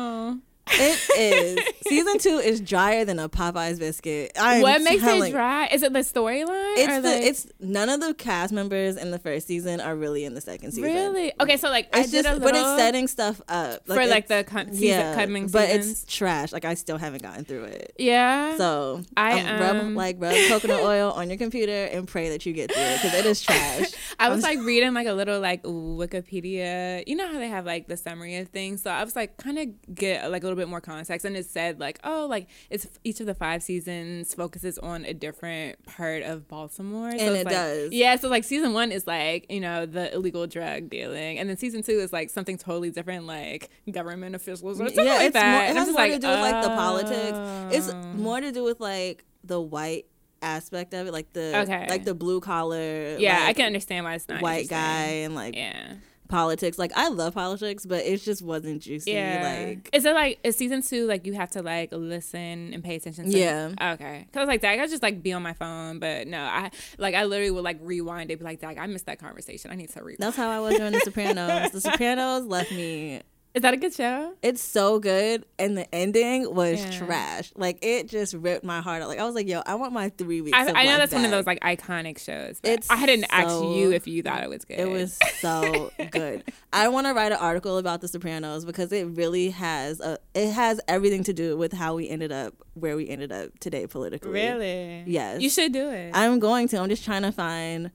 It 0.72 1.00
is. 1.18 1.60
Season 1.88 2.18
two 2.20 2.38
is 2.38 2.62
drier 2.62 3.04
than 3.06 3.20
a 3.20 3.28
Popeyes 3.30 3.80
biscuit. 3.80 4.32
I'm 4.40 4.62
what 4.62 4.82
makes 4.82 5.02
telling- 5.02 5.30
it 5.30 5.34
dry? 5.36 5.66
Is 5.68 5.84
it 5.84 5.94
the 5.94 6.00
storyline? 6.00 6.76
It's 6.78 6.88
or 6.94 7.02
the 7.02 7.10
like- 7.10 7.24
it's 7.24 7.48
none 7.60 7.90
of 7.90 8.00
the 8.02 8.14
cast 8.14 8.54
members 8.54 8.96
in 8.98 9.12
the 9.12 9.20
first 9.20 9.48
season 9.48 9.80
are 9.82 9.96
really 9.96 10.26
in 10.26 10.34
the 10.36 10.42
second 10.42 10.72
season. 10.72 10.84
really 10.84 11.34
okay. 11.42 11.58
So 11.58 11.70
like 11.70 11.90
I 11.96 12.02
It's 12.02 12.12
just, 12.12 12.28
a 12.28 12.40
but 12.40 12.56
it's 12.56 12.78
setting 12.78 13.08
stuff 13.08 13.42
up 13.50 13.86
for 13.88 14.06
like 14.06 14.28
the 14.28 14.46
season, 14.74 15.16
coming 15.16 15.48
but 15.48 15.68
seasons. 15.70 16.04
it's 16.04 16.16
trash. 16.16 16.52
Like 16.54 16.66
I 16.66 16.76
still 16.76 16.98
haven't 16.98 17.24
gotten 17.24 17.46
through 17.46 17.64
it. 17.66 17.94
yeah. 17.98 18.56
So 18.58 19.02
I, 19.18 19.40
um, 19.42 19.60
rub 19.62 19.76
um, 19.78 19.96
like 19.96 20.18
rub 20.20 20.36
coconut 20.50 20.82
oil 20.82 21.12
on 21.12 21.30
your 21.30 21.38
computer 21.38 21.86
and 21.86 22.08
pray 22.08 22.30
that 22.30 22.46
you 22.46 22.54
get 22.54 22.72
through 22.72 22.84
it 22.84 23.02
because 23.02 23.14
it 23.20 23.26
is 23.26 23.42
trash. 23.42 23.92
I 24.20 24.30
was 24.30 24.44
like 24.44 24.60
reading 24.60 24.94
like 24.94 25.08
a 25.08 25.14
little 25.14 25.40
like 25.40 25.64
Wikipedia. 25.64 27.04
You 27.08 27.16
know 27.16 27.28
how 27.32 27.40
they 27.40 27.48
have 27.50 27.66
like 27.66 27.88
the 27.88 27.98
summary 27.98 28.38
of 28.38 28.50
things. 28.50 28.82
So 28.84 28.90
I 28.92 29.04
was 29.04 29.16
like 29.16 29.38
kind 29.38 29.58
of 29.58 29.96
get 29.96 30.30
like 30.32 30.44
a 30.44 30.46
little 30.48 30.59
bit 30.60 30.70
more 30.70 30.82
context, 30.82 31.26
and 31.26 31.36
it 31.36 31.46
said 31.46 31.80
like 31.80 32.00
oh 32.04 32.28
like 32.30 32.48
it's 32.70 32.88
each 33.04 33.20
of 33.20 33.26
the 33.26 33.34
five 33.34 33.64
seasons 33.64 34.34
focuses 34.34 34.78
on 34.80 35.06
a 35.06 35.14
different 35.14 35.84
part 35.86 36.24
of 36.24 36.48
Baltimore. 36.48 37.12
So 37.12 37.18
And 37.18 37.36
it 37.36 37.46
like- 37.46 37.54
does. 37.54 37.92
Yeah. 37.92 38.16
So 38.18 38.30
like 38.30 38.44
season 38.44 38.74
one 38.74 38.92
is 38.92 39.08
like 39.08 39.46
you 39.50 39.60
know 39.60 39.86
the 39.86 40.14
illegal 40.14 40.48
drug 40.48 40.90
dealing, 40.90 41.40
and 41.40 41.50
then 41.50 41.58
season 41.58 41.82
two 41.82 42.00
is 42.00 42.14
like 42.14 42.30
something 42.30 42.58
totally 42.58 42.92
different, 42.92 43.26
like 43.26 43.70
government 43.92 44.36
officials 44.36 44.80
or 44.80 44.88
something 44.88 45.06
yeah, 45.06 45.16
like 45.16 45.26
it's 45.28 45.34
that. 45.34 45.52
more, 45.52 45.72
it 45.72 45.78
has 45.78 45.88
more 45.88 45.96
like, 45.96 46.12
to 46.14 46.20
do 46.20 46.28
with 46.28 46.40
like 46.40 46.64
the 46.64 46.70
politics. 46.70 47.76
It's 47.76 47.90
oh. 47.90 48.14
more 48.14 48.42
to 48.42 48.52
do 48.52 48.64
with 48.64 48.80
like 48.80 49.26
the 49.44 49.60
white 49.60 50.06
aspect 50.42 50.94
of 50.94 51.08
it, 51.08 51.14
like 51.14 51.32
the 51.34 51.60
Okay. 51.62 51.88
like 51.90 52.06
the 52.06 52.14
blue 52.14 52.40
collar. 52.40 53.18
Yeah, 53.18 53.44
I 53.46 53.54
can 53.54 53.66
understand 53.66 54.06
why 54.06 54.16
it's 54.16 54.28
not 54.28 54.42
white 54.42 54.70
guy 54.70 55.24
and 55.24 55.36
like 55.36 55.56
Yeah. 55.56 55.94
Politics. 56.30 56.80
Like 56.80 56.92
I 56.96 57.10
love 57.10 57.34
politics, 57.34 57.86
but 57.86 58.06
it 58.06 58.22
just 58.22 58.42
wasn't 58.42 58.82
juicy. 58.82 59.12
Yeah. 59.12 59.68
Like 59.68 59.90
is 59.92 60.06
it 60.06 60.14
like 60.14 60.40
is 60.44 60.56
season 60.56 60.82
two 60.82 61.06
like 61.08 61.26
you 61.26 61.34
have 61.34 61.52
to 61.52 61.62
like 61.62 61.90
listen 61.92 62.74
and 62.74 62.82
pay 62.84 62.96
attention? 62.96 63.30
To 63.30 63.38
Yeah. 63.38 63.72
Okay. 63.94 64.28
Cause 64.32 64.48
like 64.48 64.62
Dag, 64.62 64.80
I 64.80 64.88
just 64.88 65.04
like 65.04 65.22
be 65.22 65.34
on 65.34 65.44
my 65.44 65.54
phone, 65.54 66.00
but 66.00 66.28
no, 66.28 66.40
I 66.42 66.72
like 66.98 67.16
I 67.16 67.26
literally 67.26 67.52
would 67.52 67.64
like 67.66 67.80
rewind 67.82 68.32
it, 68.32 68.40
be 68.40 68.46
like, 68.46 68.62
Dag, 68.62 68.78
I 68.78 68.88
missed 68.88 69.08
that 69.08 69.20
conversation. 69.20 69.72
I 69.72 69.76
need 69.76 69.90
to 69.90 70.00
rewind. 70.02 70.20
that's 70.20 70.38
how 70.38 70.50
I 70.50 70.60
was 70.60 70.76
during 70.78 70.94
The 70.94 71.00
Sopranos. 71.04 71.72
the 71.72 71.82
Sopranos 71.82 72.46
left 72.46 72.72
me. 72.72 73.22
Is 73.56 73.64
that 73.64 73.74
a 73.74 73.78
good 73.78 73.94
show? 73.96 74.34
It's 74.44 74.62
so 74.62 75.00
good, 75.00 75.44
and 75.58 75.76
the 75.76 75.94
ending 75.94 76.54
was 76.54 76.80
Yeah. 76.80 76.92
trash. 77.00 77.52
Like 77.56 77.80
it 77.84 78.08
just 78.08 78.36
ripped 78.36 78.64
my 78.64 78.80
heart 78.80 79.02
out. 79.02 79.08
Like 79.08 79.18
I 79.18 79.26
was 79.26 79.34
like, 79.34 79.48
yo, 79.48 79.64
I 79.66 79.74
want 79.74 79.92
my 79.92 80.10
three 80.10 80.40
weeks. 80.42 80.56
I, 80.56 80.68
I 80.72 80.86
know 80.86 80.98
that's 80.98 81.12
one 81.12 81.26
of 81.26 81.32
those 81.32 81.48
like 81.48 81.60
iconic 81.62 82.20
shows. 82.20 82.60
It's 82.64 82.88
I 82.92 82.96
hadn't 82.96 83.26
asked 83.32 83.50
so- 83.50 83.74
you 83.76 83.92
if 83.92 84.08
you 84.08 84.22
thought 84.22 84.44
it 84.44 84.50
was 84.50 84.66
good. 84.66 84.78
It 84.80 84.88
was 84.88 85.18
so 85.40 85.92
good. 86.12 86.44
I 86.72 86.90
want 86.90 87.08
to 87.08 87.14
write 87.16 87.32
an 87.32 87.40
article 87.40 87.80
about 87.80 88.02
The 88.02 88.08
Sopranos 88.08 88.66
because 88.66 88.92
it 88.92 89.06
really 89.08 89.50
has 89.50 90.00
a. 90.00 90.20
It 90.36 90.52
has 90.52 90.80
everything 90.88 91.24
to 91.24 91.34
do 91.34 91.58
with 91.58 91.74
how 91.74 91.96
we 91.96 92.08
ended 92.08 92.32
up 92.32 92.54
where 92.76 92.96
we 92.96 93.10
ended 93.10 93.32
up 93.32 93.58
today 93.60 93.88
politically. 93.88 94.30
really 94.32 95.04
Yes. 95.08 95.42
You 95.42 95.50
should 95.50 95.74
do 95.74 95.90
it. 95.90 96.12
I'm 96.14 96.38
going 96.38 96.68
to. 96.68 96.78
I'm 96.80 96.88
just 96.90 97.04
trying 97.04 97.24
to 97.24 97.32
find 97.32 97.90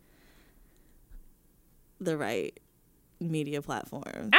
the 2.00 2.16
right 2.16 2.58
media 3.20 3.62
platform. 3.62 4.30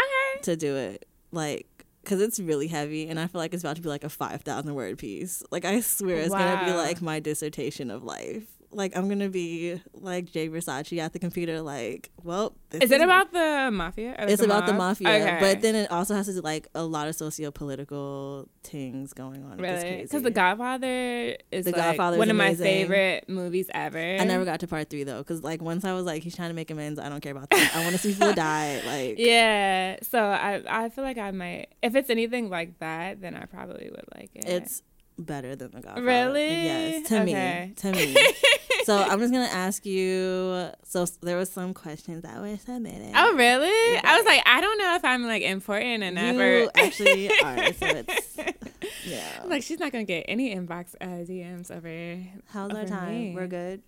To 0.46 0.56
do 0.56 0.76
it. 0.76 1.08
Like, 1.32 1.68
because 2.04 2.22
it's 2.22 2.40
really 2.40 2.68
heavy, 2.68 3.08
and 3.08 3.20
I 3.20 3.28
feel 3.28 3.40
like 3.40 3.54
it's 3.54 3.64
about 3.64 3.76
to 3.78 3.82
be 3.82 3.90
like 3.90 4.04
a 4.04 4.10
five 4.10 4.42
thousand 4.42 4.74
word 4.76 4.98
piece. 4.98 5.44
Like, 5.52 5.66
I 5.66 5.82
swear 5.82 6.18
it's 6.18 6.30
gonna 6.30 6.66
be 6.66 6.72
like 6.74 7.02
my 7.02 7.20
dissertation 7.20 7.92
of 7.92 8.04
life. 8.04 8.44
Like, 8.72 8.96
I'm 8.98 9.08
gonna 9.08 9.30
be 9.30 9.82
like 9.94 10.26
Jay 10.32 10.50
Versace 10.50 10.98
at 10.98 11.14
the 11.14 11.20
computer. 11.20 11.62
Like, 11.62 12.10
well, 12.24 12.56
this 12.70 12.84
Is 12.84 12.92
it 12.92 13.02
about 13.02 13.32
the 13.32 13.70
mafia? 13.72 14.16
It's 14.20 14.42
about 14.42 14.66
the 14.66 14.74
mafia, 14.74 15.08
Okay. 15.10 15.38
but 15.40 15.62
then 15.62 15.76
it 15.76 15.92
also 15.92 16.14
has 16.16 16.26
to 16.28 16.34
do 16.34 16.42
like 16.42 16.68
a 16.76 16.84
lot 16.84 17.08
of 17.08 17.16
socio-political 17.16 18.50
things 18.64 19.14
going 19.14 19.44
on. 19.44 19.58
Really? 19.58 20.02
Because 20.04 20.24
The 20.24 20.32
Godfather 20.32 21.38
is 21.52 21.66
The 21.66 21.72
like 21.72 21.76
Godfather 21.76 22.18
one 22.18 22.30
of 22.30 22.36
my 22.36 22.54
favorite 22.56 23.30
movies 23.30 23.70
ever. 23.74 23.98
I 24.00 24.24
never 24.24 24.46
got 24.46 24.60
to 24.62 24.68
part 24.68 24.90
three 24.90 25.04
though, 25.04 25.20
because 25.20 25.44
like 25.44 25.62
once 25.62 25.86
I 25.86 25.94
was 25.94 26.06
like, 26.06 26.24
he's 26.24 26.36
trying 26.36 26.50
to 26.50 26.56
make 26.56 26.72
amends. 26.72 27.00
I 27.00 27.10
don't 27.10 27.22
care 27.22 27.32
about 27.32 27.50
that. 27.52 27.72
I 27.76 27.82
want 27.84 27.94
to 27.94 27.98
see 28.00 28.14
people 28.14 28.34
die. 28.36 28.82
Like, 28.86 29.16
Yeah, 29.20 29.98
so 30.02 30.20
I 30.20 30.62
I 30.68 30.90
feel 30.90 31.04
like 31.04 31.18
I 31.18 31.32
might 31.32 31.68
if 31.82 31.96
it's 31.96 32.10
anything 32.10 32.50
like 32.50 32.80
that, 32.80 33.22
then 33.22 33.36
I 33.36 33.46
probably 33.46 33.90
would 33.90 34.06
like 34.16 34.32
it. 34.36 34.46
it's 34.46 34.82
better 35.18 35.56
than 35.56 35.72
the 35.72 35.82
Godfather. 35.82 36.06
Really? 36.06 36.48
Yes, 36.66 37.08
to 37.10 37.22
Okay. 37.22 37.68
me. 37.70 37.74
To 37.76 37.92
me. 37.92 38.16
so 38.84 38.98
I'm 38.98 39.20
just 39.20 39.32
gonna 39.32 39.46
ask 39.46 39.86
you. 39.86 40.70
So 40.84 41.06
there 41.22 41.38
was 41.38 41.50
some 41.50 41.74
questions 41.74 42.24
that 42.24 42.40
were 42.42 42.58
submitted. 42.58 43.12
oh 43.16 43.34
really? 43.36 44.00
I 44.04 44.18
was 44.18 44.26
like, 44.26 44.42
I 44.46 44.62
don't 44.62 44.78
know 44.78 44.96
if 44.96 45.06
I'm 45.06 45.24
like 45.26 45.44
important 45.44 46.04
enough. 46.04 46.36
you 46.36 46.42
or 46.42 46.72
actually 46.76 47.30
are. 47.44 47.74
So 47.74 47.86
it's 47.88 48.38
yeah. 49.06 49.44
Like 49.46 49.64
she's 49.64 49.80
not 49.80 49.92
gonna 49.92 50.04
get 50.04 50.26
any 50.28 50.54
inbox 50.56 50.96
uh, 51.00 51.06
DMs 51.26 51.72
over. 51.72 52.20
How's 52.48 52.72
our 52.74 52.86
time? 52.86 53.14
me. 53.14 53.36
We're 53.36 53.48
good. 53.48 53.82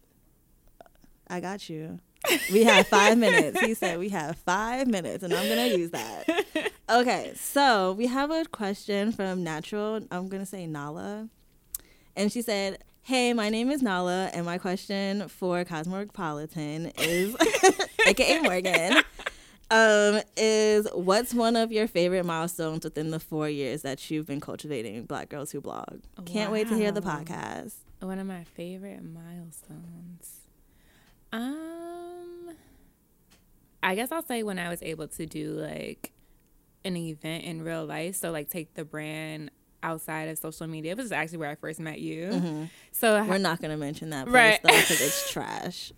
I 1.27 1.41
got 1.41 1.69
you. 1.69 1.99
We 2.51 2.63
have 2.63 2.87
five 2.97 3.17
minutes. 3.17 3.59
He 3.59 3.73
said 3.73 3.99
we 3.99 4.09
have 4.09 4.37
five 4.37 4.87
minutes, 4.87 5.23
and 5.23 5.33
I'm 5.33 5.47
gonna 5.49 5.67
use 5.77 5.91
that. 5.91 6.25
Okay, 6.89 7.33
so 7.35 7.91
we 7.97 8.07
have 8.07 8.31
a 8.31 8.45
question 8.45 9.11
from 9.11 9.43
Natural. 9.43 9.99
I'm 10.09 10.29
gonna 10.29 10.45
say 10.45 10.65
Nala, 10.67 11.27
and 12.15 12.31
she 12.31 12.41
said, 12.41 12.81
"Hey, 13.01 13.33
my 13.33 13.49
name 13.49 13.69
is 13.69 13.81
Nala, 13.81 14.29
and 14.33 14.45
my 14.45 14.57
question 14.57 15.27
for 15.27 15.65
Cosmopolitan 15.65 16.93
is, 16.97 17.35
aka 18.07 18.39
Morgan." 18.39 19.03
Um, 19.69 20.21
is 20.37 20.87
what's 20.93 21.33
one 21.33 21.57
of 21.57 21.73
your 21.73 21.87
favorite 21.87 22.25
milestones 22.25 22.85
within 22.85 23.11
the 23.11 23.19
four 23.19 23.49
years 23.49 23.81
that 23.81 24.09
you've 24.09 24.25
been 24.27 24.39
cultivating 24.39 25.03
Black 25.03 25.27
Girls 25.27 25.51
Who 25.51 25.59
Blog? 25.59 25.99
Can't 26.25 26.53
wait 26.53 26.69
to 26.69 26.75
hear 26.75 26.93
the 26.93 27.01
podcast. 27.01 27.73
One 27.99 28.17
of 28.17 28.27
my 28.27 28.45
favorite 28.45 29.01
milestones. 29.03 30.36
Um, 31.33 32.49
I 33.83 33.95
guess 33.95 34.11
I'll 34.11 34.23
say 34.23 34.43
when 34.43 34.59
I 34.59 34.69
was 34.69 34.81
able 34.81 35.07
to 35.09 35.25
do 35.25 35.51
like 35.51 36.11
an 36.85 36.95
event 36.97 37.43
in 37.43 37.63
real 37.63 37.85
life. 37.85 38.15
So 38.15 38.31
like 38.31 38.49
take 38.49 38.73
the 38.75 38.85
brand 38.85 39.51
outside 39.83 40.27
of 40.29 40.37
social 40.39 40.65
media. 40.67 40.93
It 40.93 40.97
was 40.97 41.11
actually 41.11 41.37
where 41.37 41.49
I 41.51 41.55
first 41.55 41.79
met 41.79 41.99
you. 41.99 42.67
So, 42.91 43.23
We're 43.23 43.37
not 43.37 43.61
gonna 43.61 43.77
mention 43.77 44.09
that 44.09 44.25
place 44.25 44.33
Right. 44.33 44.59
though 44.63 44.69
because 44.69 45.01
it's 45.01 45.31
trash. 45.31 45.91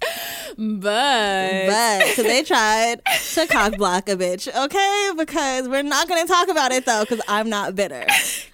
but, 0.57 1.65
But 1.67 1.99
because 2.09 2.25
they 2.25 2.43
tried 2.43 3.01
to 3.35 3.47
cock 3.47 3.77
block 3.77 4.09
a 4.09 4.17
bitch, 4.17 4.53
okay? 4.65 5.11
Because 5.15 5.69
we're 5.69 5.81
not 5.83 6.09
gonna 6.09 6.25
talk 6.27 6.49
about 6.49 6.71
it 6.73 6.85
though 6.85 7.05
because 7.07 7.21
I'm 7.27 7.49
not 7.49 7.75
bitter. 7.75 8.05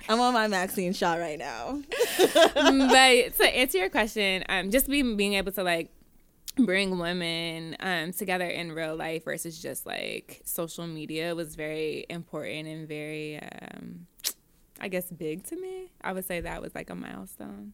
I'm 0.07 0.19
on 0.19 0.33
my 0.33 0.47
Maxine 0.47 0.93
Shaw 0.93 1.15
right 1.15 1.39
now. 1.39 1.81
but 2.19 3.35
to 3.37 3.43
answer 3.55 3.79
your 3.79 3.89
question, 3.89 4.43
um, 4.47 4.69
just 4.69 4.87
being 4.87 5.17
being 5.17 5.33
able 5.33 5.51
to 5.53 5.63
like 5.63 5.89
bring 6.57 6.97
women 6.99 7.75
um 7.81 8.11
together 8.13 8.45
in 8.47 8.71
real 8.71 8.95
life 8.95 9.25
versus 9.25 9.61
just 9.61 9.85
like 9.85 10.41
social 10.45 10.87
media 10.87 11.35
was 11.35 11.55
very 11.55 12.05
important 12.09 12.67
and 12.67 12.87
very 12.87 13.39
um 13.39 14.07
I 14.79 14.87
guess 14.89 15.09
big 15.09 15.43
to 15.47 15.55
me. 15.55 15.91
I 16.01 16.11
would 16.13 16.25
say 16.25 16.41
that 16.41 16.61
was 16.61 16.75
like 16.75 16.89
a 16.89 16.95
milestone. 16.95 17.73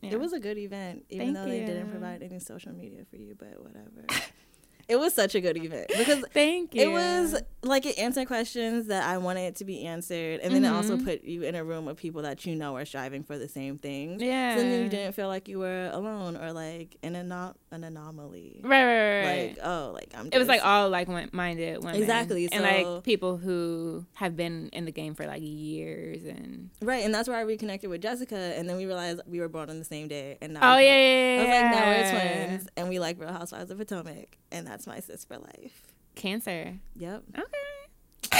Yeah. 0.00 0.12
It 0.12 0.20
was 0.20 0.32
a 0.32 0.40
good 0.40 0.58
event, 0.58 1.04
even 1.10 1.34
Thank 1.34 1.36
though 1.36 1.50
they 1.52 1.60
didn't 1.64 1.90
provide 1.90 2.22
any 2.22 2.38
social 2.38 2.72
media 2.72 3.04
for 3.08 3.16
you. 3.16 3.36
But 3.38 3.62
whatever. 3.62 4.06
it 4.88 4.96
was 4.96 5.14
such 5.14 5.34
a 5.34 5.40
good 5.40 5.56
event 5.58 5.88
because 5.96 6.24
Thank 6.32 6.74
you. 6.74 6.82
It 6.82 6.90
was 6.90 7.40
like 7.62 7.86
it 7.86 7.98
answered 7.98 8.26
questions 8.26 8.86
that 8.88 9.04
I 9.04 9.18
wanted 9.18 9.56
to 9.56 9.64
be 9.64 9.84
answered, 9.84 10.40
and 10.40 10.54
then 10.54 10.64
it 10.64 10.68
also 10.68 10.96
Mm-hmm. 10.96 11.04
put 11.04 11.24
you 11.24 11.42
in 11.44 11.54
a 11.54 11.62
room 11.64 11.86
of 11.86 11.96
people 11.98 12.22
that 12.22 12.44
you 12.46 12.56
know 12.56 12.76
are 12.76 12.84
striving 12.84 13.22
for 13.22 13.38
the 13.38 13.48
same 13.48 13.78
things. 13.78 14.20
Yeah. 14.22 14.56
So 14.56 14.62
then 14.62 14.82
you 14.84 14.88
didn't 14.88 15.12
feel 15.12 15.28
like 15.28 15.48
you 15.48 15.58
were 15.60 15.90
alone 15.92 16.36
or 16.36 16.52
like 16.52 16.96
in 17.02 17.14
a 17.14 17.20
anom- 17.22 17.54
an 17.72 17.82
anomaly. 17.84 18.60
right, 18.62 18.84
right, 18.84 19.20
right. 19.24 19.48
Like 19.56 19.58
oh, 19.66 19.90
like 19.94 20.12
I'm. 20.16 20.28
it 20.32 20.38
was 20.38 20.46
like 20.48 20.64
all 20.64 20.88
like 20.90 21.08
minded 21.32 21.78
women. 21.82 22.00
Exactly, 22.00 22.48
And 22.52 22.64
so- 22.64 22.94
like 22.94 23.04
people 23.04 23.36
who 23.38 24.04
have 24.14 24.36
been 24.36 24.68
in 24.72 24.84
the 24.84 24.92
game 24.92 25.14
for 25.14 25.26
like 25.26 25.42
years 25.42 26.24
and 26.24 26.70
right, 26.80 27.04
and 27.04 27.14
that's 27.14 27.28
where 27.28 27.38
I 27.38 27.42
reconnected 27.42 27.90
with 27.90 28.02
Jessica, 28.02 28.36
and 28.36 28.68
then 28.68 28.76
we 28.76 28.86
realized 28.86 29.20
we 29.26 29.40
were 29.40 29.48
born 29.48 29.70
on 29.70 29.78
the 29.78 29.84
same 29.84 30.06
day, 30.08 30.38
and 30.40 30.54
now 30.54 30.72
Oh 30.72 30.76
we're- 30.76 30.86
yeah, 30.86 31.42
yeah, 31.42 31.42
I 31.42 31.42
was 31.42 31.48
like, 31.48 31.72
now 31.72 31.90
yeah. 31.90 32.40
we're 32.42 32.46
twins, 32.48 32.68
and 32.76 32.88
we 32.88 32.98
like 32.98 33.18
Real 33.20 33.32
Housewives 33.32 33.70
of 33.70 33.78
Potomac, 33.78 34.36
and 34.52 34.66
that's 34.66 34.86
my 34.86 35.00
sis 35.00 35.24
for 35.24 35.38
life. 35.38 35.92
Cancer. 36.14 36.74
Yep. 36.96 37.22
Okay. 37.38 38.38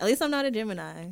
At 0.00 0.06
least 0.06 0.22
I'm 0.22 0.30
not 0.30 0.46
a 0.46 0.50
Gemini. 0.50 1.08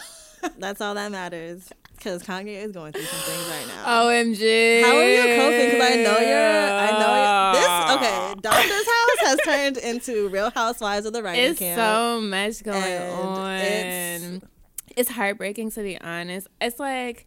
that's 0.58 0.80
all 0.80 0.94
that 0.94 1.10
matters. 1.10 1.70
Because 2.08 2.22
Kanye 2.26 2.64
is 2.64 2.72
going 2.72 2.92
through 2.92 3.02
some 3.02 3.20
things 3.20 3.48
right 3.48 3.66
now. 3.66 4.02
OMG. 4.04 4.82
How 4.82 4.96
are 4.96 5.08
you 5.08 5.36
coping? 5.36 5.70
Because 5.70 5.90
I 5.90 5.96
know 5.96 6.18
you're. 6.18 6.70
I 6.78 6.90
know 7.00 7.14
you're, 7.22 7.60
this. 7.60 7.96
Okay, 7.96 8.34
Donda's 8.40 8.86
house 8.86 9.28
has 9.28 9.38
turned 9.44 9.76
into 9.78 10.28
Real 10.30 10.50
Housewives 10.50 11.06
of 11.06 11.12
the 11.12 11.22
writing 11.22 11.44
It's 11.50 11.58
camp. 11.58 11.78
so 11.78 12.20
much 12.20 12.62
going 12.62 13.12
on. 13.12 13.54
it's- 13.60 14.40
It's, 14.96 15.10
heartbreaking 15.10 15.70
to 15.72 15.82
be 15.82 16.00
honest. 16.00 16.48
It's 16.60 16.78
like 16.80 17.26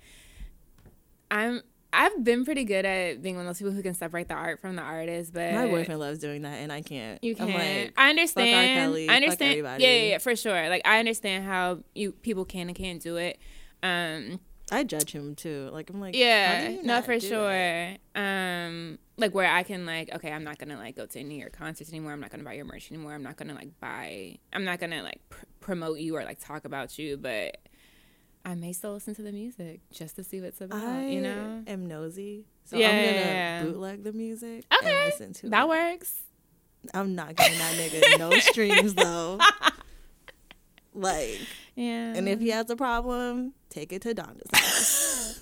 I'm. 1.29 1.61
I've 1.93 2.23
been 2.23 2.45
pretty 2.45 2.63
good 2.63 2.85
at 2.85 3.21
being 3.21 3.35
one 3.35 3.45
of 3.45 3.49
those 3.49 3.57
people 3.57 3.73
who 3.73 3.83
can 3.83 3.93
separate 3.93 4.29
the 4.29 4.33
art 4.33 4.61
from 4.61 4.77
the 4.77 4.81
artist, 4.81 5.33
but 5.33 5.53
My 5.53 5.67
boyfriend 5.67 5.99
loves 5.99 6.19
doing 6.19 6.43
that, 6.43 6.53
and 6.61 6.71
I 6.71 6.81
can't. 6.81 7.21
You 7.21 7.35
I'm 7.37 7.47
can't. 7.49 7.85
like, 7.87 7.93
I 7.97 8.09
understand. 8.09 8.79
Kelly, 8.79 9.09
I 9.09 9.15
understand. 9.17 9.57
yeah, 9.57 9.77
yeah, 9.77 10.03
yeah, 10.03 10.17
for 10.19 10.33
sure. 10.37 10.69
Like 10.69 10.83
I 10.85 10.99
understand 10.99 11.43
how 11.45 11.79
you 11.93 12.13
people 12.13 12.45
can 12.45 12.67
and 12.67 12.75
can't 12.77 13.01
do 13.01 13.17
it. 13.17 13.37
Um, 13.83 14.39
I 14.71 14.83
judge 14.83 15.11
him 15.11 15.35
too. 15.35 15.69
Like 15.73 15.89
I'm 15.89 15.99
like, 15.99 16.15
how 16.15 16.19
yeah, 16.21 16.67
do 16.67 16.73
you 16.75 16.83
no, 16.83 16.93
not 16.95 17.05
for 17.05 17.19
sure. 17.19 17.49
that? 17.49 17.99
Um, 18.15 18.97
like 19.17 19.33
where 19.35 19.51
I 19.51 19.63
can 19.63 19.85
like, 19.85 20.13
okay, 20.15 20.31
I'm 20.31 20.43
not 20.43 20.57
gonna 20.57 20.77
like 20.77 20.95
go 20.95 21.05
to 21.05 21.19
any 21.19 21.35
of 21.35 21.39
your 21.41 21.49
concerts 21.49 21.89
anymore. 21.91 22.13
I'm 22.13 22.21
not 22.21 22.31
gonna 22.31 22.43
buy 22.43 22.53
your 22.53 22.65
merch 22.65 22.91
anymore. 22.91 23.13
I'm 23.13 23.23
not 23.23 23.35
gonna 23.37 23.53
like 23.53 23.77
buy. 23.79 24.37
I'm 24.53 24.63
not 24.63 24.79
gonna 24.79 25.03
like 25.03 25.19
pr- 25.29 25.45
promote 25.59 25.99
you 25.99 26.15
or 26.15 26.23
like 26.23 26.39
talk 26.39 26.63
about 26.65 26.97
you, 26.97 27.17
but 27.17 27.57
I 28.45 28.55
may 28.55 28.73
still 28.73 28.93
listen 28.93 29.13
to 29.15 29.21
the 29.21 29.31
music 29.31 29.81
just 29.91 30.15
to 30.15 30.23
see 30.23 30.41
what's 30.41 30.61
about. 30.61 30.81
I 30.81 31.07
you 31.07 31.21
know, 31.21 31.63
am 31.67 31.85
nosy, 31.85 32.45
so 32.63 32.77
Yeah, 32.77 32.87
I'm 32.89 32.95
gonna 32.95 33.05
yeah, 33.17 33.23
yeah. 33.59 33.63
bootleg 33.63 34.03
the 34.03 34.13
music 34.13 34.63
Okay, 34.79 34.89
and 34.95 35.05
listen 35.05 35.33
to 35.33 35.49
that 35.49 35.63
it. 35.63 35.67
works. 35.69 36.21
I'm 36.95 37.13
not 37.13 37.35
giving 37.35 37.59
that 37.59 37.73
nigga 37.75 38.17
no 38.17 38.31
streams 38.39 38.95
though. 38.95 39.37
Like, 40.93 41.39
Yeah, 41.75 42.13
and 42.15 42.27
if 42.27 42.39
he 42.39 42.49
has 42.49 42.69
a 42.69 42.75
problem, 42.75 43.53
take 43.69 43.93
it 43.93 44.01
to 44.03 44.13
Donda's 44.13 44.49
house. 44.53 45.39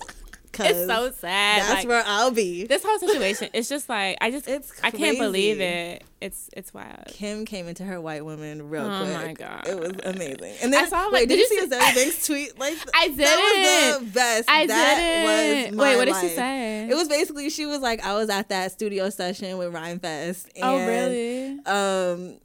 It's 0.62 0.86
so 0.92 1.10
sad. 1.12 1.62
that's 1.62 1.72
like, 1.72 1.88
where 1.88 2.02
I'll 2.04 2.32
be. 2.32 2.66
this 2.66 2.82
whole 2.84 2.98
situation 2.98 3.48
it's 3.54 3.66
just 3.68 3.88
like 3.88 4.18
i 4.20 4.30
just 4.30 4.46
It's 4.46 4.70
i 4.82 4.90
can't 4.90 5.16
believe 5.16 5.58
it 5.58 6.04
it's 6.20 6.50
it's 6.54 6.74
wild 6.74 7.06
Kim 7.06 7.46
came 7.46 7.66
into 7.66 7.82
her 7.84 7.98
white 7.98 8.22
woman 8.26 8.68
real 8.68 8.82
Oh 8.84 9.04
quick. 9.04 9.16
Oh 9.16 9.26
my 9.26 9.32
God. 9.32 9.66
it 9.66 9.78
was 9.80 9.92
amazing. 10.04 10.54
And 10.62 10.70
then 10.70 10.84
I 10.84 10.88
saw, 10.88 11.06
wait, 11.06 11.12
like, 11.12 11.28
did, 11.28 11.36
did 11.36 11.38
you 11.38 11.60
see 11.60 11.66
Azealia 11.66 11.94
Banks 11.94 12.26
tweet? 12.26 12.58
Like 12.58 12.76
I 12.94 13.08
did. 13.08 13.18
That 13.20 13.96
was 14.00 14.08
the 14.08 14.12
best. 14.12 14.50
i 14.50 14.66
that 14.66 14.96
didn't 14.96 15.70
was 15.70 15.76
my 15.76 15.82
wait 15.84 15.96
what 15.96 16.04
did 16.06 16.16
she 16.16 16.28
say 16.36 16.88
It 16.90 16.94
was 16.94 17.08
basically 17.08 17.48
she 17.48 17.64
was 17.64 17.80
like, 17.80 18.04
I 18.04 18.12
was 18.14 18.28
at 18.28 18.50
that 18.50 18.72
studio 18.72 19.08
session 19.08 19.56
with 19.56 19.72
Rhymefest. 19.72 20.48
And, 20.56 20.64
oh 20.64 20.86
really 20.86 21.58
Um, 21.64 22.38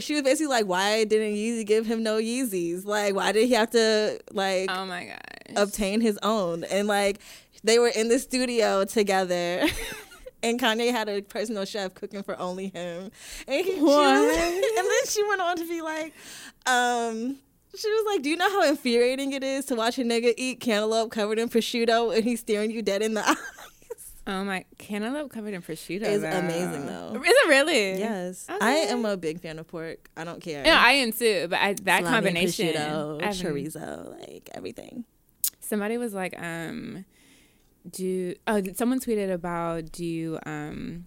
she 0.00 0.14
was 0.14 0.22
basically 0.22 0.46
like, 0.48 0.66
why 0.66 1.04
didn't 1.04 1.34
Yeezy 1.34 1.64
give 1.66 1.86
him 1.86 2.02
no 2.02 2.18
Yeezys? 2.18 2.84
Like, 2.84 3.14
why 3.14 3.32
did 3.32 3.46
he 3.46 3.54
have 3.54 3.70
to 3.70 4.18
like 4.32 4.70
oh 4.70 4.84
my 4.86 5.04
gosh 5.06 5.16
obtain 5.56 6.00
his 6.00 6.18
own? 6.22 6.64
And 6.64 6.88
like, 6.88 7.18
they 7.62 7.78
were 7.78 7.88
in 7.88 8.08
the 8.08 8.18
studio 8.18 8.84
together. 8.84 9.64
And 10.42 10.60
Kanye 10.60 10.92
had 10.92 11.08
a 11.08 11.22
personal 11.22 11.64
chef 11.64 11.94
cooking 11.94 12.22
for 12.22 12.38
only 12.38 12.68
him. 12.68 13.10
And, 13.48 13.64
he, 13.66 13.74
she 13.74 13.80
was- 13.80 14.36
and 14.76 14.86
then 14.86 15.06
she 15.08 15.24
went 15.26 15.40
on 15.40 15.56
to 15.56 15.66
be 15.66 15.80
like, 15.82 16.12
um, 16.66 17.36
she 17.76 17.88
was 17.88 18.04
like, 18.06 18.22
Do 18.22 18.28
you 18.30 18.36
know 18.36 18.48
how 18.50 18.62
infuriating 18.68 19.32
it 19.32 19.42
is 19.42 19.64
to 19.66 19.74
watch 19.74 19.98
a 19.98 20.02
nigga 20.02 20.34
eat 20.36 20.60
cantaloupe 20.60 21.10
covered 21.10 21.38
in 21.40 21.48
prosciutto 21.48 22.14
and 22.14 22.22
he's 22.22 22.40
staring 22.40 22.70
you 22.70 22.82
dead 22.82 23.02
in 23.02 23.14
the 23.14 23.28
eyes? 23.28 23.36
Oh 24.26 24.44
my 24.44 24.64
cantaloupe 24.78 25.30
covered 25.30 25.54
in 25.54 25.62
prosciutto 25.62 26.02
It's 26.02 26.22
though. 26.22 26.30
amazing, 26.30 26.86
though. 26.86 27.12
is 27.14 27.20
it 27.30 27.48
really 27.48 27.98
Yes. 27.98 28.46
I 28.48 28.70
am 28.90 29.04
a 29.04 29.16
big 29.16 29.40
fan 29.40 29.58
of 29.58 29.68
pork. 29.68 30.10
I 30.16 30.24
don't 30.24 30.40
care. 30.42 30.64
no 30.64 30.72
i 30.72 30.92
am 30.92 31.12
too 31.12 31.46
but 31.48 31.58
I, 31.60 31.74
that 31.84 32.04
Salami, 32.04 32.08
combination 32.14 32.68
prosciutto, 32.74 33.20
chorizo, 33.42 34.20
like 34.20 34.50
everything. 34.54 35.04
somebody 35.60 35.96
was 35.98 36.12
like 36.14 36.34
um 36.40 37.04
do 37.88 38.34
oh 38.48 38.60
someone 38.74 38.98
tweeted 39.00 39.32
about 39.32 39.92
do 39.92 40.04
you 40.04 40.38
um 40.44 41.06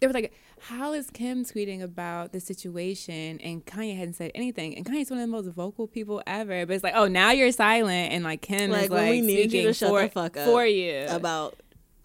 they 0.00 0.06
was 0.06 0.14
like, 0.14 0.32
how 0.60 0.92
is 0.92 1.10
Kim 1.10 1.44
tweeting 1.44 1.82
about 1.82 2.32
the 2.32 2.40
situation 2.40 3.38
and 3.40 3.64
Kanye 3.64 3.96
hadn't 3.96 4.14
said 4.14 4.32
anything? 4.34 4.76
And 4.76 4.84
Kanye's 4.84 5.10
one 5.10 5.20
of 5.20 5.26
the 5.26 5.32
most 5.32 5.48
vocal 5.48 5.86
people 5.86 6.22
ever. 6.26 6.66
But 6.66 6.74
it's 6.74 6.84
like, 6.84 6.94
oh, 6.96 7.08
now 7.08 7.30
you're 7.30 7.52
silent, 7.52 8.12
and 8.12 8.24
like 8.24 8.42
Kim 8.42 8.70
Like, 8.70 8.84
is 8.84 8.90
like 8.90 9.10
we 9.10 9.20
need 9.20 9.52
you 9.52 9.62
to 9.64 9.72
shut 9.72 9.90
for, 9.90 10.02
the 10.02 10.08
fuck 10.08 10.36
up 10.36 10.46
for 10.46 10.64
you. 10.64 11.06
About 11.08 11.56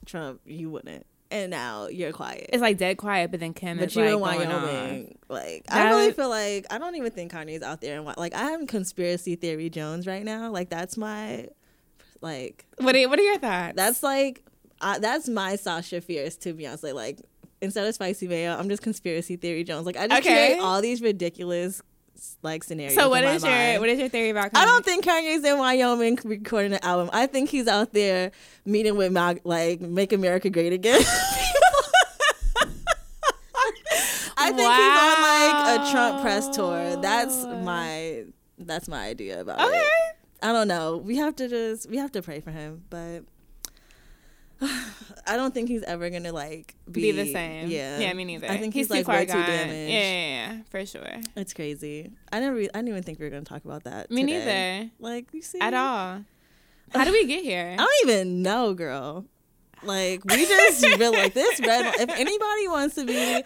Trump, 0.06 0.42
you 0.46 0.70
wouldn't, 0.70 1.06
and 1.30 1.50
now 1.50 1.88
you're 1.88 2.12
quiet. 2.12 2.50
it's 2.52 2.62
like 2.62 2.78
dead 2.78 2.98
quiet, 2.98 3.32
but 3.32 3.40
then 3.40 3.54
Kim 3.54 3.78
but 3.78 3.88
is 3.88 3.96
you 3.96 4.18
like 4.18 4.42
in 4.42 4.50
going 4.50 4.64
Wyoming, 4.64 5.18
like 5.30 5.66
I 5.70 5.90
really 5.90 6.12
feel 6.12 6.30
like 6.30 6.66
I 6.70 6.78
don't 6.78 6.96
even 6.96 7.12
think 7.12 7.32
Kanye's 7.32 7.64
out 7.64 7.82
there, 7.82 7.98
and 7.98 8.06
like 8.18 8.34
I'm 8.36 8.68
conspiracy 8.68 9.36
theory 9.36 9.70
Jones 9.70 10.08
right 10.08 10.24
now. 10.24 10.52
Like 10.52 10.70
that's 10.70 10.98
my, 10.98 11.48
like. 12.22 12.66
What 12.78 12.96
are, 12.96 13.10
what 13.10 13.18
are 13.18 13.24
your 13.24 13.38
thoughts? 13.38 13.76
that's 13.76 14.04
like 14.04 14.44
uh, 14.82 15.00
that's 15.00 15.30
my 15.30 15.56
Sasha 15.56 16.02
Fierce 16.02 16.36
to 16.38 16.54
Beyonce. 16.54 16.94
Like 16.94 17.22
instead 17.62 17.86
of 17.88 17.94
spicy 17.94 18.28
mayo, 18.28 18.56
I'm 18.58 18.70
just 18.70 18.82
conspiracy 18.82 19.36
theory 19.36 19.64
Jones. 19.64 19.86
Like 19.86 19.98
I 19.98 20.08
just 20.08 20.22
Okay. 20.26 20.48
create 20.48 20.60
all 20.62 20.82
these 20.82 21.02
ridiculous 21.02 21.82
like 22.44 22.64
scenarios. 22.64 22.96
so. 22.96 23.10
What 23.10 23.24
my 23.24 23.32
is 23.34 23.44
your 23.44 23.52
mind. 23.52 23.80
what 23.80 23.90
is 23.90 23.98
your 24.00 24.10
theory 24.10 24.30
about? 24.30 24.52
Kanye? 24.52 24.62
I 24.62 24.66
don't 24.66 24.86
think 24.86 25.06
Kanye's 25.06 25.44
in 25.44 25.58
Wyoming 25.58 26.20
recording 26.24 26.74
an 26.74 26.80
album. 26.84 27.10
I 27.14 27.26
think 27.26 27.50
he's 27.50 27.68
out 27.68 27.94
there 27.94 28.32
meeting 28.66 28.96
with 28.96 29.12
Mag- 29.12 29.42
like 29.44 29.82
Make 29.82 30.14
America 30.14 30.50
Great 30.50 30.74
Again. 30.74 31.02
I 34.38 34.52
think 34.52 34.72
he's 34.74 34.98
on 35.00 35.22
like 35.22 35.88
a 35.88 35.92
Trump 35.92 36.22
press 36.22 36.50
tour. 36.50 36.96
That's 37.02 37.46
my 37.46 38.24
that's 38.58 38.88
my 38.88 39.06
idea 39.08 39.42
about 39.42 39.60
Okay. 39.62 39.78
it. 39.78 40.16
I 40.44 40.52
don't 40.52 40.68
know. 40.68 40.98
We 40.98 41.18
have 41.18 41.36
to 41.38 41.48
just 41.48 41.90
we 41.90 41.98
have 41.98 42.12
to 42.14 42.22
pray 42.22 42.40
for 42.40 42.52
him, 42.52 42.84
but 42.90 43.22
I 45.28 45.36
don't 45.38 45.54
think 45.54 45.70
he's 45.70 45.84
ever 45.84 46.10
gonna 46.10 46.32
like 46.32 46.76
Be 46.90 47.02
be, 47.02 47.12
the 47.12 47.32
same. 47.32 47.70
Yeah, 47.70 48.00
Yeah, 48.00 48.14
me 48.14 48.26
neither. 48.26 48.48
I 48.48 48.58
think 48.58 48.74
he's, 48.74 48.88
he's, 48.88 48.88
too 48.88 48.94
like 48.96 49.06
far 49.06 49.16
way 49.16 49.26
gone. 49.26 49.38
too 49.38 49.52
damaged. 49.52 49.92
Yeah, 49.92 50.00
yeah, 50.00 50.54
yeah, 50.54 50.62
for 50.70 50.86
sure. 50.86 51.22
It's 51.36 51.54
crazy. 51.54 52.12
I 52.32 52.40
never. 52.40 52.58
I 52.58 52.64
didn't 52.64 52.90
even 52.90 53.04
think 53.04 53.20
we 53.20 53.26
were 53.26 53.32
gonna 53.32 53.44
talk 53.44 53.66
about 53.66 53.84
that. 53.84 54.12
Me 54.12 54.22
today. 54.24 54.80
neither. 54.80 54.92
Like 55.00 55.34
you 55.34 55.42
see 55.42 55.60
At 55.60 55.74
all. 55.74 56.24
How 56.94 57.06
do 57.06 57.12
we 57.12 57.26
get 57.26 57.44
here? 57.44 57.76
I 57.80 57.82
don't 57.82 58.10
even 58.10 58.42
know, 58.42 58.74
girl. 58.74 59.26
Like 59.84 60.24
we 60.26 60.46
just 60.46 60.82
been 61.00 61.12
like 61.14 61.34
this 61.34 61.60
red. 61.60 61.94
If 62.00 62.10
anybody 62.10 62.68
wants 62.68 62.96
to 62.96 63.06
be, 63.06 63.42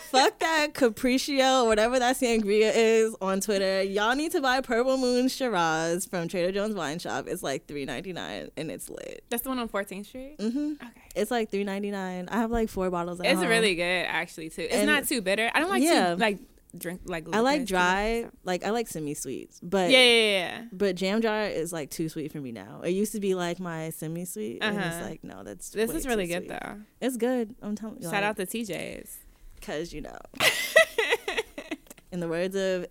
fuck 0.00 0.38
that 0.40 0.74
Capriccio 0.74 1.62
or 1.62 1.66
whatever 1.68 1.98
that 1.98 2.16
sangria 2.16 2.72
is 2.74 3.14
on 3.20 3.40
Twitter. 3.40 3.82
Y'all 3.82 4.16
need 4.16 4.32
to 4.32 4.40
buy 4.40 4.60
Purple 4.60 4.96
Moon 4.96 5.28
Shiraz 5.28 6.04
from 6.06 6.26
Trader 6.28 6.50
Joe's 6.52 6.74
Wine 6.74 6.98
Shop. 6.98 7.26
It's 7.28 7.42
like 7.42 7.66
three 7.66 7.84
ninety 7.84 8.12
nine 8.12 8.50
and 8.56 8.70
it's 8.70 8.88
lit. 8.90 9.22
That's 9.30 9.42
the 9.44 9.48
one 9.50 9.58
on 9.58 9.68
14th 9.68 10.06
Street. 10.06 10.36
hmm 10.40 10.72
Okay. 10.82 10.90
It's 11.14 11.30
like 11.30 11.50
three 11.50 11.64
ninety 11.64 11.90
nine. 11.90 12.28
I 12.30 12.38
have 12.38 12.50
like 12.50 12.68
four 12.68 12.90
bottles. 12.90 13.20
At 13.20 13.26
It's 13.26 13.40
home. 13.40 13.48
really 13.48 13.74
good, 13.76 13.82
actually, 14.08 14.50
too. 14.50 14.62
It's 14.62 14.74
And- 14.74 14.86
not 14.86 15.06
too 15.06 15.20
bitter. 15.22 15.50
I 15.54 15.60
don't 15.60 15.70
like 15.70 15.82
Yeah. 15.82 16.14
too 16.14 16.20
like 16.20 16.38
drink 16.78 17.02
like. 17.04 17.26
I 17.32 17.40
like 17.40 17.64
dry. 17.66 18.26
Like 18.44 18.64
I 18.64 18.70
like 18.70 18.88
semi 18.88 19.14
sweets, 19.14 19.58
but 19.62 19.90
Yeah, 19.90 19.98
yeah, 20.02 20.38
yeah. 20.38 20.64
But 20.72 20.96
jam 20.96 21.20
jar 21.22 21.44
is 21.44 21.72
like 21.72 21.90
too 21.90 22.08
sweet 22.08 22.32
for 22.32 22.40
me 22.40 22.52
now. 22.52 22.82
It 22.82 22.90
used 22.90 23.12
to 23.12 23.20
be 23.20 23.34
like 23.34 23.58
my 23.60 23.90
semi 23.90 24.24
sweet, 24.24 24.58
and 24.62 24.76
Uh-huh. 24.78 24.88
it's 24.92 25.06
like 25.08 25.24
no, 25.24 25.42
that's 25.42 25.70
This 25.70 25.90
is 25.90 26.06
really 26.06 26.26
good 26.26 26.46
sweet. 26.46 26.48
though. 26.60 26.76
It's 27.00 27.16
good. 27.16 27.54
I'm 27.62 27.74
telling 27.76 28.02
you. 28.02 28.08
Shout 28.10 28.22
out 28.22 28.36
to 28.36 28.46
TJ's. 28.46 29.18
because 29.56 29.92
you 29.92 30.02
know, 30.02 30.18
in 32.12 32.20
the 32.20 32.28
words 32.28 32.54
of 32.56 32.86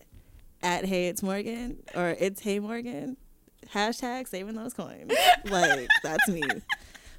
at 0.64 0.86
Hey 0.86 1.08
It's 1.08 1.22
Morgan 1.24 1.78
or 1.96 2.16
It's 2.20 2.42
Hey 2.42 2.60
Morgan, 2.60 3.18
hashtag 3.74 4.28
saving 4.28 4.56
those 4.56 4.74
coins. 4.74 5.12
like 5.46 5.88
that's 6.04 6.28
me. 6.28 6.42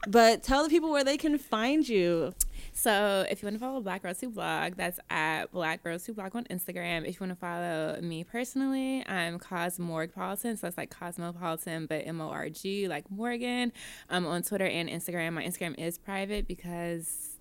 But 0.08 0.42
tell 0.42 0.62
the 0.62 0.68
people 0.68 0.90
where 0.90 1.04
they 1.04 1.16
can 1.16 1.38
find 1.38 1.88
you. 1.88 2.34
So 2.76 3.24
if 3.30 3.42
you 3.42 3.46
want 3.46 3.56
to 3.56 3.58
follow 3.58 3.80
Black 3.80 4.02
Girls 4.02 4.20
Who 4.20 4.28
Blog, 4.28 4.74
that's 4.74 5.00
at 5.08 5.50
Black 5.50 5.82
Girls 5.82 6.04
Who 6.04 6.12
Blog 6.12 6.36
on 6.36 6.44
Instagram. 6.44 7.08
If 7.08 7.14
you 7.14 7.20
want 7.20 7.32
to 7.32 7.36
follow 7.36 7.98
me 8.02 8.22
personally, 8.22 9.02
I'm 9.08 9.38
Cosmorgpolitan. 9.38 10.58
So 10.58 10.66
that's 10.66 10.76
like 10.76 10.90
Cosmopolitan, 10.90 11.86
but 11.86 12.06
M 12.06 12.20
O 12.20 12.28
R 12.28 12.50
G, 12.50 12.86
like 12.86 13.10
Morgan. 13.10 13.72
I'm 14.10 14.26
on 14.26 14.42
Twitter 14.42 14.66
and 14.66 14.90
Instagram. 14.90 15.32
My 15.32 15.42
Instagram 15.42 15.78
is 15.78 15.96
private 15.96 16.46
because 16.46 17.36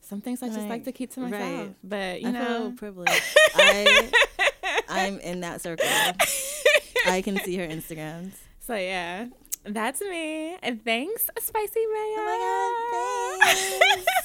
some 0.00 0.22
things 0.22 0.42
I 0.42 0.48
just 0.48 0.66
like 0.68 0.84
to 0.84 0.92
keep 0.92 1.12
to 1.12 1.20
myself. 1.20 1.42
Right. 1.42 1.74
But 1.84 2.22
you 2.22 2.28
I 2.28 2.32
know, 2.32 2.72
privileged. 2.74 3.22
I 3.54 4.10
I'm 4.88 5.20
in 5.20 5.40
that 5.40 5.60
circle. 5.60 5.86
I 7.06 7.20
can 7.20 7.36
see 7.40 7.58
her 7.58 7.66
Instagrams. 7.66 8.32
so 8.60 8.74
yeah, 8.74 9.26
that's 9.64 10.00
me. 10.00 10.56
And 10.62 10.84
thanks, 10.84 11.28
Spicy 11.38 11.80
Mayo. 11.80 12.16
Oh 12.18 13.38
my 13.42 13.48
God, 13.54 13.56
thanks. 13.80 14.06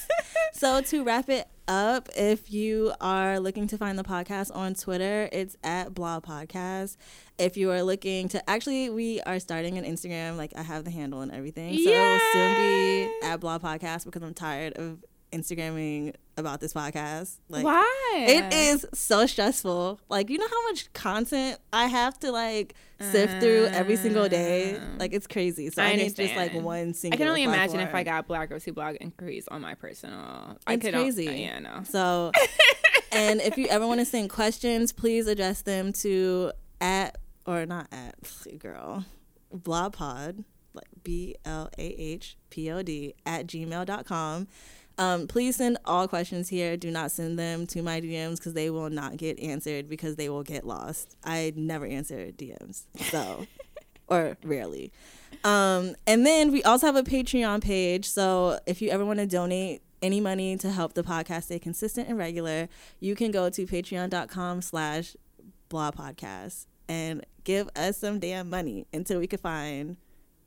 So 0.54 0.82
to 0.82 1.04
wrap 1.04 1.30
it 1.30 1.48
up, 1.68 2.10
if 2.18 2.52
you 2.52 2.92
are 3.00 3.40
looking 3.40 3.68
to 3.68 3.78
find 3.78 4.00
the 4.00 4.04
podcast 4.04 4.56
on 4.56 4.74
Twitter, 4.74 5.30
it's 5.32 5.56
at 5.64 5.94
Blah 5.94 6.20
Podcast. 6.20 6.98
If 7.38 7.58
you 7.58 7.70
are 7.70 7.84
looking 7.84 8.28
to 8.30 8.50
actually, 8.50 8.90
we 8.90 9.22
are 9.22 9.40
starting 9.40 9.78
an 9.78 9.84
Instagram. 9.84 10.36
Like 10.36 10.54
I 10.56 10.64
have 10.64 10.84
the 10.84 10.90
handle 10.90 11.22
and 11.22 11.32
everything, 11.32 11.78
so 11.78 11.92
it 11.92 12.00
will 12.00 12.20
soon 12.34 12.56
be 12.56 13.28
at 13.28 13.40
Blah 13.40 13.60
Podcast 13.60 14.06
because 14.06 14.24
I'm 14.24 14.34
tired 14.34 14.74
of 14.78 15.06
Instagramming 15.32 16.16
about 16.38 16.60
this 16.60 16.74
podcast. 16.74 17.38
Like 17.50 17.66
Why? 17.66 18.26
it 18.28 18.54
is 18.54 18.86
so 18.94 19.26
stressful. 19.26 20.00
Like 20.10 20.30
you 20.30 20.38
know 20.38 20.48
how 20.48 20.64
much 20.70 20.92
content 20.94 21.60
I 21.74 21.88
have 21.88 22.20
to 22.20 22.32
like 22.32 22.76
sift 23.00 23.40
through 23.42 23.66
every 23.66 23.96
single 23.96 24.30
day. 24.30 24.78
Mm. 24.80 25.00
Like 25.00 25.14
it's 25.14 25.28
crazy. 25.28 25.70
So 25.70 25.84
I 25.84 25.88
I, 25.88 25.96
need 25.96 26.16
just 26.16 26.36
like 26.36 26.54
one 26.54 26.94
single 26.94 27.16
I 27.16 27.18
can 27.18 27.28
only 27.28 27.44
imagine 27.44 27.80
if 27.80 27.94
I 27.94 28.04
got 28.04 28.28
Black 28.28 28.50
Girls 28.50 28.64
Who 28.64 28.74
Blog 28.74 28.96
increase 29.02 29.48
on 29.50 29.62
my 29.62 29.76
personal. 29.76 30.58
I 30.66 30.74
It's 30.74 30.86
could 30.86 30.94
crazy. 30.94 31.26
Yeah, 31.26 31.60
no. 31.60 31.84
So, 31.84 32.32
and 33.12 33.42
if 33.42 33.58
you 33.58 33.68
ever 33.68 33.86
want 33.88 34.00
to 34.00 34.06
send 34.06 34.30
questions, 34.30 34.92
please 34.92 35.28
address 35.28 35.62
them 35.62 35.94
to 35.94 36.52
at 36.80 37.18
or 37.46 37.66
not 37.66 37.88
at 37.92 38.16
girl 38.60 39.06
blahpod 39.56 40.44
like 40.74 40.88
b 41.04 41.36
l 41.46 41.70
a 41.78 41.88
h 41.88 42.38
p 42.50 42.72
o 42.72 42.82
d 42.82 43.16
at 43.26 43.48
gmail.com. 43.48 44.48
Um, 44.98 45.28
please 45.28 45.58
send 45.58 45.78
all 45.86 46.08
questions 46.08 46.50
here. 46.50 46.76
Do 46.76 46.90
not 46.90 47.12
send 47.12 47.38
them 47.38 47.68
to 47.68 47.82
my 47.84 48.02
DMs 48.02 48.38
because 48.38 48.54
they 48.54 48.70
will 48.70 48.90
not 48.90 49.18
get 49.18 49.40
answered 49.40 49.88
because 49.88 50.16
they 50.16 50.30
will 50.30 50.44
get 50.44 50.66
lost. 50.66 51.16
I 51.24 51.54
never 51.56 51.86
answer 51.86 52.32
DMs, 52.32 52.84
so 53.12 53.46
or 54.08 54.38
rarely. 54.44 54.92
Um, 55.44 55.96
and 56.08 56.26
then 56.26 56.52
we 56.52 56.64
also 56.64 56.88
have 56.88 56.96
a 56.96 57.04
Patreon 57.04 57.62
page. 57.62 58.06
So 58.06 58.60
if 58.66 58.82
you 58.82 58.90
ever 58.90 59.06
want 59.06 59.20
to 59.20 59.28
donate 59.28 59.82
any 60.02 60.20
money 60.20 60.58
to 60.58 60.72
help 60.72 60.94
the 60.94 61.04
podcast 61.04 61.44
stay 61.44 61.60
consistent 61.60 62.08
and 62.08 62.18
regular, 62.18 62.70
you 63.00 63.16
can 63.16 63.32
go 63.32 63.50
to 63.50 63.66
patreon.com 63.66 64.62
slash 64.62 65.16
blah 65.70 65.92
podcast 65.92 66.66
and 66.88 67.26
give 67.44 67.70
us 67.76 67.98
some 67.98 68.20
damn 68.20 68.50
money 68.50 68.88
until 68.94 69.20
we 69.20 69.28
can 69.28 69.40
find 69.40 69.98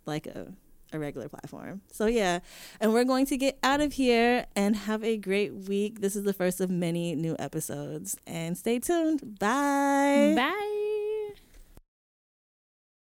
like 0.06 0.26
a, 0.26 0.52
a 0.92 0.98
regular 0.98 1.28
platform. 1.28 1.80
So 1.92 2.06
yeah, 2.06 2.40
and 2.80 2.92
we're 2.92 3.04
going 3.04 3.26
to 3.26 3.36
get 3.36 3.58
out 3.62 3.80
of 3.80 3.92
here 3.92 4.46
and 4.56 4.76
have 4.76 5.04
a 5.04 5.16
great 5.16 5.54
week. 5.54 6.00
This 6.00 6.16
is 6.16 6.24
the 6.24 6.32
first 6.32 6.60
of 6.60 6.70
many 6.70 7.14
new 7.14 7.36
episodes 7.38 8.16
and 8.26 8.56
stay 8.56 8.78
tuned. 8.78 9.38
Bye. 9.38 10.34
Bye. 10.36 10.99